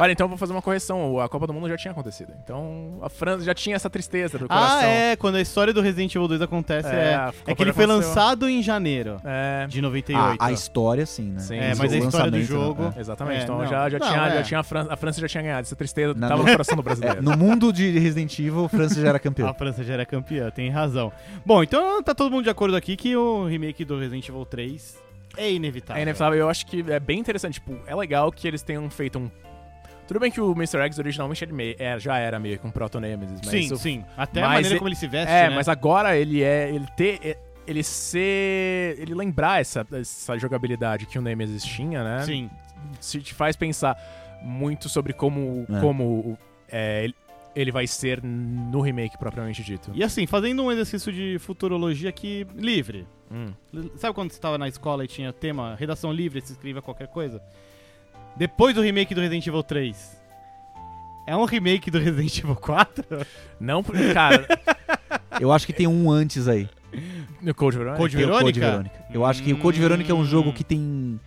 Olha, 0.00 0.12
então 0.12 0.24
eu 0.24 0.28
vou 0.28 0.36
fazer 0.36 0.52
uma 0.52 0.60
correção. 0.62 1.18
A 1.20 1.28
Copa 1.28 1.46
do 1.46 1.54
Mundo 1.54 1.68
já 1.68 1.76
tinha 1.76 1.92
acontecido. 1.92 2.32
Então 2.42 2.98
a 3.02 3.08
França 3.08 3.44
já 3.44 3.54
tinha 3.54 3.76
essa 3.76 3.88
tristeza 3.88 4.38
do 4.38 4.46
coração. 4.48 4.78
Ah, 4.80 4.84
é. 4.84 5.16
Quando 5.16 5.36
a 5.36 5.40
história 5.40 5.72
do 5.72 5.80
Resident 5.80 6.14
Evil 6.14 6.28
2 6.28 6.42
acontece, 6.42 6.88
É, 6.88 7.12
é. 7.12 7.14
a 7.14 7.32
É, 7.46 7.54
que 7.54 7.62
ele 7.62 7.72
foi 7.72 7.84
aconteceu. 7.84 8.08
lançado 8.08 8.48
em 8.48 8.62
janeiro 8.62 9.20
É. 9.24 9.66
de 9.68 9.80
98. 9.80 10.42
A, 10.42 10.46
a 10.46 10.52
história, 10.52 11.06
sim, 11.06 11.30
né? 11.30 11.40
Sim, 11.40 11.56
É, 11.56 11.74
mas 11.74 11.92
a 11.92 11.96
história 11.98 12.30
do 12.30 12.36
lançamento, 12.36 12.44
jogo- 12.46 12.82
né? 12.82 12.94
Exatamente. 12.98 13.40
É, 13.40 13.42
então 13.44 13.58
não. 13.58 13.66
já, 13.66 13.88
já, 13.88 13.98
Não, 13.98 14.06
tinha, 14.08 14.26
é. 14.26 14.34
já 14.36 14.42
tinha 14.42 14.60
a 14.60 14.62
França, 14.62 14.92
a 14.92 14.96
França 14.96 15.20
já 15.20 15.28
tinha 15.28 15.42
ganhado. 15.42 15.60
Essa 15.62 15.76
tristeza 15.76 16.14
Na- 16.14 16.28
tava 16.28 16.42
no 16.42 16.50
coração 16.50 16.76
do 16.76 16.80
É, 16.82 16.84
brasileiro. 16.84 17.22
no 17.22 17.36
mundo 17.36 17.72
de 17.72 17.98
Resident 17.98 18.38
Evil, 18.38 18.68
França 18.68 19.00
já 19.00 19.08
era 19.08 19.18
campeão. 19.18 19.48
A 19.48 19.54
França 19.54 19.82
já 19.84 19.94
era 19.94 20.04
campeã, 20.04 20.50
tem 20.50 20.68
razão. 20.68 21.12
Bom, 21.46 21.62
então 21.62 22.02
tá 22.02 22.14
todo 22.14 22.30
mundo 22.30 22.44
de 22.44 22.50
acordo 22.50 22.76
aqui 22.76 22.96
que 22.96 23.16
o 23.16 23.46
remake 23.46 23.84
do 23.84 23.98
Resident 23.98 24.28
Evil 24.28 24.44
3 24.44 25.00
é 25.36 25.52
inevitável. 25.52 25.98
É 26.00 26.02
inevitável. 26.02 26.38
Eu 26.38 26.48
acho 26.48 26.66
que 26.66 26.84
é 26.90 27.00
bem 27.00 27.18
interessante. 27.18 27.54
Tipo, 27.54 27.78
é 27.86 27.94
legal 27.94 28.30
que 28.32 28.46
eles 28.48 28.62
tenham 28.62 28.88
feito 28.90 29.18
um. 29.18 29.30
Tudo 30.06 30.18
bem 30.20 30.30
que 30.30 30.40
o 30.40 30.52
Mr. 30.52 30.78
X 30.80 30.98
originalmente 30.98 31.44
ele 31.44 31.52
meio- 31.52 31.76
é, 31.78 31.98
já 31.98 32.18
era 32.18 32.38
meio 32.38 32.58
que 32.58 32.66
um 32.66 32.70
proto-Nemesis, 32.70 33.40
mas. 33.44 33.48
Sim, 33.50 33.72
o- 33.72 33.76
sim. 33.76 34.04
Até 34.16 34.42
a 34.42 34.48
maneira 34.48 34.74
e- 34.74 34.78
como 34.78 34.88
ele 34.88 34.96
se 34.96 35.06
veste, 35.06 35.32
É, 35.32 35.48
né? 35.48 35.54
mas 35.54 35.68
agora 35.68 36.16
ele 36.16 36.42
é. 36.42 36.68
Ele 36.70 36.86
ter. 36.96 37.18
é- 37.22 37.38
Ele 37.66 37.82
ser. 37.84 38.96
Ele 38.98 39.14
lembrar 39.14 39.60
essa, 39.60 39.86
essa 39.92 40.36
jogabilidade 40.38 41.06
que 41.06 41.18
o 41.18 41.22
Nemesis 41.22 41.62
tinha, 41.64 42.02
né? 42.02 42.22
Sim. 42.24 42.50
Se 43.00 43.20
te 43.20 43.32
faz 43.32 43.54
pensar 43.56 43.96
muito 44.42 44.88
sobre 44.88 45.12
como. 45.12 45.64
É. 45.72 45.80
como 45.80 46.36
é, 46.68 47.04
ele, 47.04 47.14
ele 47.54 47.70
vai 47.70 47.86
ser 47.86 48.20
no 48.22 48.80
remake 48.80 49.16
propriamente 49.18 49.62
dito. 49.62 49.92
E 49.94 50.02
assim, 50.02 50.26
fazendo 50.26 50.62
um 50.64 50.72
exercício 50.72 51.12
de 51.12 51.38
futurologia 51.38 52.08
aqui 52.10 52.46
livre. 52.56 53.06
Hum. 53.32 53.52
Sabe 53.96 54.14
quando 54.14 54.30
você 54.30 54.36
estava 54.36 54.58
na 54.58 54.68
escola 54.68 55.04
e 55.04 55.08
tinha 55.08 55.32
tema 55.32 55.74
redação 55.74 56.12
livre, 56.12 56.40
você 56.40 56.52
escrevia 56.52 56.82
qualquer 56.82 57.08
coisa? 57.08 57.42
Depois 58.36 58.74
do 58.74 58.82
remake 58.82 59.14
do 59.14 59.20
Resident 59.20 59.46
Evil 59.46 59.62
3, 59.62 60.22
é 61.26 61.36
um 61.36 61.44
remake 61.44 61.90
do 61.90 61.98
Resident 61.98 62.38
Evil 62.38 62.56
4? 62.56 63.04
Não, 63.58 63.82
cara. 64.12 64.46
Eu 65.40 65.50
acho 65.50 65.66
que 65.66 65.72
tem 65.72 65.86
um 65.86 66.10
antes 66.10 66.46
aí. 66.46 66.68
no 67.40 67.54
Code 67.54 67.78
Veronica? 67.78 68.02
Code 68.02 68.16
Tem 68.16 68.26
o 68.26 68.28
Code 68.28 68.60
Verônica? 68.60 68.60
Verônica. 68.60 69.04
Eu 69.12 69.24
acho 69.24 69.42
que 69.42 69.52
o 69.52 69.58
Code 69.58 69.80
Verônica 69.80 70.12
é 70.12 70.14
um 70.14 70.24
jogo 70.24 70.52
que 70.52 70.64
tem 70.64 71.18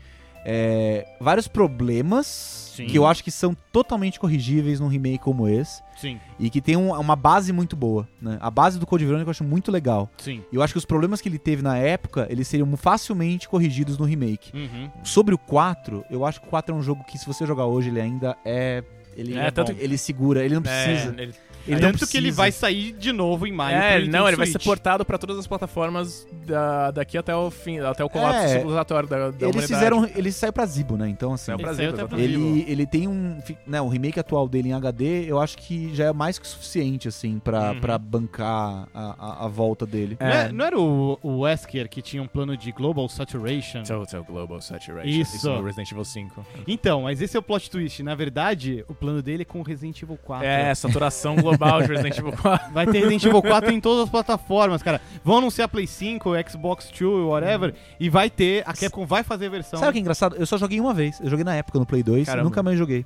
é, 0.46 1.06
vários 1.20 1.48
problemas 1.48 2.72
Sim. 2.76 2.86
que 2.88 2.98
eu 2.98 3.06
acho 3.06 3.24
que 3.24 3.32
são 3.32 3.56
totalmente 3.72 4.20
corrigíveis 4.20 4.80
num 4.80 4.88
remake 4.88 5.20
como 5.20 5.48
esse 5.48 5.82
Sim, 5.98 6.20
e 6.38 6.50
que 6.50 6.62
tem 6.62 6.76
um- 6.76 6.94
uma 6.94 7.16
base 7.16 7.52
muito 7.54 7.76
boa. 7.76 8.08
Né? 8.22 8.38
A 8.42 8.52
base 8.52 8.78
do 8.78 8.86
Code 8.86 9.06
Verônica 9.06 9.28
eu 9.28 9.32
acho 9.32 9.44
muito 9.44 9.72
legal. 9.72 10.10
sim. 10.18 10.44
E 10.52 10.56
eu 10.56 10.62
acho 10.62 10.74
que 10.74 10.78
os 10.78 10.86
problemas 10.86 11.22
que 11.22 11.30
ele 11.30 11.40
teve 11.40 11.62
na 11.62 11.78
época, 11.78 12.28
eles 12.30 12.48
seriam 12.48 12.68
facilmente 12.78 13.48
corrigidos 13.50 13.98
no 13.98 14.06
remake. 14.06 14.52
Uhum. 14.56 14.90
Sobre 15.04 15.34
o 15.34 15.38
4, 15.38 16.04
eu 16.12 16.26
acho 16.26 16.42
que 16.42 16.48
o 16.48 16.50
4 16.50 16.76
é 16.76 16.78
um 16.78 16.82
jogo 16.84 17.04
que 17.06 17.18
se 17.18 17.26
você 17.26 17.46
jogar 17.46 17.66
hoje, 17.66 17.90
ele 17.90 18.02
ainda 18.02 18.38
é 18.46 18.84
Ele, 19.18 19.34
É, 19.38 19.50
tanto- 19.50 19.72
ele 19.80 19.98
segura, 19.98 20.44
ele 20.44 20.56
não 20.56 20.62
precisa. 20.62 21.16
É, 21.18 21.22
ele- 21.24 21.34
ele 21.68 21.82
não 21.82 21.92
Tanto 21.92 22.08
que 22.08 22.18
ele 22.18 22.28
precisa. 22.28 22.38
vai 22.42 22.52
sair 22.52 22.92
de 22.94 23.12
novo 23.12 23.46
em 23.48 23.52
maio. 23.52 23.76
É, 23.78 23.98
ele- 23.98 24.10
não, 24.10 24.28
ele 24.28 24.38
vai 24.38 24.46
ser 24.46 24.54
Switch. 24.54 24.66
portado 24.66 25.04
pra 25.06 25.18
todas 25.18 25.38
as 25.38 25.48
plataformas 25.48 26.28
da- 26.46 26.92
daqui 26.92 27.18
até 27.18 27.36
o 27.36 27.50
fim, 27.52 27.80
até 27.80 28.04
o 28.04 28.10
colapso 28.10 28.40
É, 28.42 28.48
civilizatório 28.60 29.08
da, 29.10 29.18
da 29.18 29.26
Eles 29.28 29.42
humanidade. 29.42 29.68
fizeram. 29.68 30.10
Ele 30.16 30.32
saiu 30.32 30.54
pra 30.54 30.66
Zibo, 30.66 30.98
né? 30.98 31.08
Então, 31.10 31.34
assim. 31.34 31.56
Pra 31.58 31.70
Ele 31.70 31.76
saiu 31.76 31.90
Zibo, 31.92 32.02
até 32.02 32.08
pra. 32.16 32.20
Ele, 32.20 32.66
ele 32.68 32.86
tem 32.86 33.08
um. 33.08 33.40
Né, 33.66 33.82
o 33.82 33.88
remake 33.88 34.20
atual 34.20 34.48
dele 34.48 34.70
em 34.70 34.74
HD, 34.74 35.26
eu 35.30 35.40
acho 35.40 35.58
que 35.58 35.94
já 35.96 36.06
é 36.06 36.14
mais 36.14 36.38
que 36.40 36.48
suficiente, 36.48 37.08
assim, 37.08 37.40
pra, 37.40 37.72
Uhum. 37.72 37.80
pra 37.82 37.98
bancar 37.98 38.88
a, 38.94 39.16
a, 39.42 39.46
a 39.46 39.48
volta 39.48 39.86
dele. 39.86 40.18
Não, 40.20 40.28
é- 40.28 40.52
não 40.52 40.66
era 40.66 40.80
o, 40.80 41.20
o 41.22 41.40
Wesker 41.40 41.90
que 41.90 42.02
tinha 42.02 42.22
um 42.22 42.28
plano 42.28 42.56
de 42.58 42.72
Global 42.72 43.08
Saturation? 43.10 43.84
Total 43.84 44.24
Global 44.24 44.62
Saturation. 44.62 45.08
Isso. 45.08 45.50
no 45.50 45.64
Resident 45.64 45.92
Evil 45.92 46.06
5. 46.06 46.46
Então, 46.68 47.02
mas 47.04 47.22
esse 47.22 47.36
é 47.36 47.40
o 47.40 47.44
plot 47.44 47.70
twist. 47.70 48.02
Na 48.04 48.16
verdade, 48.16 48.84
o 48.88 48.94
plano 48.94 49.22
dele 49.22 49.42
é 49.42 49.46
com 49.46 49.62
Resident 49.62 50.02
Evil 50.02 50.18
4. 50.24 50.46
É, 50.46 50.74
saturação 50.76 51.36
global 51.36 51.55
de 51.58 51.88
Resident 51.88 52.18
Evil 52.18 52.32
4. 52.42 52.74
Vai 52.74 52.86
ter 52.86 53.00
Resident 53.00 53.24
Evil 53.26 53.42
4 53.42 53.72
em 53.72 53.80
todas 53.82 54.04
as 54.04 54.10
plataformas, 54.10 54.82
cara. 54.84 55.02
Vão 55.24 55.38
anunciar 55.38 55.68
Play 55.68 55.88
5, 55.88 56.32
Xbox 56.50 56.92
2, 56.98 57.26
whatever, 57.26 57.74
e 58.00 58.10
vai 58.10 58.30
ter, 58.30 58.64
a 58.66 58.74
Capcom 58.74 59.06
vai 59.06 59.24
fazer 59.24 59.48
a 59.48 59.50
versão. 59.50 59.80
Sabe 59.80 59.90
o 59.90 59.94
que 59.94 60.00
é 60.00 60.02
engraçado? 60.02 60.36
Eu 60.36 60.46
só 60.46 60.58
joguei 60.58 60.80
uma 60.80 60.94
vez. 60.94 61.20
Eu 61.20 61.30
joguei 61.30 61.44
na 61.46 61.56
época 61.56 61.80
no 61.80 61.86
Play 61.86 62.04
2, 62.04 62.26
Caramba. 62.26 62.44
nunca 62.44 62.62
mais 62.64 62.78
joguei. 62.78 63.06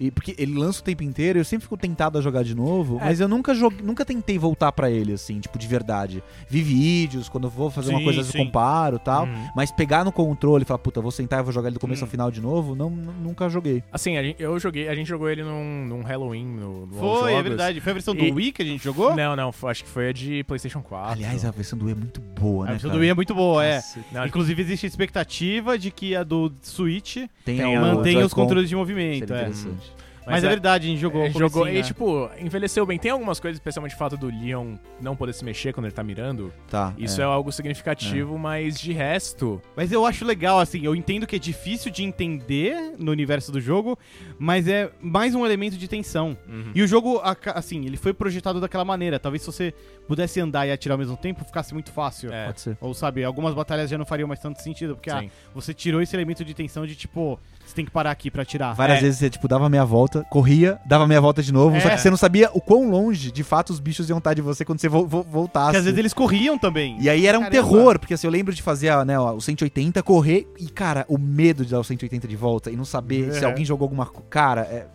E 0.00 0.10
porque 0.10 0.34
ele 0.38 0.54
lança 0.58 0.80
o 0.80 0.84
tempo 0.84 1.02
inteiro, 1.02 1.38
eu 1.38 1.44
sempre 1.44 1.64
fico 1.64 1.76
tentado 1.76 2.18
a 2.18 2.20
jogar 2.20 2.42
de 2.44 2.54
novo, 2.54 2.98
É. 3.00 3.04
mas 3.06 3.20
eu 3.20 3.28
nunca 3.28 3.54
joguei, 3.54 3.80
nunca 3.84 4.04
tentei 4.04 4.38
voltar 4.38 4.72
pra 4.72 4.90
ele, 4.90 5.12
assim, 5.12 5.40
tipo, 5.40 5.58
de 5.58 5.66
verdade. 5.66 6.22
Vi 6.48 6.62
vídeos, 6.62 7.28
quando 7.28 7.44
eu 7.44 7.50
vou 7.50 7.70
fazer 7.70 7.90
uma 7.90 7.98
Sim, 7.98 8.04
coisa, 8.04 8.20
às 8.20 8.26
vezes 8.26 8.38
eu 8.40 8.44
comparo 8.46 8.96
e 8.96 9.00
tal. 9.00 9.24
Uhum. 9.26 9.48
Mas 9.56 9.70
pegar 9.70 10.04
no 10.04 10.12
controle 10.12 10.62
e 10.62 10.66
falar, 10.66 10.78
puta, 10.78 11.00
vou 11.00 11.10
sentar 11.10 11.40
e 11.40 11.42
vou 11.42 11.52
jogar 11.52 11.68
ele 11.68 11.74
do 11.74 11.80
começo 11.80 12.02
Hum. 12.02 12.06
ao 12.06 12.10
final 12.10 12.30
de 12.30 12.40
novo, 12.40 12.74
não, 12.74 12.90
nunca 12.90 13.48
joguei. 13.48 13.82
Assim, 13.92 14.16
a 14.16 14.22
gente, 14.22 14.42
eu 14.42 14.58
joguei, 14.58 14.88
a 14.88 14.94
gente 14.94 15.06
jogou 15.06 15.28
ele 15.28 15.42
num, 15.42 15.86
num 15.86 16.02
Halloween 16.02 16.46
no, 16.46 16.86
no 16.86 16.94
Foi, 16.94 17.34
é 17.34 17.42
verdade. 17.42 17.80
Foi 17.80 17.90
a 17.90 17.94
versão 17.94 18.14
do 18.14 18.24
E- 18.24 18.32
Wii 18.32 18.52
que 18.52 18.62
a 18.62 18.64
gente 18.64 18.82
jogou? 18.84 19.14
Não, 19.14 19.34
não, 19.36 19.52
foi- 19.52 19.70
acho 19.70 19.84
que 19.84 19.90
foi 19.90 20.08
a 20.08 20.12
de 20.12 20.42
PlayStation 20.44 20.82
4. 20.82 21.12
Aliás, 21.12 21.44
a 21.44 21.50
versão 21.50 21.78
do 21.78 21.84
Wii 21.86 21.92
é 21.94 21.96
muito 21.98 22.20
boa, 22.20 22.64
a 22.64 22.66
né, 22.66 22.72
versão 22.72 22.90
cara? 22.90 22.98
do 22.98 23.00
Wii 23.02 23.10
é 23.10 23.14
muito 23.14 23.34
boa, 23.34 23.64
é. 23.64 23.76
Cacete. 23.76 24.06
Não, 24.12 24.26
Inclusive, 24.26 24.62
existe 24.62 24.86
a 24.86 24.88
expectativa 24.88 25.78
de 25.78 25.90
que 25.90 26.14
a 26.16 26.22
do 26.22 26.52
Switch 26.62 27.16
Tem, 27.44 27.58
Tem 27.58 27.64
o 27.66 27.78
a- 27.78 27.94
mantenha 27.94 28.24
os 28.24 28.32
controles 28.34 28.64
de 28.64 28.68
seria 28.70 28.78
movimento. 28.78 29.22
É. 29.22 29.24
interessante. 29.24 29.83
Mas, 30.26 30.42
é, 30.42 30.48
verdade, 30.48 30.86
a 30.86 30.90
gente 30.90 31.00
jogou. 31.00 31.24
É, 31.24 31.30
jogou 31.30 31.68
e, 31.68 31.78
é. 31.78 31.82
tipo, 31.82 32.30
envelheceu 32.38 32.84
bem. 32.86 32.98
Tem 32.98 33.10
algumas 33.10 33.38
coisas, 33.38 33.56
especialmente 33.56 33.94
o 33.94 33.98
fato 33.98 34.16
do 34.16 34.26
Leon 34.26 34.76
não 35.00 35.14
poder 35.14 35.32
se 35.34 35.44
mexer 35.44 35.72
quando 35.72 35.86
ele 35.86 35.94
tá 35.94 36.02
mirando. 36.02 36.52
Tá. 36.68 36.94
Isso 36.96 37.20
é, 37.20 37.24
algo 37.24 37.52
significativo, 37.52 38.38
mas 38.38 38.80
de 38.80 38.92
resto. 38.92 39.60
Mas 39.76 39.92
eu 39.92 40.06
acho 40.06 40.24
legal, 40.24 40.58
assim, 40.58 40.84
eu 40.84 40.94
entendo 40.94 41.26
que 41.26 41.36
é 41.36 41.38
difícil 41.38 41.90
de 41.90 42.02
entender 42.02 42.94
no 42.98 43.12
universo 43.12 43.52
do 43.52 43.60
jogo, 43.60 43.98
mas 44.38 44.66
é 44.68 44.90
mais 45.00 45.34
um 45.34 45.44
elemento 45.44 45.76
de 45.76 45.88
tensão. 45.88 46.36
E 46.74 46.82
o 46.82 46.86
jogo, 46.86 47.20
assim, 47.54 47.84
ele 47.86 47.96
foi 47.96 48.12
projetado 48.12 48.60
daquela 48.60 48.84
maneira. 48.84 49.18
Talvez 49.18 49.42
se 49.42 49.46
você 49.46 49.74
pudesse 50.06 50.40
andar 50.40 50.66
e 50.66 50.72
atirar 50.72 50.94
ao 50.94 50.98
mesmo 50.98 51.16
tempo, 51.16 51.44
ficasse 51.44 51.72
muito 51.72 51.90
fácil. 51.90 52.32
É, 52.32 52.46
Pode 52.46 52.60
ser. 52.60 52.78
Ou, 52.80 52.94
sabe, 52.94 53.24
algumas 53.24 53.54
batalhas 53.54 53.90
já 53.90 53.98
não 53.98 54.04
fariam 54.04 54.28
mais 54.28 54.40
tanto 54.40 54.60
sentido, 54.62 54.94
porque 54.94 55.10
ah, 55.10 55.24
você 55.54 55.74
tirou 55.74 56.00
esse 56.00 56.14
elemento 56.14 56.44
de 56.44 56.54
tensão 56.54 56.86
de, 56.86 56.94
tipo, 56.94 57.38
você 57.66 57.74
tem 57.74 57.84
que 57.84 57.90
parar 57.90 58.10
aqui 58.10 58.30
pra 58.30 58.42
atirar. 58.42 58.74
Várias 58.74 58.98
É. 58.98 59.00
vezes 59.02 59.18
você, 59.18 59.30
tipo, 59.30 59.48
dava 59.48 59.68
meia 59.68 59.84
volta, 59.84 60.24
corria, 60.30 60.78
dava 60.86 61.06
meia 61.06 61.20
volta 61.20 61.42
de 61.42 61.52
novo, 61.52 61.76
É. 61.76 61.80
só 61.80 61.88
que 61.90 61.98
você 61.98 62.10
não 62.10 62.16
sabia 62.16 62.50
o 62.52 62.60
quão 62.60 62.90
longe, 62.90 63.30
de 63.32 63.42
fato, 63.42 63.70
os 63.70 63.80
bichos 63.80 64.08
iam 64.08 64.18
estar 64.18 64.34
de 64.34 64.42
você 64.42 64.64
quando 64.64 64.80
você 64.80 64.88
vo- 64.88 65.06
vo- 65.06 65.22
voltasse. 65.28 65.66
Porque 65.66 65.76
às 65.78 65.84
vezes 65.84 65.98
eles 65.98 66.12
corriam 66.14 66.58
também. 66.58 66.96
E 67.00 67.08
aí 67.08 67.26
era 67.26 67.38
um 67.38 67.42
Caramba. 67.42 67.62
terror, 67.62 67.98
porque 67.98 68.14
assim, 68.14 68.26
eu 68.26 68.30
lembro 68.30 68.54
de 68.54 68.62
fazer 68.62 68.88
a, 68.90 69.04
né, 69.04 69.18
ó, 69.18 69.32
o 69.34 69.40
180, 69.40 70.02
correr 70.02 70.46
e, 70.58 70.66
cara, 70.68 71.04
o 71.08 71.18
medo 71.18 71.64
de 71.64 71.70
dar 71.72 71.80
o 71.80 71.84
180 71.84 72.28
de 72.28 72.36
volta 72.36 72.70
e 72.70 72.76
não 72.76 72.84
saber 72.84 73.32
se 73.32 73.44
É. 73.44 73.46
alguém 73.46 73.64
jogou 73.64 73.84
alguma 73.86 74.06
coisa. 74.06 74.26
Cara, 74.28 74.60
é. 74.62 74.86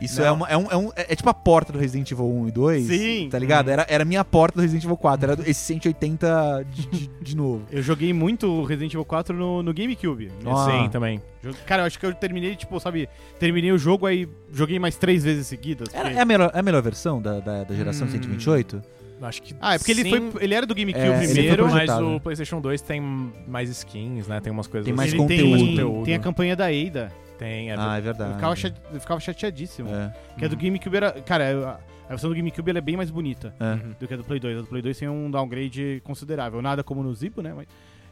Isso 0.00 0.20
é, 0.22 0.30
uma- 0.30 0.46
é, 0.48 0.56
um, 0.56 0.70
é, 0.70 0.76
um- 0.76 0.90
é 0.94 1.14
tipo 1.16 1.28
a 1.30 1.34
porta 1.34 1.72
do 1.72 1.78
Resident 1.78 2.10
Evil 2.10 2.26
1 2.26 2.48
e 2.48 2.50
2. 2.50 2.86
Sim. 2.86 3.28
Tá 3.30 3.38
ligado? 3.38 3.66
Uhum. 3.68 3.72
Era, 3.72 3.86
era 3.88 4.02
a 4.02 4.04
minha 4.04 4.24
porta 4.24 4.56
do 4.58 4.62
Resident 4.62 4.84
Evil 4.84 4.96
4. 4.96 5.32
Era 5.32 5.42
esse 5.48 5.60
180 5.60 6.66
de, 6.70 6.86
de, 6.88 7.10
de 7.22 7.36
novo. 7.36 7.64
Eu 7.70 7.82
joguei 7.82 8.12
muito 8.12 8.62
Resident 8.64 8.92
Evil 8.92 9.04
4 9.04 9.36
no, 9.36 9.62
no 9.62 9.72
GameCube. 9.72 10.30
Ah. 10.46 10.68
Sim, 10.70 10.88
também. 10.90 11.20
Cara, 11.64 11.82
eu 11.82 11.86
acho 11.86 11.98
que 11.98 12.04
eu 12.06 12.12
terminei, 12.14 12.56
tipo, 12.56 12.78
sabe, 12.80 13.08
terminei 13.38 13.70
o 13.72 13.78
jogo 13.78 14.04
aí 14.06 14.28
joguei 14.52 14.78
mais 14.78 14.96
três 14.96 15.22
vezes 15.24 15.46
seguidas. 15.46 15.88
Era, 15.94 16.04
porque- 16.04 16.18
é, 16.18 16.20
a 16.22 16.24
melhor, 16.24 16.50
é 16.52 16.58
a 16.58 16.62
melhor 16.62 16.82
versão 16.82 17.22
da, 17.22 17.38
da, 17.40 17.64
da 17.64 17.74
geração 17.74 18.06
Hum. 18.06 18.10
128? 18.10 18.82
Acho 19.22 19.40
que. 19.42 19.54
Ah, 19.60 19.74
é 19.74 19.78
porque 19.78 19.92
ele 19.92 20.10
foi. 20.10 20.42
Ele 20.44 20.54
era 20.54 20.66
do 20.66 20.74
GameCube 20.74 21.02
É, 21.02 21.16
ele 21.24 21.26
foi 21.26 21.34
primeiro. 21.34 21.70
Mas 21.70 21.88
o 21.90 22.20
PlayStation 22.20 22.60
2 22.60 22.82
tem 22.82 23.00
mais 23.48 23.70
skins, 23.70 24.26
né? 24.28 24.40
Tem 24.40 24.52
umas 24.52 24.66
coisas 24.66 24.84
Tem 24.84 24.94
mais 24.94 25.10
ele 25.10 25.18
conteúdo. 25.22 25.56
Tem, 25.56 25.68
Conteúdo. 25.70 26.04
tem 26.04 26.14
a 26.14 26.18
campanha 26.18 26.54
da 26.54 26.66
Ada. 26.66 27.10
Tem, 27.38 27.70
é, 27.70 27.76
Ah, 27.78 27.94
é 27.96 27.98
Eu 27.98 28.02
verdade. 28.02 28.34
ficava, 28.34 28.56
chate- 28.56 28.80
eu 28.92 29.00
ficava 29.00 29.20
chateadíssimo. 29.20 29.88
É, 29.90 30.12
Porque 30.30 30.44
a 30.44 30.48
do 30.48 30.56
GameCube 30.56 30.96
era. 30.96 31.12
Cara, 31.22 31.78
a 31.82 31.96
a 32.06 32.10
versão 32.10 32.30
do 32.30 32.36
GameCube 32.36 32.70
ela 32.70 32.78
é 32.78 32.80
bem 32.80 32.96
mais 32.96 33.10
bonita 33.10 33.52
é. 33.58 33.64
Uhum. 33.64 33.94
do 33.98 34.06
que 34.06 34.14
a 34.14 34.16
do 34.16 34.22
Play 34.22 34.38
2. 34.38 34.58
A 34.58 34.60
do 34.60 34.66
Play 34.68 34.80
2 34.80 34.96
tem 34.96 35.08
um 35.08 35.28
downgrade 35.28 36.00
considerável. 36.04 36.62
Nada 36.62 36.84
como 36.84 37.02
no 37.02 37.12
Zipo, 37.12 37.42
né? 37.42 37.52
Mas, 37.52 37.66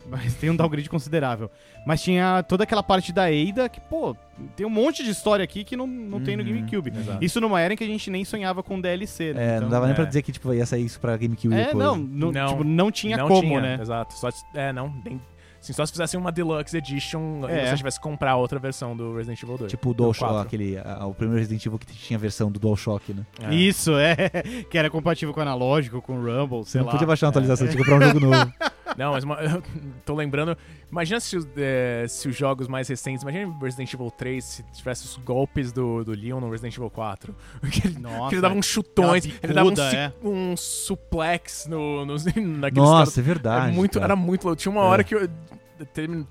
mas 0.11 0.35
tem 0.35 0.51
um 0.51 0.57
downgrade 0.57 0.91
considerável. 0.91 1.49
Mas 1.87 2.03
tinha 2.03 2.43
toda 2.43 2.65
aquela 2.65 2.83
parte 2.83 3.13
da 3.13 3.27
Ada 3.27 3.69
que, 3.69 3.81
pô, 3.83 4.17
tem 4.57 4.67
um 4.67 4.71
monte 4.71 5.05
de 5.05 5.11
história 5.11 5.45
aqui 5.45 5.63
que 5.63 5.77
não, 5.77 5.87
não 5.87 6.21
tem 6.21 6.37
no 6.37 6.43
Uhum. 6.43 6.49
GameCube. 6.49 6.91
Exato. 6.93 7.25
Isso 7.25 7.41
numa 7.41 7.61
era 7.61 7.73
em 7.73 7.77
que 7.77 7.85
a 7.85 7.87
gente 7.87 8.11
nem 8.11 8.25
sonhava 8.25 8.65
com 8.65 8.81
DLC, 8.81 9.33
né? 9.33 9.45
É, 9.45 9.49
não 9.51 9.57
Então- 9.59 9.69
dava 9.69 9.85
nem 9.87 9.93
é. 9.93 9.95
pra 9.95 10.05
dizer 10.05 10.23
que 10.23 10.33
tipo, 10.33 10.53
ia 10.53 10.67
sair 10.67 10.85
isso 10.85 10.99
pra 10.99 11.17
GameCube 11.17 11.55
É, 11.55 11.67
depois. 11.67 11.85
não, 11.85 11.97
não, 11.97 12.33
Não. 12.33 12.47
tipo, 12.49 12.65
não 12.65 12.91
tinha 12.91 13.17
não 13.17 13.29
como, 13.29 13.43
tinha, 13.43 13.61
né? 13.61 13.79
Exato. 13.81 14.13
Só, 14.15 14.29
é, 14.55 14.73
não. 14.73 14.91
Tem, 15.03 15.21
assim, 15.65 15.73
só 15.73 15.85
se 15.87 15.93
fizesse 15.93 16.17
uma 16.17 16.31
Deluxe 16.31 16.77
Edition 16.77 17.47
É. 17.49 17.65
e 17.65 17.69
você 17.71 17.77
tivesse 17.77 17.99
que 17.99 18.03
comprar 18.03 18.37
outra 18.37 18.59
versão 18.59 18.97
do 18.97 19.17
Resident 19.17 19.43
Evil 19.43 19.59
2. 19.59 19.71
Tipo 19.71 19.91
o 19.91 19.95
DualShock, 19.95 20.31
4. 20.33 20.47
aquele, 20.47 20.79
a- 20.79 21.07
o 21.07 21.15
primeiro 21.15 21.39
Resident 21.41 21.65
Evil 21.67 21.79
que 21.79 21.87
tinha 21.87 22.17
a 22.17 22.21
versão 22.21 22.51
do 22.51 22.61
DualShock, 22.61 23.13
né? 23.13 23.25
É. 23.43 23.55
Isso, 23.55 23.93
é. 23.97 24.15
Que 24.71 24.79
era 24.79 24.91
compatível 24.91 25.33
com 25.35 25.41
o 25.41 25.43
analógico, 25.43 26.01
com 26.03 26.15
o 26.19 26.25
Rumble, 26.25 26.59
Você 26.65 26.73
sei 26.73 26.81
não 26.81 26.87
lá. 26.87 26.93
podia 26.93 27.07
baixar 27.07 27.27
uma 27.27 27.31
atualização, 27.31 27.67
tinha 27.67 27.83
que 27.83 27.91
comprar 27.91 28.07
um 28.07 28.13
jogo 28.13 28.21
novo. 28.27 28.53
Não, 28.97 29.13
mas 29.13 29.25
uma- 29.25 29.37
eu 29.43 29.63
tô 30.05 30.15
lembrando. 30.15 30.57
Imagina 30.91 31.19
se, 31.21 31.37
os- 31.37 31.47
é, 31.57 32.07
se 32.09 32.29
os 32.29 32.37
jogos 32.37 32.69
mais 32.69 32.87
recentes. 32.89 33.23
Imagina 33.23 33.53
Resident 33.61 33.93
Evil 33.93 34.11
3 34.11 34.45
se 34.45 34.63
tivesse 34.73 35.05
os 35.07 35.17
golpes 35.17 35.73
do, 35.73 36.05
do 36.05 36.13
Leon 36.13 36.41
no 36.41 36.51
Resident 36.51 36.77
Evil 36.77 36.91
4. 36.91 37.35
Que 37.71 37.87
ele, 37.89 37.99
Nossa, 37.99 38.29
que 38.29 38.35
ele 38.35 38.43
dava 38.43 38.55
uns 38.55 38.67
chutões, 38.67 39.25
aquela 39.27 39.39
ele 39.43 39.53
dava 39.55 39.69
um, 39.71 39.97
é. 39.97 40.13
um 40.23 40.57
suplex 40.57 41.67
no, 41.67 42.05
nos, 42.05 42.25
naqueles 42.37 42.75
Nossa, 42.89 43.13
é 43.13 43.15
caras. 43.23 43.27
verdade. 43.27 43.65
Era 43.67 43.73
muito, 43.75 43.93
cara. 43.95 44.05
era 44.05 44.17
muito 44.17 44.45
louco. 44.45 44.61
Tinha 44.61 44.73
uma 44.73 44.83
É. 44.83 44.85
hora 44.85 45.05
que 45.05 45.15
eu. 45.15 45.29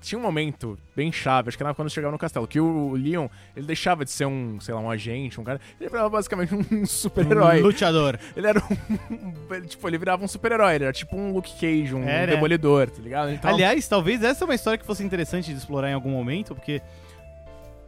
Tinha 0.00 0.18
um 0.18 0.22
momento 0.22 0.78
bem 0.94 1.10
chave, 1.10 1.48
acho 1.48 1.56
que 1.56 1.62
era 1.62 1.74
quando 1.74 1.90
chegava 1.90 2.12
no 2.12 2.18
castelo, 2.18 2.46
que 2.46 2.60
o 2.60 2.92
Leon, 2.92 3.28
ele 3.56 3.66
deixava 3.66 4.04
de 4.04 4.10
ser 4.10 4.26
um, 4.26 4.60
sei 4.60 4.74
lá, 4.74 4.80
um 4.80 4.90
agente, 4.90 5.40
um 5.40 5.44
cara, 5.44 5.60
ele 5.80 5.90
virava 5.90 6.08
basicamente 6.08 6.54
um 6.54 6.86
super-herói. 6.86 7.60
Um 7.60 7.66
lutador. 7.66 8.18
Ele 8.36 8.46
era 8.46 8.60
um. 8.60 9.54
ele, 9.54 9.66
tipo, 9.68 9.88
ele 9.88 9.98
virava 9.98 10.24
um 10.24 10.28
super-herói, 10.28 10.74
ele 10.74 10.84
era 10.84 10.92
tipo 10.92 11.16
um 11.16 11.32
Luke 11.32 11.52
Cage, 11.54 11.94
um 11.94 12.04
É, 12.04 12.26
demolidor, 12.26 12.90
tá 12.90 13.02
ligado? 13.02 13.30
Então, 13.30 13.50
Aliás, 13.50 13.86
talvez 13.88 14.22
essa 14.22 14.44
é 14.44 14.46
uma 14.46 14.54
história 14.54 14.78
que 14.78 14.86
fosse 14.86 15.02
interessante 15.02 15.50
de 15.50 15.58
explorar 15.58 15.90
em 15.90 15.94
algum 15.94 16.10
momento, 16.10 16.54
porque 16.54 16.80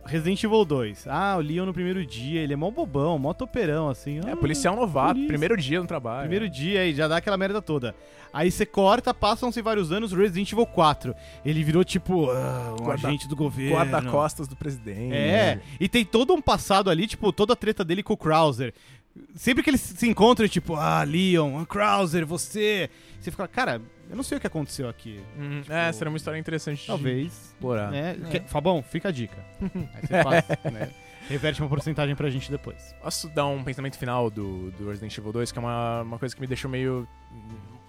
Resident 0.07 0.42
Evil 0.42 0.64
2. 0.64 1.07
Ah, 1.09 1.37
o 1.37 1.40
Leon 1.40 1.66
no 1.66 1.75
primeiro 1.75 2.05
dia, 2.07 2.40
ele 2.40 2.53
é 2.53 2.57
mó 2.57 2.71
bobão, 2.71 3.19
mó 3.19 3.33
toperão, 3.35 3.88
assim. 3.88 4.21
é 4.27 4.33
Ah, 4.33 4.37
policial 4.37 4.75
novato, 4.77 5.14
polícia. 5.14 5.29
primeiro 5.29 5.57
dia 5.57 5.81
no 5.81 5.87
trabalho. 5.87 6.21
Primeiro 6.29 6.49
dia 6.49 6.81
aí, 6.81 6.95
já 6.95 7.07
dá 7.09 7.16
aquela 7.19 7.37
merda 7.37 7.61
toda. 7.61 7.95
Aí 8.33 8.51
você 8.51 8.66
corta, 8.66 9.14
passam-se 9.14 9.62
vários 9.62 9.90
anos, 9.92 10.12
Resident 10.12 10.53
Evil 10.53 10.66
4. 10.66 11.14
Ele 11.45 11.62
virou 11.64 11.83
tipo 11.85 12.31
ah, 12.31 12.75
um 12.79 12.85
Guarda- 12.85 13.09
agente 13.09 13.27
do 13.29 13.35
governo. 13.37 13.77
Guarda-costas 13.77 14.47
do 14.49 14.55
presidente. 14.57 15.14
É, 15.14 15.61
e 15.81 15.88
tem 15.88 16.05
todo 16.05 16.35
um 16.35 16.40
passado 16.42 16.90
ali, 16.90 17.07
tipo, 17.07 17.33
toda 17.33 17.53
a 17.55 17.57
treta 17.57 17.85
dele 17.85 18.03
com 18.03 18.12
o 18.12 18.16
Krauser. 18.16 18.73
Sempre 19.35 19.62
que 19.64 19.71
eles 19.71 19.81
se 19.81 20.07
encontram, 20.07 20.47
tipo, 20.47 20.75
ah, 20.75 21.03
Leon, 21.03 21.64
Krauser, 21.64 22.27
você. 22.27 22.90
Você 23.19 23.31
fica, 23.31 23.49
cara, 23.49 23.81
eu 24.11 24.16
não 24.16 24.23
sei 24.23 24.38
o 24.38 24.40
que 24.40 24.47
aconteceu 24.47 24.88
aqui. 24.88 25.21
Uhum. 25.38 25.61
Tipo, 25.62 25.73
é, 25.73 25.92
seria 25.92 26.11
uma 26.11 26.16
história 26.16 26.38
interessante 26.38 26.81
de 26.81 26.87
Talvez. 26.87 27.33
explorar. 27.33 27.90
Né? 27.90 28.16
Que- 28.31 28.40
Fabão, 28.40 28.83
fica 28.83 29.09
a 29.09 29.12
dica. 29.12 29.37
Aí 29.61 30.01
você 30.07 30.23
faz, 30.23 30.45
né? 30.73 30.90
Reverte 31.29 31.61
uma 31.61 31.69
porcentagem 31.69 32.14
pra 32.14 32.31
gente 32.31 32.51
depois. 32.51 32.95
Posso 33.03 33.29
dar 33.29 33.47
um 33.47 33.64
pensamento 33.64 33.99
final 33.99 34.31
do, 34.31 34.71
do 34.73 34.88
Resident 34.88 35.16
Evil 35.19 35.33
2, 35.33 35.51
que 35.51 35.59
é 35.59 35.61
uma, 35.61 36.03
uma 36.03 36.19
coisa 36.19 36.35
que 36.35 36.40
me 36.40 36.47
deixou 36.47 36.71
meio. 36.71 37.07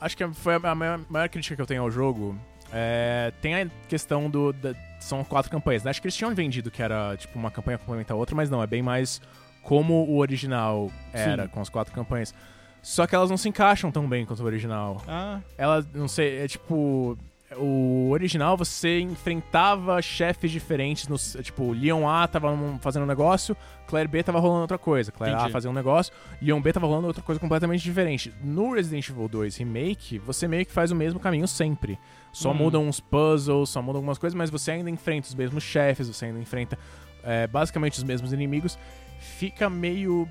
Acho 0.02 0.18
que 0.18 0.28
foi 0.30 0.56
a 0.56 0.76
maior, 0.76 1.00
maior 1.08 1.30
crítica 1.30 1.56
que 1.56 1.62
eu 1.62 1.66
tenho 1.68 1.84
ao 1.84 1.92
jogo. 1.92 2.36
É, 2.74 3.32
tem 3.42 3.54
a 3.56 3.68
questão 3.88 4.30
do. 4.30 4.52
da- 4.54 4.74
são 5.00 5.24
quatro 5.24 5.52
campanhas. 5.52 5.84
né? 5.84 5.92
Acho 5.92 6.02
que 6.02 6.08
eles 6.08 6.16
tinham 6.16 6.34
vendido 6.34 6.72
que 6.72 6.82
era 6.82 7.16
tipo 7.16 7.38
uma 7.38 7.52
campanha 7.52 7.78
complementar 7.78 8.16
a 8.16 8.20
outra, 8.20 8.36
mas 8.36 8.50
não, 8.50 8.62
é 8.64 8.66
bem 8.68 8.82
mais 8.82 9.22
como 9.62 9.94
o 10.06 10.18
original 10.18 10.92
era, 11.14 11.44
Sim. 11.44 11.50
com 11.50 11.62
as 11.62 11.70
quatro 11.70 11.94
campanhas. 11.94 12.34
Só 12.82 13.06
que 13.06 13.14
elas 13.16 13.30
não 13.30 13.38
se 13.38 13.50
encaixam 13.50 13.92
tão 13.92 14.08
bem 14.08 14.26
quanto 14.26 14.42
o 14.42 14.46
original. 14.46 15.02
Ah, 15.08 15.40
Ela, 15.58 15.86
não 15.94 16.08
sei, 16.08 16.38
é 16.40 16.48
tipo. 16.48 17.18
O 17.56 18.10
original 18.12 18.58
você 18.58 19.00
enfrentava 19.00 20.02
chefes 20.02 20.52
diferentes. 20.52 21.08
No, 21.08 21.18
tipo, 21.42 21.72
Leon 21.72 22.06
A 22.08 22.28
tava 22.28 22.50
fazendo 22.82 23.04
um 23.04 23.08
negócio, 23.08 23.56
Claire 23.88 24.10
B 24.10 24.22
tava 24.22 24.38
rolando 24.38 24.62
outra 24.64 24.78
coisa. 24.78 25.14
Claire 25.14 25.34
A 25.34 25.38
Entendi. 25.40 25.54
fazia 25.54 25.70
um 25.72 25.74
negócio, 25.74 26.14
Leon 26.42 26.60
B 26.62 26.74
tava 26.74 26.86
rolando 26.88 27.08
outra 27.08 27.24
coisa 27.24 27.40
completamente 27.40 27.82
diferente. 27.82 28.34
No 28.44 28.74
Resident 28.74 29.08
Evil 29.10 29.30
2 29.30 29.56
Remake, 29.58 30.20
você 30.20 30.46
meio 30.46 30.66
que 30.66 30.74
faz 30.74 30.92
o 30.92 30.96
mesmo 30.96 31.22
caminho 31.22 31.48
sempre. 31.48 31.98
Só 32.34 32.52
Hum. 32.52 32.56
mudam 32.56 32.86
uns 32.86 33.00
puzzles, 33.00 33.70
só 33.70 33.82
mudam 33.82 34.00
algumas 34.00 34.18
coisas, 34.18 34.36
mas 34.36 34.50
você 34.50 34.72
ainda 34.72 34.90
enfrenta 34.90 35.30
os 35.30 35.34
mesmos 35.36 35.64
chefes, 35.64 36.10
você 36.10 36.26
ainda 36.26 36.40
enfrenta 36.42 36.78
é, 37.24 37.48
basicamente 37.48 37.98
os 37.98 38.04
mesmos 38.04 38.34
inimigos. 38.34 38.78
fica 39.20 39.70
meio. 39.70 40.28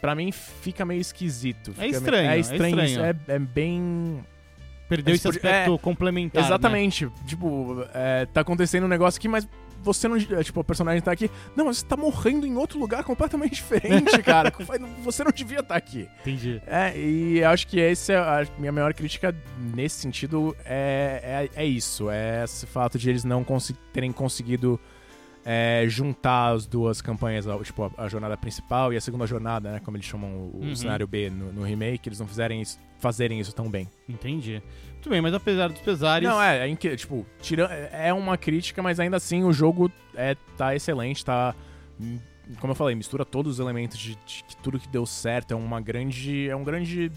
Pra 0.00 0.14
mim, 0.14 0.32
fica 0.32 0.84
meio 0.84 1.00
esquisito. 1.00 1.72
Fica 1.72 1.82
meio- 1.82 1.92
estranho, 1.96 2.30
É 2.30 2.36
é 2.36 2.38
estranho. 2.40 2.80
estranho. 2.84 3.16
É, 3.28 3.32
é 3.34 3.38
bem. 3.38 4.24
Perdeu 4.88 5.12
Mas 5.12 5.20
esse 5.20 5.28
podia- 5.38 5.50
aspecto 5.50 5.78
complementar. 5.78 6.42
né? 6.42 6.48
Exatamente. 6.48 7.08
Tipo, 7.26 7.84
é, 7.94 8.26
tá 8.26 8.40
acontecendo 8.40 8.84
um 8.84 8.88
negócio 8.88 9.18
aqui, 9.18 9.28
mas 9.28 9.46
você 9.82 10.08
não. 10.08 10.16
é, 10.16 10.42
Tipo, 10.42 10.60
o 10.60 10.64
personagem 10.64 11.00
tá 11.00 11.12
aqui. 11.12 11.30
Não, 11.54 11.66
mas 11.66 11.78
você 11.78 11.86
tá 11.86 11.96
morrendo 11.96 12.44
em 12.44 12.56
outro 12.56 12.76
lugar 12.78 13.04
completamente 13.04 13.54
diferente, 13.62 14.20
cara. 14.22 14.52
Você 15.04 15.22
não 15.22 15.30
devia 15.30 15.60
estar 15.60 15.76
aqui. 15.76 16.08
Entendi. 16.22 16.60
É, 16.66 16.98
e 16.98 17.38
eu 17.38 17.48
acho 17.50 17.68
que 17.68 17.78
esse 17.78 18.12
é 18.12 18.16
a 18.16 18.44
minha 18.58 18.72
maior 18.72 18.92
crítica 18.92 19.32
nesse 19.74 20.00
sentido 20.00 20.56
é, 20.64 21.48
é, 21.54 21.62
é 21.62 21.64
isso. 21.64 22.10
É 22.10 22.42
esse 22.42 22.66
fato 22.66 22.98
de 22.98 23.08
eles 23.10 23.22
não 23.22 23.44
consi- 23.44 23.76
terem 23.92 24.10
conseguido 24.10 24.80
é, 25.44 25.84
juntar 25.88 26.52
as 26.52 26.66
duas 26.66 27.00
campanhas, 27.00 27.46
tipo, 27.64 27.84
a, 27.96 28.04
a 28.04 28.08
jornada 28.08 28.36
principal 28.36 28.92
e 28.92 28.96
a 28.96 29.00
segunda 29.00 29.26
jornada, 29.26 29.72
né? 29.72 29.80
Como 29.84 29.96
eles 29.96 30.06
chamam 30.06 30.30
o, 30.30 30.60
Uhum. 30.62 30.76
cenário 30.76 31.06
B 31.06 31.30
no, 31.30 31.52
no 31.52 31.62
remake, 31.62 32.08
eles 32.08 32.20
não 32.20 32.26
fizerem 32.26 32.60
isso, 32.60 32.78
fazerem 32.98 33.40
isso 33.40 33.54
tão 33.54 33.68
bem. 33.70 33.88
Entendi. 34.08 34.62
Muito 34.92 35.08
bem, 35.08 35.20
mas 35.22 35.32
apesar 35.32 35.68
dos 35.70 35.80
pesares. 35.80 36.28
Não, 36.28 36.40
é, 36.42 36.70
é 36.70 36.76
tipo, 36.96 37.24
tira, 37.40 37.64
é 37.92 38.12
uma 38.12 38.36
crítica, 38.36 38.82
mas 38.82 39.00
ainda 39.00 39.16
assim 39.16 39.44
o 39.44 39.52
jogo 39.52 39.90
é, 40.14 40.36
tá 40.58 40.74
excelente, 40.76 41.24
tá. 41.24 41.54
hum, 41.98 42.18
Como 42.60 42.72
eu 42.72 42.76
falei, 42.76 42.94
mistura 42.94 43.24
todos 43.24 43.54
os 43.54 43.60
elementos 43.60 43.98
de, 43.98 44.14
de 44.26 44.44
que 44.44 44.56
tudo 44.58 44.78
que 44.78 44.88
deu 44.88 45.06
certo. 45.06 45.52
É 45.52 45.56
uma 45.56 45.80
grande. 45.80 46.48
É 46.50 46.54
um 46.54 46.62
grande. 46.64 47.10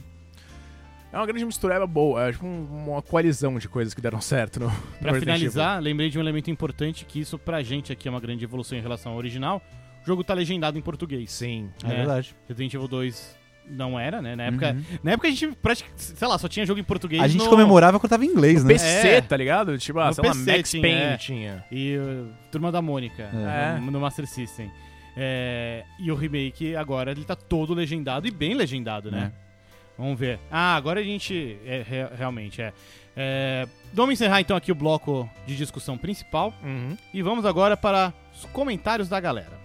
É 1.14 1.18
uma 1.18 1.26
grande 1.28 1.46
mistureba 1.46 1.86
boa. 1.86 2.28
É 2.28 2.32
tipo 2.32 2.46
um- 2.46 2.86
uma 2.90 3.02
coalizão 3.02 3.60
de 3.60 3.70
coisas 3.70 3.94
que 3.94 4.02
deram 4.02 4.20
certo 4.20 4.60
no. 4.60 4.66
no 4.68 4.74
Pra 5.00 5.14
finalizar, 5.20 5.80
lembrei 5.80 6.10
de 6.10 6.18
um 6.18 6.22
elemento 6.22 6.50
importante 6.50 7.06
que 7.06 7.20
isso 7.20 7.38
pra 7.38 7.62
gente 7.62 7.92
aqui 7.94 8.08
é 8.08 8.12
uma 8.12 8.20
grande 8.20 8.44
evolução 8.44 8.78
em 8.78 8.82
relação 8.82 9.12
ao 9.12 9.18
original. 9.20 9.62
O 10.04 10.06
jogo 10.08 10.24
tá 10.24 10.34
legendado 10.34 10.78
em 10.78 10.82
português. 10.82 11.32
Sim. 11.32 11.70
É, 11.84 11.88
verdade. 11.88 12.36
Resident 12.50 12.74
Evil 12.74 12.88
2 12.88 13.38
não 13.70 13.98
era, 13.98 14.22
né? 14.22 14.36
Na 14.36 14.44
época, 14.46 14.72
Uhum. 14.72 14.84
na 15.04 15.12
época 15.12 15.28
a 15.28 15.32
gente 15.32 15.48
praticamente, 15.62 16.02
sei 16.04 16.28
lá, 16.28 16.38
só 16.38 16.48
tinha 16.50 16.66
jogo 16.66 16.80
em 16.80 16.84
português. 16.84 17.22
A 17.22 17.28
gente 17.28 17.44
no- 17.44 17.50
comemorava 17.50 18.00
quando 18.00 18.10
tava 18.10 18.26
em 18.26 18.30
inglês, 18.30 18.64
né? 18.64 18.74
PC, 18.74 19.08
É. 19.08 19.22
tá 19.22 19.38
ligado? 19.38 19.78
Tipo, 19.78 20.00
ah, 20.00 20.08
No 20.08 20.14
sei 20.16 20.24
lá, 20.26 20.32
PC 20.34 20.52
Max 20.58 20.72
tinha, 20.72 20.82
Payne 20.82 21.02
é. 21.02 21.18
tinha. 21.18 21.66
E 21.72 21.96
uh, 21.96 22.28
Turma 22.52 22.72
da 22.72 22.82
Mônica, 22.82 23.22
É. 23.24 23.80
no, 23.80 23.92
no 23.92 24.00
Master 24.02 24.28
System. 24.28 24.70
É, 25.16 25.84
e 26.00 26.12
o 26.12 26.16
remake 26.16 26.76
agora 26.76 27.12
ele 27.12 27.24
tá 27.24 27.36
todo 27.36 27.74
legendado 27.76 28.28
e 28.28 28.32
bem 28.32 28.56
legendado, 28.56 29.12
né? 29.12 29.32
Vamos 29.98 30.20
ver. 30.20 30.40
Ah, 30.52 30.76
agora 30.76 31.00
a 31.00 31.04
gente. 31.04 31.58
É, 31.66 31.84
re- 31.88 32.16
realmente, 32.18 32.62
é. 32.62 32.74
é. 33.16 33.68
Vamos 33.94 34.14
encerrar 34.14 34.42
então 34.42 34.58
aqui 34.58 34.72
o 34.72 34.76
bloco 34.76 35.30
de 35.46 35.56
discussão 35.56 35.98
principal 35.98 36.54
Uhum. 36.64 36.98
e 37.14 37.22
vamos 37.22 37.46
agora 37.46 37.78
para 37.78 38.12
os 38.36 38.46
comentários 38.46 39.08
da 39.08 39.20
galera. 39.20 39.60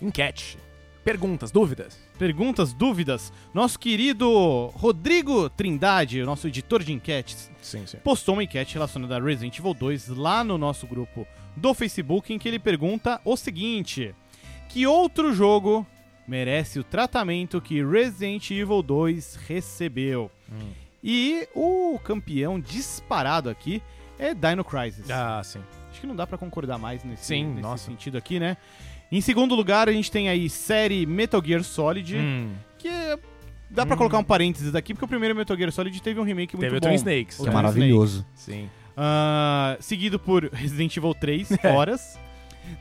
Enquete. 0.00 0.58
Perguntas, 1.04 1.50
dúvidas? 1.50 1.98
Perguntas, 2.16 2.72
dúvidas? 2.72 3.32
Nosso 3.52 3.76
querido 3.78 4.66
Rodrigo 4.74 5.50
Trindade, 5.50 6.22
nosso 6.22 6.46
editor 6.46 6.82
de 6.84 6.92
enquetes, 6.92 7.50
Sim, 7.60 7.84
sim. 7.86 7.98
postou 8.04 8.34
uma 8.36 8.44
enquete 8.44 8.74
relacionada 8.74 9.16
a 9.16 9.20
Resident 9.20 9.58
Evil 9.58 9.74
2 9.74 10.08
lá 10.08 10.44
no 10.44 10.56
nosso 10.56 10.86
grupo 10.86 11.26
do 11.56 11.74
Facebook, 11.74 12.32
em 12.32 12.38
que 12.38 12.46
ele 12.48 12.58
pergunta 12.60 13.20
o 13.24 13.36
seguinte: 13.36 14.14
Que 14.68 14.86
outro 14.86 15.34
jogo 15.34 15.84
merece 16.26 16.78
o 16.78 16.84
tratamento 16.84 17.60
que 17.60 17.84
Resident 17.84 18.50
Evil 18.50 18.82
2 18.82 19.36
recebeu? 19.48 20.30
Hum. 20.50 20.70
E 21.02 21.48
o 21.54 21.98
campeão 22.02 22.60
disparado 22.60 23.50
aqui 23.50 23.82
é 24.18 24.32
Dino 24.34 24.64
Crisis. 24.64 25.10
Ah, 25.10 25.40
sim. 25.44 25.60
Acho 25.90 26.00
que 26.00 26.06
não 26.06 26.14
dá 26.16 26.26
pra 26.26 26.38
concordar 26.38 26.78
mais 26.78 27.02
nesse, 27.04 27.26
Sim, 27.26 27.46
nesse 27.46 27.60
nossa. 27.62 27.84
sentido 27.86 28.16
aqui, 28.16 28.38
né? 28.40 28.56
Em 29.10 29.20
segundo 29.20 29.54
lugar, 29.54 29.88
a 29.88 29.92
gente 29.92 30.10
tem 30.10 30.28
aí 30.28 30.48
série 30.48 31.04
Metal 31.04 31.42
Gear 31.44 31.62
Solid, 31.64 32.16
Hum. 32.16 32.52
que 32.78 32.88
é- 32.88 33.18
dá 33.68 33.84
pra 33.84 33.94
Hum. 33.94 33.98
colocar 33.98 34.18
um 34.18 34.24
parênteses 34.24 34.74
aqui, 34.74 34.94
porque 34.94 35.04
o 35.04 35.08
primeiro 35.08 35.34
Metal 35.34 35.56
Gear 35.56 35.70
Solid 35.72 36.00
teve 36.00 36.18
um 36.20 36.22
remake 36.22 36.54
muito 36.56 36.64
Teve 36.66 36.76
o 36.76 36.80
bom. 36.80 36.86
Twin 36.86 36.94
Snakes. 36.96 37.36
Que 37.36 37.42
é 37.42 37.44
Twin 37.46 37.54
maravilhoso. 37.54 38.24
Sim. 38.34 38.70
Ah, 38.96 39.76
seguido 39.80 40.18
por 40.18 40.44
Resident 40.52 40.96
Evil 40.96 41.14
3, 41.14 41.48
horas. 41.64 42.18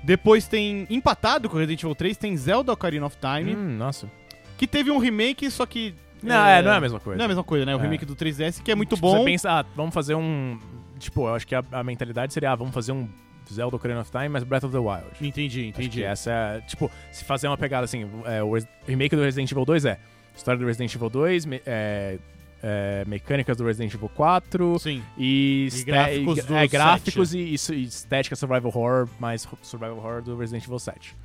Depois 0.04 0.48
tem, 0.48 0.88
empatado 0.90 1.50
com 1.50 1.58
Resident 1.58 1.84
Evil 1.84 1.96
3, 1.96 2.18
tem 2.18 2.36
Zelda 2.36 2.72
Ocarina 2.74 3.06
of 3.06 3.18
Time, 3.18 3.56
Hum, 3.56 3.78
nossa. 3.78 4.10
que 4.58 4.66
teve 4.68 4.90
um 4.92 4.98
remake, 4.98 5.50
só 5.52 5.66
que... 5.66 5.94
Não, 6.24 6.46
é, 6.46 6.62
não 6.62 6.72
é 6.72 6.76
a 6.78 6.82
mesma 6.82 7.00
coisa. 7.00 7.18
Não 7.18 7.24
é 7.24 7.26
a 7.26 7.28
mesma 7.28 7.44
coisa, 7.44 7.66
né? 7.66 7.76
O 7.76 7.80
É. 7.80 7.82
remake 7.82 8.06
do 8.06 8.16
3DS, 8.16 8.62
que 8.62 8.72
é 8.72 8.76
muito 8.76 8.96
Tipo, 8.96 9.08
bom. 9.10 9.18
Você 9.20 9.26
pensa, 9.26 9.52
ah, 9.60 9.66
vamos 9.76 9.92
fazer 9.94 10.14
um. 10.14 10.60
Tipo, 11.00 11.28
eu 11.28 11.34
acho 11.34 11.48
que 11.48 11.56
a, 11.56 11.64
a 11.72 11.84
mentalidade 11.84 12.32
seria, 12.32 12.52
ah, 12.52 12.56
vamos 12.56 12.72
fazer 12.76 12.92
um 12.92 13.10
Zelda 13.52 13.76
Ocarina 13.76 14.02
of 14.02 14.12
Time, 14.12 14.30
mas 14.30 14.44
Breath 14.44 14.66
of 14.66 14.72
the 14.72 14.78
Wild. 14.78 15.04
Entendi, 15.20 15.60
Acho 15.62 15.70
entendi. 15.70 15.90
que 15.90 16.04
essa 16.04 16.30
é. 16.32 16.62
Tipo, 16.62 16.92
se 17.12 17.24
fazer 17.26 17.48
uma 17.48 17.58
pegada 17.58 17.86
assim, 17.86 18.08
é, 18.26 18.44
o 18.44 18.54
Res- 18.54 18.68
remake 18.88 19.16
do 19.16 19.24
Resident 19.24 19.52
Evil 19.52 19.66
2 19.66 19.84
é 19.86 20.00
história 20.36 20.60
do 20.60 20.66
Resident 20.68 20.94
Evil 20.94 21.10
2, 21.10 21.46
me- 21.48 21.62
é, 21.66 22.20
é, 22.64 23.04
mecânicas 23.08 23.58
do 23.58 23.66
Resident 23.66 23.94
Evil 23.94 24.10
4 24.10 24.78
Sim. 24.80 25.02
e, 25.18 25.68
E 25.74 25.84
gráficos 25.84 26.38
e- 26.38 26.42
do 26.44 26.56
é, 26.56 26.68
gráficos 26.68 27.34
e, 27.34 27.40
isso- 27.54 27.74
e 27.74 27.84
estética 27.84 28.36
survival 28.36 28.72
horror, 28.74 29.08
mais 29.20 29.48
survival 29.62 29.98
horror 29.98 30.22
do 30.22 30.38
Resident 30.38 30.64
Evil 30.66 30.80
7. 30.80 31.16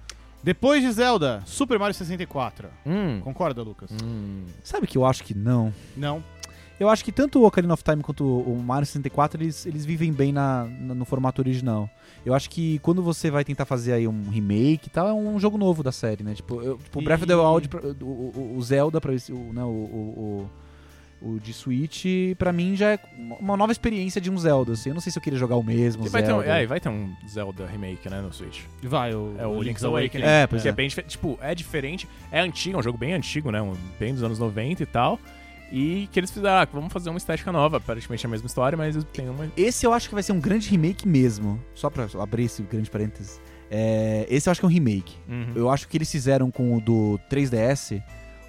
Depois 0.42 0.82
de 0.82 0.92
Zelda, 0.92 1.42
Super 1.44 1.78
Mario 1.78 1.94
64. 1.94 2.68
Hum. 2.86 3.20
Concorda, 3.22 3.62
Lucas? 3.62 3.90
Hum. 4.02 4.44
Sabe 4.62 4.86
que 4.86 4.96
eu 4.96 5.04
acho 5.04 5.24
que 5.24 5.34
não? 5.34 5.72
Não. 5.96 6.22
Eu 6.78 6.90
acho 6.90 7.02
que 7.02 7.10
tanto 7.10 7.40
o 7.40 7.46
Ocarina 7.46 7.72
of 7.72 7.82
Time 7.82 8.02
quanto 8.02 8.22
o 8.24 8.62
Mario 8.62 8.84
64, 8.86 9.42
eles, 9.42 9.64
eles 9.64 9.84
vivem 9.86 10.12
bem 10.12 10.30
na, 10.30 10.64
na- 10.66 10.94
no 10.94 11.04
formato 11.06 11.40
original. 11.40 11.88
Eu 12.24 12.34
acho 12.34 12.50
que 12.50 12.78
quando 12.80 13.02
você 13.02 13.30
vai 13.30 13.44
tentar 13.44 13.64
fazer 13.64 13.94
aí 13.94 14.06
um 14.06 14.28
remake 14.28 14.88
e 14.88 14.90
tal, 14.90 15.08
é 15.08 15.12
um 15.14 15.40
jogo 15.40 15.56
novo 15.56 15.82
da 15.82 15.90
série, 15.90 16.22
né? 16.22 16.34
Tipo, 16.34 16.60
eu, 16.62 16.76
tipo 16.76 17.00
E- 17.00 17.04
Breath 17.04 17.20
of 17.22 17.26
the 17.26 17.34
Wild, 17.34 17.70
o, 18.02 18.04
o- 18.04 18.54
o 18.58 18.62
Zelda, 18.62 19.00
pra, 19.00 19.10
o, 19.12 19.52
né, 19.54 19.64
o, 19.64 19.68
o, 19.68 20.50
o, 21.20 21.38
de 21.38 21.52
Switch, 21.52 22.04
pra 22.38 22.52
mim 22.52 22.76
já 22.76 22.92
é 22.92 22.98
uma 23.40 23.56
nova 23.56 23.72
experiência 23.72 24.20
de 24.20 24.30
um 24.30 24.38
Zelda. 24.38 24.72
Assim. 24.72 24.90
Eu 24.90 24.94
não 24.94 25.00
sei 25.00 25.10
se 25.10 25.18
eu 25.18 25.22
queria 25.22 25.38
jogar 25.38 25.56
o 25.56 25.62
mesmo 25.62 26.06
E 26.06 26.08
vai, 26.08 26.22
ter 26.22 26.32
um, 26.32 26.40
Zelda. 26.40 26.62
é, 26.62 26.66
vai 26.66 26.80
ter 26.80 26.88
um 26.88 27.14
Zelda 27.28 27.66
remake, 27.66 28.08
né, 28.08 28.20
no 28.20 28.32
Switch. 28.32 28.60
Vai, 28.82 29.14
o, 29.14 29.34
É 29.38 29.46
o 29.46 29.62
Link's 29.62 29.84
Awakening. 29.84 30.24
É, 30.24 30.46
pois 30.46 30.64
é 30.64 30.68
é. 30.68 30.72
bem 30.72 30.88
diferente. 30.88 31.10
Tipo, 31.10 31.38
é 31.40 31.54
diferente. 31.54 32.08
É 32.30 32.40
antigo, 32.40 32.76
é 32.76 32.80
um 32.80 32.82
jogo 32.82 32.98
bem 32.98 33.14
antigo, 33.14 33.50
né? 33.50 33.60
Um, 33.62 33.74
bem 33.98 34.12
dos 34.12 34.22
anos 34.22 34.38
90 34.38 34.82
e 34.82 34.86
tal. 34.86 35.18
E 35.72 36.08
que 36.12 36.20
eles 36.20 36.30
fizeram, 36.30 36.58
ah, 36.58 36.68
vamos 36.72 36.92
fazer 36.92 37.10
uma 37.10 37.18
estética 37.18 37.50
nova. 37.50 37.80
Praticamente 37.80 38.24
a 38.24 38.28
mesma 38.28 38.46
história, 38.46 38.76
mas 38.76 38.96
tem 39.12 39.28
uma. 39.28 39.50
Esse 39.56 39.84
eu 39.84 39.92
acho 39.92 40.08
que 40.08 40.14
vai 40.14 40.22
ser 40.22 40.32
um 40.32 40.40
grande 40.40 40.68
remake 40.68 41.08
mesmo. 41.08 41.60
Só 41.74 41.90
pra 41.90 42.06
abrir 42.20 42.44
esse 42.44 42.62
grande 42.62 42.90
parênteses. 42.90 43.40
É, 43.70 44.26
esse 44.30 44.48
eu 44.48 44.52
acho 44.52 44.60
que 44.60 44.66
é 44.66 44.68
um 44.68 44.72
remake. 44.72 45.16
Uhum. 45.28 45.52
Eu 45.56 45.70
acho 45.70 45.88
que 45.88 45.96
eles 45.96 46.10
fizeram 46.10 46.50
com 46.50 46.76
o 46.76 46.80
do 46.80 47.18
3DS, 47.30 48.00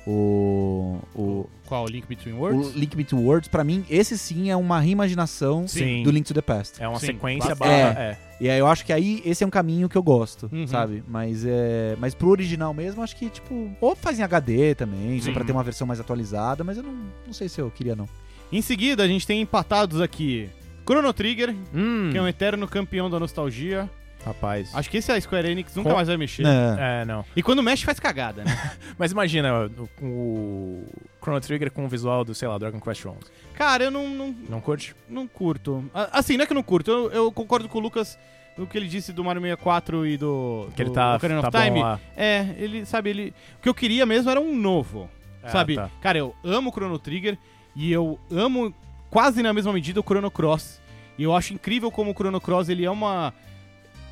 o, 0.09 0.99
o, 1.15 1.49
Qual? 1.65 1.85
Link 1.87 2.07
Between 2.07 2.33
o 2.33 2.39
Worlds? 2.39 2.73
Link 2.75 2.95
Between 2.95 3.23
Worlds, 3.23 3.49
pra 3.49 3.63
mim, 3.63 3.85
esse 3.89 4.17
sim 4.17 4.49
é 4.49 4.55
uma 4.55 4.79
reimaginação 4.79 5.67
Sim. 5.67 6.01
do 6.03 6.11
Link 6.11 6.25
to 6.25 6.33
the 6.33 6.41
Past. 6.41 6.81
É 6.81 6.87
uma 6.87 6.99
Sim, 6.99 7.07
sequência 7.07 7.53
barra. 7.53 7.71
É. 7.99 8.17
E 8.39 8.49
aí 8.49 8.57
eu 8.59 8.67
acho 8.67 8.85
que 8.85 8.93
aí 8.93 9.21
esse 9.25 9.43
é 9.43 9.47
um 9.47 9.49
caminho 9.49 9.89
que 9.89 9.97
eu 9.97 10.03
gosto, 10.03 10.49
Uhum. 10.51 10.65
sabe? 10.67 11.03
Mas 11.07 11.43
é, 11.45 11.95
mas 11.99 12.15
pro 12.15 12.29
original 12.29 12.73
mesmo, 12.73 13.01
acho 13.03 13.15
que 13.17 13.29
tipo, 13.29 13.69
ou 13.81 13.95
faz 13.95 14.17
em 14.19 14.23
HD 14.23 14.75
também, 14.75 15.19
só 15.19 15.25
Sim. 15.25 15.33
pra 15.33 15.43
ter 15.43 15.51
uma 15.51 15.63
versão 15.63 15.85
mais 15.85 15.99
atualizada, 15.99 16.63
mas 16.63 16.77
eu 16.77 16.83
não, 16.83 16.95
não 17.25 17.33
sei 17.33 17.49
se 17.49 17.59
eu 17.59 17.69
queria 17.69 17.95
não. 17.95 18.07
Em 18.51 18.61
seguida, 18.61 19.03
a 19.03 19.07
gente 19.07 19.27
tem 19.27 19.41
empatados 19.41 19.99
aqui 19.99 20.49
Chrono 20.89 21.11
Trigger, 21.11 21.53
Hum, 21.75 22.09
que 22.11 22.17
é 22.17 22.21
um 22.21 22.27
eterno 22.27 22.65
campeão 22.67 23.09
da 23.09 23.19
nostalgia. 23.19 23.89
Rapaz. 24.27 24.73
Acho 24.75 24.89
que 24.89 24.97
esse 24.97 25.11
a 25.11 25.19
Square 25.19 25.49
Enix 25.49 25.75
nunca 25.75 25.89
Com- 25.89 25.95
mais 25.95 26.07
vai 26.07 26.17
mexer. 26.17 26.45
É. 26.45 27.01
É, 27.01 27.05
não. 27.05 27.25
E 27.35 27.41
quando 27.41 27.61
mexe, 27.63 27.83
faz 27.85 27.99
cagada, 27.99 28.43
né? 28.43 28.71
Mas 28.97 29.11
imagina 29.11 29.69
o, 30.01 30.05
o 30.05 30.85
Chrono 31.21 31.41
Trigger 31.41 31.71
com 31.71 31.85
o 31.85 31.89
visual 31.89 32.23
do, 32.23 32.33
sei 32.35 32.47
lá, 32.47 32.57
Dragon 32.57 32.79
Quest 32.79 33.05
11. 33.05 33.17
Cara, 33.53 33.85
eu 33.85 33.91
não, 33.91 34.07
não, 34.09 34.35
Não 34.49 34.61
curte? 34.61 34.95
não 35.09 35.27
curto. 35.27 35.83
Assim, 36.11 36.37
não 36.37 36.43
é 36.43 36.45
que 36.45 36.53
eu 36.53 36.55
não 36.55 36.63
curto. 36.63 36.91
Eu, 36.91 37.11
eu 37.11 37.31
concordo 37.31 37.67
com 37.67 37.79
o 37.79 37.81
Lucas 37.81 38.17
no 38.57 38.65
que 38.65 38.77
ele 38.77 38.87
disse 38.87 39.13
do 39.13 39.23
Mario 39.23 39.41
64 39.41 40.05
e 40.07 40.17
do, 40.17 40.67
Que 40.75 40.81
ele 40.81 40.89
do 40.89 40.93
tá, 40.93 41.15
Ocarina 41.15 41.41
tá 41.41 41.47
of 41.49 41.57
Time. 41.57 41.81
É, 42.15 42.55
ele, 42.57 42.85
sabe, 42.85 43.09
ele... 43.11 43.33
O 43.59 43.61
que 43.61 43.69
eu 43.69 43.73
queria 43.73 44.05
mesmo 44.05 44.29
era 44.31 44.39
um 44.39 44.55
novo. 44.55 45.09
É, 45.43 45.49
sabe? 45.49 45.75
tá. 45.75 45.89
Cara, 46.01 46.17
eu 46.17 46.35
amo 46.43 46.69
o 46.69 46.73
Chrono 46.73 46.97
Trigger 46.99 47.37
e 47.75 47.91
eu 47.91 48.19
amo 48.31 48.73
quase 49.09 49.41
na 49.43 49.53
mesma 49.53 49.71
medida 49.71 49.99
o 49.99 50.03
Chrono 50.03 50.31
Cross. 50.31 50.81
E 51.17 51.23
eu 51.23 51.35
acho 51.35 51.53
incrível 51.53 51.89
como 51.91 52.11
o 52.11 52.13
Chrono 52.13 52.39
Cross 52.41 52.69
ele 52.69 52.85
é 52.85 52.91
uma. 52.91 53.33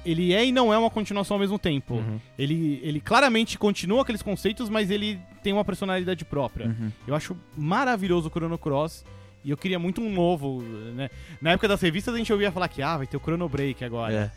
Ele 0.06 0.34
é 0.34 0.46
e 0.46 0.52
não 0.52 0.72
é 0.74 0.78
uma 0.78 0.90
continuação 0.90 1.36
ao 1.36 1.40
mesmo 1.42 1.58
tempo. 1.58 1.96
Uhum. 1.96 2.20
Ele, 2.38 2.80
ele 2.84 3.00
claramente 3.00 3.58
continua 3.58 4.04
aqueles 4.04 4.22
conceitos, 4.22 4.70
mas 4.70 4.92
ele 4.92 5.20
tem 5.42 5.52
uma 5.52 5.66
personalidade 5.66 6.24
própria. 6.24 6.68
Uhum. 6.68 6.92
Eu 7.08 7.16
acho 7.16 7.36
maravilhoso 7.58 8.28
o 8.28 8.32
Chrono 8.32 8.58
Cross. 8.58 9.04
E 9.44 9.50
eu 9.52 9.58
queria 9.58 9.78
muito 9.78 10.02
um 10.02 10.12
novo, 10.12 10.62
né? 10.96 11.10
Na 11.40 11.52
época 11.52 11.68
das 11.68 11.80
revistas 11.82 12.14
a 12.16 12.18
gente 12.18 12.32
ouvia 12.34 12.52
falar 12.52 12.68
que 12.68 12.82
ah, 12.82 12.98
vai 12.98 13.06
ter 13.08 13.16
o 13.16 13.20
Chrono 13.20 13.48
Break 13.48 13.84
agora. 13.86 14.14
É. 14.14 14.32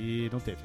E 0.00 0.28
não 0.32 0.38
teve. 0.38 0.58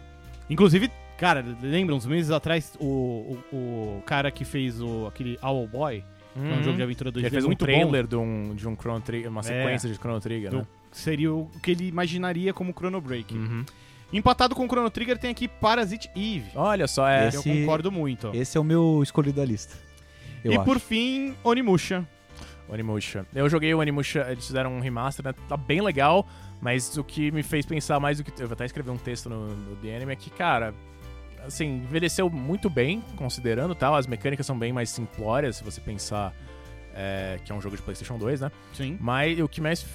Inclusive, 0.49 0.89
cara, 1.17 1.43
lembra 1.61 1.95
uns 1.95 2.05
meses 2.05 2.29
atrás 2.31 2.73
o, 2.79 3.37
o, 3.51 3.55
o 3.99 4.03
cara 4.05 4.29
que 4.31 4.45
fez 4.45 4.79
o, 4.81 5.07
aquele 5.07 5.37
Owl 5.41 5.67
Boy, 5.67 6.03
que 6.33 6.39
é 6.39 6.43
um 6.43 6.57
Uhum. 6.57 6.63
jogo 6.63 6.77
de 6.77 6.83
aventura 6.83 7.11
2D 7.11 7.17
Ele 7.21 7.29
fez 7.31 7.43
um 7.43 7.47
muito 7.47 7.59
bom. 7.59 7.65
trailer 7.65 8.05
de 8.05 8.15
um, 8.15 8.53
de 8.55 8.67
um 8.67 8.75
Chrono 8.75 9.01
Trigger, 9.01 9.31
uma 9.31 9.39
É. 9.41 9.43
sequência 9.43 9.89
de 9.89 9.95
Chrono 9.95 10.19
Trigger, 10.21 10.51
Do- 10.51 10.57
né? 10.59 10.65
Seria 10.91 11.33
o 11.33 11.49
que 11.63 11.71
ele 11.71 11.87
imaginaria 11.87 12.53
como 12.53 12.71
Chrono 12.73 13.01
Break. 13.01 13.33
Uhum. 13.35 13.65
Empatado 14.11 14.55
com 14.55 14.63
o 14.65 14.67
Chrono 14.67 14.89
Trigger 14.89 15.17
tem 15.17 15.31
aqui 15.31 15.47
Parasite 15.47 16.09
Eve. 16.15 16.51
Olha 16.55 16.87
só, 16.87 17.07
é. 17.07 17.27
Esse- 17.27 17.37
Eu 17.37 17.43
concordo 17.43 17.91
muito. 17.91 18.31
Esse 18.33 18.57
é 18.57 18.61
o 18.61 18.63
meu 18.63 19.01
escolhido 19.03 19.37
da 19.39 19.45
lista. 19.45 19.75
Eu 20.43 20.53
e 20.53 20.55
acho. 20.55 20.63
por 20.65 20.79
fim, 20.79 21.35
Onimusha. 21.43 22.07
O 22.69 22.73
Animusha. 22.73 23.25
Eu 23.33 23.49
joguei 23.49 23.73
o 23.73 23.79
Animusha, 23.81 24.25
eles 24.29 24.45
fizeram 24.45 24.73
um 24.75 24.79
remaster, 24.81 25.23
né? 25.25 25.33
Tá 25.47 25.55
bem 25.55 25.79
legal, 25.81 26.27
mas 26.61 26.97
o 26.97 27.03
que 27.03 27.31
me 27.31 27.41
fez 27.41 27.65
pensar 27.65 27.97
mais 27.99 28.17
do 28.17 28.23
que. 28.25 28.31
Eu 28.41 28.47
vou 28.47 28.53
até 28.53 28.65
escrever 28.65 28.91
um 28.91 28.97
texto 28.97 29.29
no, 29.29 29.47
no 29.55 29.75
The 29.77 29.95
Anime 29.95 30.11
é 30.13 30.15
que, 30.15 30.29
cara. 30.29 30.73
Assim, 31.45 31.77
envelheceu 31.77 32.29
muito 32.29 32.69
bem, 32.69 33.01
considerando 33.15 33.73
tal. 33.73 33.95
As 33.95 34.05
mecânicas 34.05 34.45
são 34.45 34.57
bem 34.59 34.73
mais 34.73 34.89
simplórias, 34.89 35.57
se 35.57 35.63
você 35.63 35.79
pensar 35.79 36.33
é, 36.97 37.39
que 37.45 37.51
é 37.51 37.55
um 37.55 37.61
jogo 37.61 37.75
de 37.75 37.81
PlayStation 37.83 38.17
2, 38.17 38.41
né? 38.41 38.51
Sim. 38.73 38.97
Mas 38.99 39.39
o 39.39 39.47
que 39.47 39.61
mais, 39.61 39.85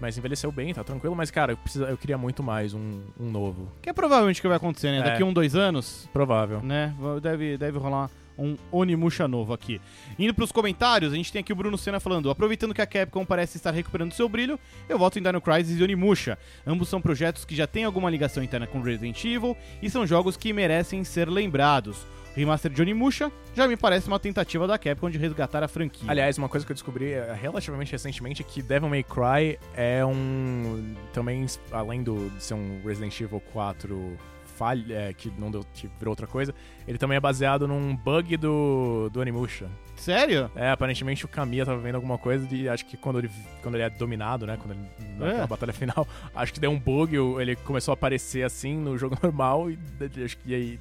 mais 0.00 0.18
envelheceu 0.18 0.50
bem, 0.50 0.74
tá 0.74 0.82
tranquilo. 0.82 1.14
Mas, 1.14 1.30
cara, 1.30 1.52
eu, 1.52 1.56
precisa... 1.56 1.84
eu 1.84 1.96
queria 1.96 2.18
muito 2.18 2.42
mais 2.42 2.74
um, 2.74 3.00
um 3.18 3.30
novo. 3.30 3.70
Que 3.80 3.90
é 3.90 3.92
provavelmente 3.92 4.40
o 4.40 4.42
que 4.42 4.48
vai 4.48 4.56
acontecer, 4.56 4.90
né? 4.90 4.98
É. 4.98 5.02
Daqui 5.02 5.22
um, 5.22 5.32
dois 5.32 5.54
anos, 5.54 6.08
Provável. 6.12 6.60
né? 6.60 6.92
Deve, 7.22 7.56
deve 7.56 7.78
rolar 7.78 8.10
um 8.38 8.56
Onimusha 8.70 9.26
novo 9.26 9.52
aqui. 9.52 9.80
Indo 10.18 10.32
pros 10.32 10.52
comentários, 10.52 11.12
a 11.12 11.16
gente 11.16 11.32
tem 11.32 11.40
aqui 11.40 11.52
o 11.52 11.56
Bruno 11.56 11.76
Senna 11.76 11.98
falando: 11.98 12.30
aproveitando 12.30 12.72
que 12.72 12.80
a 12.80 12.86
Capcom 12.86 13.24
parece 13.24 13.56
estar 13.56 13.72
recuperando 13.72 14.12
seu 14.12 14.28
brilho, 14.28 14.58
eu 14.88 14.98
voto 14.98 15.18
em 15.18 15.22
Dino 15.22 15.40
Crisis 15.40 15.78
e 15.78 15.82
Onimusha. 15.82 16.38
Ambos 16.66 16.88
são 16.88 17.00
projetos 17.00 17.44
que 17.44 17.56
já 17.56 17.66
têm 17.66 17.84
alguma 17.84 18.08
ligação 18.08 18.42
interna 18.42 18.66
com 18.66 18.80
Resident 18.80 19.22
Evil 19.24 19.56
e 19.82 19.90
são 19.90 20.06
jogos 20.06 20.36
que 20.36 20.52
merecem 20.52 21.02
ser 21.04 21.28
lembrados. 21.28 22.06
Remaster 22.38 22.70
de 22.70 22.80
Onimusha 22.80 23.32
já 23.52 23.66
me 23.66 23.76
parece 23.76 24.06
uma 24.06 24.20
tentativa 24.20 24.64
da 24.66 24.78
Capcom 24.78 25.10
de 25.10 25.18
resgatar 25.18 25.64
a 25.64 25.68
franquia. 25.68 26.08
Aliás, 26.08 26.38
uma 26.38 26.48
coisa 26.48 26.64
que 26.64 26.70
eu 26.70 26.74
descobri 26.74 27.12
é, 27.12 27.32
relativamente 27.32 27.90
recentemente 27.90 28.42
é 28.42 28.44
que 28.44 28.62
Devil 28.62 28.88
May 28.88 29.02
Cry 29.02 29.58
é 29.74 30.04
um. 30.04 30.94
Também, 31.12 31.44
além 31.72 32.02
do, 32.02 32.30
de 32.30 32.42
ser 32.42 32.54
um 32.54 32.80
Resident 32.84 33.20
Evil 33.20 33.42
4 33.52 34.16
falha, 34.58 34.92
é, 34.94 35.12
que 35.12 35.32
não 35.38 35.50
deu, 35.50 35.64
que 35.72 35.88
virou 35.98 36.10
outra 36.12 36.26
coisa, 36.26 36.52
ele 36.86 36.98
também 36.98 37.16
é 37.16 37.20
baseado 37.20 37.68
num 37.68 37.94
bug 37.94 38.36
do, 38.36 39.08
do 39.12 39.20
Animusha. 39.20 39.66
Sério? 39.96 40.50
É, 40.56 40.70
aparentemente 40.70 41.24
o 41.24 41.28
Kamiya 41.28 41.64
tava 41.64 41.78
vendo 41.80 41.94
alguma 41.94 42.18
coisa 42.18 42.46
e 42.54 42.68
acho 42.68 42.84
que 42.86 42.96
quando 42.96 43.18
ele, 43.20 43.30
quando 43.62 43.74
ele 43.76 43.84
é 43.84 43.90
dominado, 43.90 44.46
né? 44.46 44.56
Quando 44.60 44.72
ele, 44.72 44.80
naquela 45.18 45.44
É. 45.44 45.46
batalha 45.46 45.72
final, 45.72 46.06
acho 46.34 46.52
que 46.52 46.60
deu 46.60 46.70
um 46.70 46.78
bug, 46.78 47.14
ele 47.40 47.54
começou 47.56 47.92
a 47.92 47.94
aparecer 47.94 48.44
assim 48.44 48.76
no 48.76 48.98
jogo 48.98 49.16
normal 49.22 49.70
e 49.70 49.78
acho 50.24 50.36
que 50.38 50.54
aí. 50.54 50.80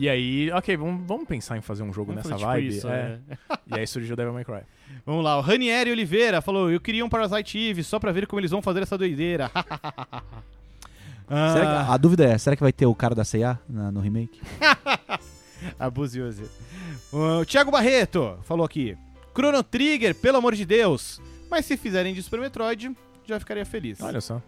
E 0.00 0.08
aí, 0.08 0.48
ok, 0.52 0.76
vamos, 0.76 1.04
vamos 1.08 1.26
pensar 1.26 1.56
em 1.58 1.60
fazer 1.60 1.82
um 1.82 1.92
jogo 1.92 2.12
Vamos 2.12 2.24
nessa 2.24 2.36
tipo 2.36 2.48
vibe. 2.48 2.68
isso, 2.68 2.88
é. 2.88 3.18
é. 3.28 3.58
E 3.66 3.80
aí 3.80 3.86
surgiu 3.86 4.14
Devil 4.14 4.32
May 4.32 4.44
Cry. 4.44 4.60
Vamos 5.04 5.24
lá, 5.24 5.36
o 5.36 5.40
Ranieri 5.40 5.90
Oliveira 5.90 6.40
falou: 6.40 6.70
Eu 6.70 6.80
queria 6.80 7.04
um 7.04 7.08
Parasite 7.08 7.58
Eve 7.58 7.82
só 7.82 7.98
pra 7.98 8.12
ver 8.12 8.26
como 8.26 8.38
eles 8.38 8.50
vão 8.52 8.62
fazer 8.62 8.80
essa 8.82 8.96
doideira. 8.96 9.50
Ah, 11.30 11.52
Será 11.52 11.64
que- 11.84 11.92
a 11.92 11.96
dúvida 11.96 12.24
é, 12.24 12.38
será 12.38 12.56
que 12.56 12.62
vai 12.62 12.72
ter 12.72 12.86
o 12.86 12.94
cara 12.94 13.14
da 13.14 13.24
C&A 13.24 13.58
no 13.68 14.00
remake? 14.00 14.40
Abusiose. 15.78 16.44
O 17.12 17.44
Thiago 17.44 17.70
Barreto 17.70 18.38
falou 18.44 18.64
aqui: 18.64 18.96
Chrono 19.36 19.62
Trigger, 19.62 20.14
pelo 20.14 20.38
amor 20.38 20.54
de 20.54 20.64
Deus. 20.64 21.20
Mas 21.50 21.64
se 21.64 21.76
fizerem 21.76 22.14
de 22.14 22.22
Super 22.22 22.40
Metroid, 22.40 22.94
já 23.26 23.38
ficaria 23.40 23.64
feliz. 23.64 24.00
Olha 24.00 24.20
só. 24.20 24.40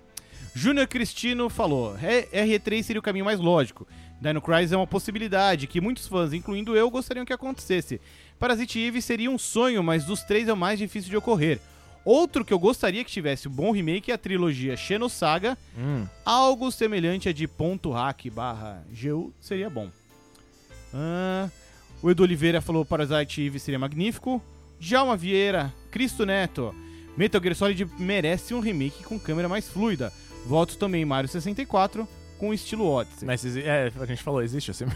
Júnior 0.54 0.86
Cristino 0.86 1.48
falou: 1.48 1.96
"R- 1.96 2.28
R3 2.32 2.82
seria 2.82 3.00
o 3.00 3.02
caminho 3.02 3.24
mais 3.24 3.38
lógico. 3.40 3.86
Dino 4.20 4.40
Crisis 4.42 4.72
é 4.72 4.76
uma 4.76 4.86
possibilidade 4.86 5.66
que 5.66 5.80
muitos 5.80 6.06
fãs, 6.06 6.32
incluindo 6.32 6.76
eu, 6.76 6.90
gostariam 6.90 7.24
que 7.24 7.32
acontecesse. 7.32 8.00
Parasite 8.38 8.78
Eve 8.78 9.00
seria 9.00 9.30
um 9.30 9.38
sonho, 9.38 9.82
mas 9.82 10.04
dos 10.04 10.22
três 10.22 10.46
é 10.48 10.52
o 10.52 10.56
mais 10.56 10.78
difícil 10.78 11.08
de 11.10 11.16
ocorrer. 11.16 11.58
Outro 12.04 12.44
que 12.44 12.52
eu 12.52 12.58
gostaria 12.58 13.04
que 13.04 13.10
tivesse 13.10 13.46
um 13.46 13.50
bom 13.50 13.72
remake 13.72 14.10
é 14.10 14.14
a 14.14 14.18
trilogia 14.18 14.76
Xenosaga. 14.76 15.56
Hum. 15.76 16.06
Algo 16.24 16.70
semelhante 16.70 17.28
a 17.28 17.32
de 17.32 17.46
ponto 17.46 17.90
hack 17.90 18.26
barra 18.30 18.82
GU 18.90 19.32
seria 19.40 19.68
bom. 19.68 19.90
Ah, 20.94 21.48
o 22.02 22.10
Edu 22.10 22.22
Oliveira 22.22 22.60
falou 22.60 22.84
Parasite 22.84 23.42
Eve 23.42 23.58
seria 23.58 23.78
magnífico. 23.78 24.42
Djalma 24.78 25.14
Vieira, 25.14 25.72
Cristo 25.90 26.24
Neto, 26.24 26.74
Metal 27.16 27.40
Gear 27.40 27.54
Solid 27.54 27.86
merece 27.98 28.54
um 28.54 28.60
remake 28.60 29.04
com 29.04 29.18
câmera 29.18 29.48
mais 29.48 29.68
fluida. 29.68 30.10
Votos 30.46 30.76
também 30.76 31.04
Mario 31.04 31.28
64 31.28 32.08
com 32.38 32.54
estilo 32.54 32.86
Odyssey. 32.86 33.26
Mas 33.26 33.44
é, 33.44 33.92
a 34.00 34.06
gente 34.06 34.22
falou, 34.22 34.42
existe 34.42 34.70
assim. 34.70 34.86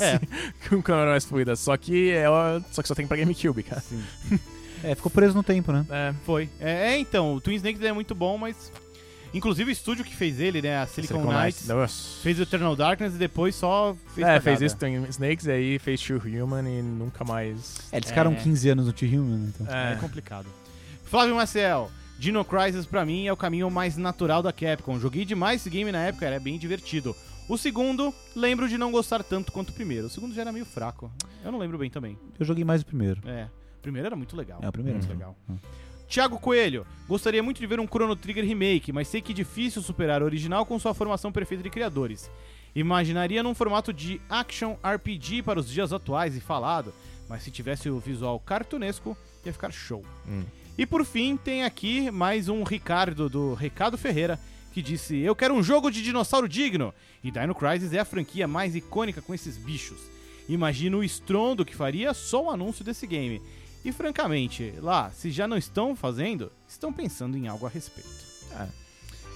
É. 0.00 0.18
com 0.68 0.80
câmera 0.80 1.10
mais 1.10 1.26
fluida. 1.26 1.54
Só 1.54 1.76
que 1.76 2.10
é 2.10 2.24
só 2.72 2.80
que 2.80 2.88
só 2.88 2.94
tem 2.94 3.06
pra 3.06 3.18
GameCube, 3.18 3.62
cara. 3.62 3.82
Sim, 3.82 4.02
É, 4.90 4.94
ficou 4.94 5.10
preso 5.10 5.34
no 5.34 5.42
tempo, 5.42 5.72
né? 5.72 5.84
É. 5.90 6.14
foi. 6.24 6.48
É, 6.60 6.92
é, 6.92 6.98
então, 6.98 7.34
o 7.34 7.40
Twin 7.40 7.56
Snakes 7.56 7.82
é 7.82 7.92
muito 7.92 8.14
bom, 8.14 8.38
mas. 8.38 8.72
Inclusive 9.34 9.70
o 9.70 9.72
estúdio 9.72 10.04
que 10.04 10.14
fez 10.14 10.40
ele, 10.40 10.62
né? 10.62 10.78
A 10.78 10.86
Silicon, 10.86 11.24
Knights. 11.24 11.66
Nossa. 11.66 12.20
Fez 12.22 12.38
o 12.38 12.42
Eternal 12.42 12.74
Darkness 12.76 13.14
e 13.14 13.18
depois 13.18 13.54
só 13.54 13.94
fez. 14.14 14.18
é, 14.26 14.30
cagada. 14.38 14.40
fez 14.40 14.62
isso, 14.62 14.76
tem 14.76 15.04
Snakes, 15.08 15.48
aí 15.48 15.78
fez 15.78 16.00
True 16.00 16.40
Human 16.40 16.62
e 16.68 16.80
nunca 16.80 17.24
mais. 17.24 17.78
É, 17.92 17.96
eles 17.98 18.08
ficaram 18.08 18.32
É. 18.32 18.36
15 18.36 18.68
anos 18.70 18.86
no 18.86 18.92
T-Human, 18.92 19.48
então. 19.48 19.66
É, 19.68 19.92
É. 19.92 19.96
complicado. 19.96 20.46
Flávio 21.04 21.34
Marcel, 21.34 21.90
Dino 22.18 22.44
Crisis 22.44 22.86
pra 22.86 23.04
mim 23.04 23.26
é 23.26 23.32
o 23.32 23.36
caminho 23.36 23.70
mais 23.70 23.96
natural 23.96 24.42
da 24.42 24.52
Capcom. 24.52 24.98
Joguei 24.98 25.24
demais 25.24 25.60
esse 25.60 25.68
game 25.68 25.90
na 25.92 26.02
época, 26.04 26.24
era 26.24 26.40
bem 26.40 26.56
divertido. 26.58 27.14
O 27.48 27.58
segundo, 27.58 28.14
lembro 28.34 28.68
de 28.68 28.78
não 28.78 28.90
gostar 28.90 29.22
tanto 29.22 29.52
quanto 29.52 29.68
o 29.70 29.72
primeiro. 29.72 30.06
O 30.06 30.10
segundo 30.10 30.34
já 30.34 30.40
era 30.42 30.52
meio 30.52 30.64
fraco. 30.64 31.10
Eu 31.44 31.52
não 31.52 31.58
lembro 31.58 31.76
bem 31.78 31.90
também. 31.90 32.16
Eu 32.38 32.46
joguei 32.46 32.64
mais 32.64 32.80
o 32.82 32.86
primeiro. 32.86 33.20
É, 33.26 33.46
primeiro 33.86 34.06
era 34.06 34.16
muito 34.16 34.36
legal. 34.36 34.58
É, 34.60 34.68
o 34.68 34.72
primeiro 34.72 34.98
muito 34.98 35.08
era 35.08 35.16
legal. 35.16 35.36
Hum. 35.48 35.56
Thiago 36.08 36.40
Coelho, 36.40 36.84
gostaria 37.08 37.40
muito 37.40 37.60
de 37.60 37.66
ver 37.66 37.78
um 37.78 37.86
Chrono 37.86 38.16
Trigger 38.16 38.44
remake, 38.44 38.92
mas 38.92 39.06
sei 39.06 39.20
que 39.20 39.30
é 39.30 39.34
difícil 39.34 39.80
superar 39.80 40.22
o 40.22 40.24
original 40.24 40.66
com 40.66 40.76
sua 40.76 40.92
formação 40.92 41.30
perfeita 41.30 41.62
de 41.62 41.70
criadores. 41.70 42.28
Imaginaria 42.74 43.44
num 43.44 43.54
formato 43.54 43.92
de 43.92 44.20
action 44.28 44.76
RPG 44.82 45.42
para 45.42 45.60
os 45.60 45.70
dias 45.70 45.92
atuais 45.92 46.36
e 46.36 46.40
falado, 46.40 46.92
mas 47.28 47.44
se 47.44 47.50
tivesse 47.50 47.88
o 47.88 48.00
visual 48.00 48.40
cartunesco, 48.40 49.16
ia 49.44 49.52
ficar 49.52 49.70
show. 49.70 50.04
Hum. 50.28 50.42
E 50.76 50.84
por 50.84 51.04
fim, 51.04 51.36
tem 51.36 51.62
aqui 51.64 52.10
mais 52.10 52.48
um 52.48 52.64
Ricardo 52.64 53.28
do 53.28 53.54
Recado 53.54 53.96
Ferreira, 53.96 54.38
que 54.72 54.82
disse: 54.82 55.16
Eu 55.18 55.34
quero 55.36 55.54
um 55.54 55.62
jogo 55.62 55.92
de 55.92 56.02
dinossauro 56.02 56.48
digno. 56.48 56.92
E 57.22 57.30
Dino 57.30 57.54
Crisis 57.54 57.92
é 57.92 58.00
a 58.00 58.04
franquia 58.04 58.48
mais 58.48 58.74
icônica 58.74 59.22
com 59.22 59.32
esses 59.32 59.56
bichos. 59.56 60.00
Imagino 60.48 60.98
o 60.98 61.04
estrondo 61.04 61.64
que 61.64 61.74
faria 61.74 62.12
só 62.14 62.44
o 62.44 62.50
anúncio 62.50 62.84
desse 62.84 63.06
game. 63.06 63.40
E 63.86 63.92
francamente, 63.92 64.74
lá, 64.82 65.12
se 65.12 65.30
já 65.30 65.46
não 65.46 65.56
estão 65.56 65.94
fazendo, 65.94 66.50
estão 66.66 66.92
pensando 66.92 67.36
em 67.36 67.46
algo 67.46 67.66
a 67.66 67.68
respeito. 67.68 68.10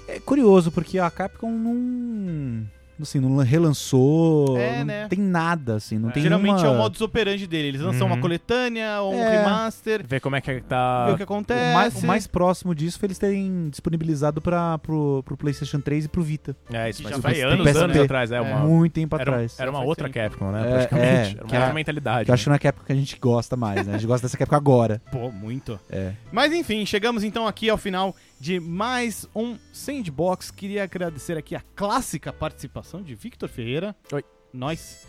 É 0.08 0.18
curioso, 0.18 0.72
porque 0.72 0.98
a 0.98 1.08
Capcom 1.08 1.52
não. 1.52 2.68
Assim, 3.02 3.20
não 3.20 3.36
relançou. 3.38 4.56
É, 4.58 4.78
não 4.78 4.84
né? 4.86 5.08
tem 5.08 5.18
nada, 5.18 5.76
assim. 5.76 5.98
Não 5.98 6.10
É. 6.10 6.12
tem 6.12 6.22
Geralmente 6.22 6.58
uma... 6.60 6.66
é 6.66 6.70
o 6.70 6.76
modus 6.76 7.00
operandi 7.00 7.46
dele. 7.46 7.68
Eles 7.68 7.80
lançam 7.80 8.06
Uhum. 8.06 8.14
uma 8.14 8.20
coletânea 8.20 9.00
ou 9.00 9.14
um 9.14 9.18
É. 9.18 9.38
remaster, 9.38 10.04
Ver 10.06 10.20
como 10.20 10.36
é 10.36 10.40
que 10.40 10.52
ver 10.52 10.62
tá. 10.62 11.08
o 11.12 11.16
que 11.16 11.22
acontece. 11.22 11.70
O 11.70 11.74
mais, 11.74 12.02
o 12.02 12.06
mais 12.06 12.26
próximo 12.26 12.74
disso 12.74 12.98
foi 12.98 13.06
eles 13.08 13.18
terem 13.18 13.68
disponibilizado 13.70 14.40
pra, 14.40 14.78
pro, 14.78 15.22
pro 15.24 15.36
PlayStation 15.36 15.80
3 15.80 16.04
e 16.04 16.08
pro 16.08 16.22
Vita. 16.22 16.56
É, 16.72 16.90
isso, 16.90 17.02
mas 17.02 17.12
já 17.16 17.20
faz 17.20 17.38
faz 17.38 17.52
anos, 17.52 17.64
tempo. 17.66 17.78
anos 17.78 17.92
PSP. 17.92 18.04
atrás. 18.04 18.32
É, 18.32 18.36
É. 18.36 18.40
uma, 18.40 18.60
Muito 18.60 18.92
tempo 18.92 19.16
era, 19.16 19.22
atrás. 19.22 19.58
era 19.58 19.70
uma 19.70 19.78
Faz 19.78 19.88
outra 19.88 20.08
tempo. 20.10 20.30
Capcom, 20.30 20.50
né? 20.52 20.60
É, 20.60 20.70
praticamente. 20.72 21.06
é, 21.06 21.30
era 21.30 21.44
uma 21.44 21.56
outra 21.58 21.74
mentalidade. 21.74 22.24
Que 22.24 22.30
eu 22.30 22.34
acho 22.34 22.42
que 22.44 22.48
não 22.50 22.56
é 22.56 22.60
a 22.62 22.68
época 22.68 22.86
que 22.86 22.92
a 22.92 22.96
gente 22.96 23.18
gosta 23.18 23.56
mais, 23.56 23.86
né? 23.86 23.94
A 23.94 23.98
gente 23.98 24.06
gosta 24.06 24.26
dessa 24.26 24.36
época 24.42 24.56
agora. 24.56 25.00
Pô, 25.10 25.30
muito. 25.30 25.78
É. 25.90 26.12
Mas 26.32 26.52
enfim, 26.52 26.84
chegamos 26.86 27.24
então 27.24 27.46
aqui 27.46 27.68
ao 27.68 27.78
final 27.78 28.14
de 28.40 28.58
mais 28.58 29.26
um 29.36 29.56
Sandbox. 29.72 30.50
Queria 30.50 30.84
agradecer 30.84 31.36
aqui 31.36 31.54
a 31.54 31.62
clássica 31.76 32.32
participação 32.32 32.89
de 32.98 33.14
Victor 33.14 33.48
Ferreira. 33.48 33.94
Oi. 34.12 34.24
Nós. 34.52 35.06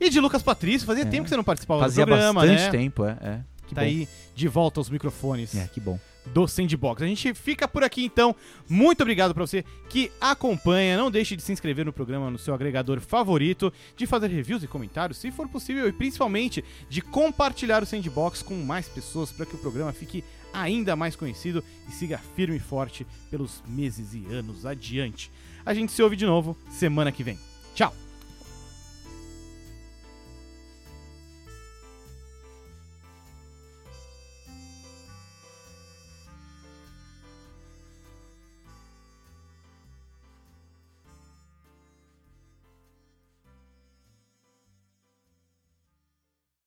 E 0.00 0.10
de 0.10 0.18
Lucas 0.20 0.42
Patrício. 0.42 0.86
Fazia 0.86 1.04
É. 1.04 1.06
tempo 1.06 1.24
que 1.24 1.28
você 1.30 1.36
não 1.36 1.44
participava 1.44 1.80
Fazia 1.82 2.04
do 2.04 2.08
programa, 2.08 2.40
bastante 2.40 2.62
né? 2.62 2.70
tempo, 2.70 3.04
é. 3.04 3.16
é. 3.22 3.40
Que 3.68 3.74
tá 3.74 3.82
bom. 3.82 3.86
aí 3.86 4.08
de 4.34 4.48
volta 4.48 4.80
aos 4.80 4.90
microfones 4.90 5.54
É, 5.54 5.68
que 5.68 5.78
bom. 5.78 5.96
do 6.26 6.48
Sandbox. 6.48 7.02
A 7.02 7.06
gente 7.06 7.32
fica 7.34 7.68
por 7.68 7.84
aqui 7.84 8.04
então. 8.04 8.34
Muito 8.68 9.02
obrigado 9.02 9.32
pra 9.32 9.46
você 9.46 9.64
que 9.88 10.10
acompanha. 10.20 10.96
Não 10.96 11.08
deixe 11.10 11.36
de 11.36 11.42
se 11.42 11.52
inscrever 11.52 11.84
no 11.84 11.92
programa 11.92 12.30
no 12.30 12.38
seu 12.38 12.52
agregador 12.52 12.98
favorito, 13.00 13.72
de 13.96 14.06
fazer 14.06 14.26
reviews 14.28 14.62
e 14.64 14.66
comentários, 14.66 15.18
se 15.18 15.30
for 15.30 15.46
possível, 15.48 15.86
e 15.88 15.92
principalmente 15.92 16.64
de 16.88 17.00
compartilhar 17.00 17.80
o 17.82 17.86
Sandbox 17.86 18.42
com 18.42 18.54
mais 18.56 18.88
pessoas 18.88 19.30
para 19.30 19.46
que 19.46 19.54
o 19.54 19.58
programa 19.58 19.92
fique 19.92 20.24
ainda 20.52 20.96
mais 20.96 21.14
conhecido 21.14 21.62
e 21.88 21.92
siga 21.92 22.18
firme 22.34 22.56
e 22.56 22.60
forte 22.60 23.06
pelos 23.30 23.62
meses 23.68 24.14
e 24.14 24.26
anos 24.32 24.66
adiante. 24.66 25.30
A 25.64 25.74
gente 25.74 25.92
se 25.92 26.02
ouve 26.02 26.16
de 26.16 26.26
novo 26.26 26.56
semana 26.70 27.12
que 27.12 27.22
vem. 27.22 27.38
Tchau! 27.74 27.94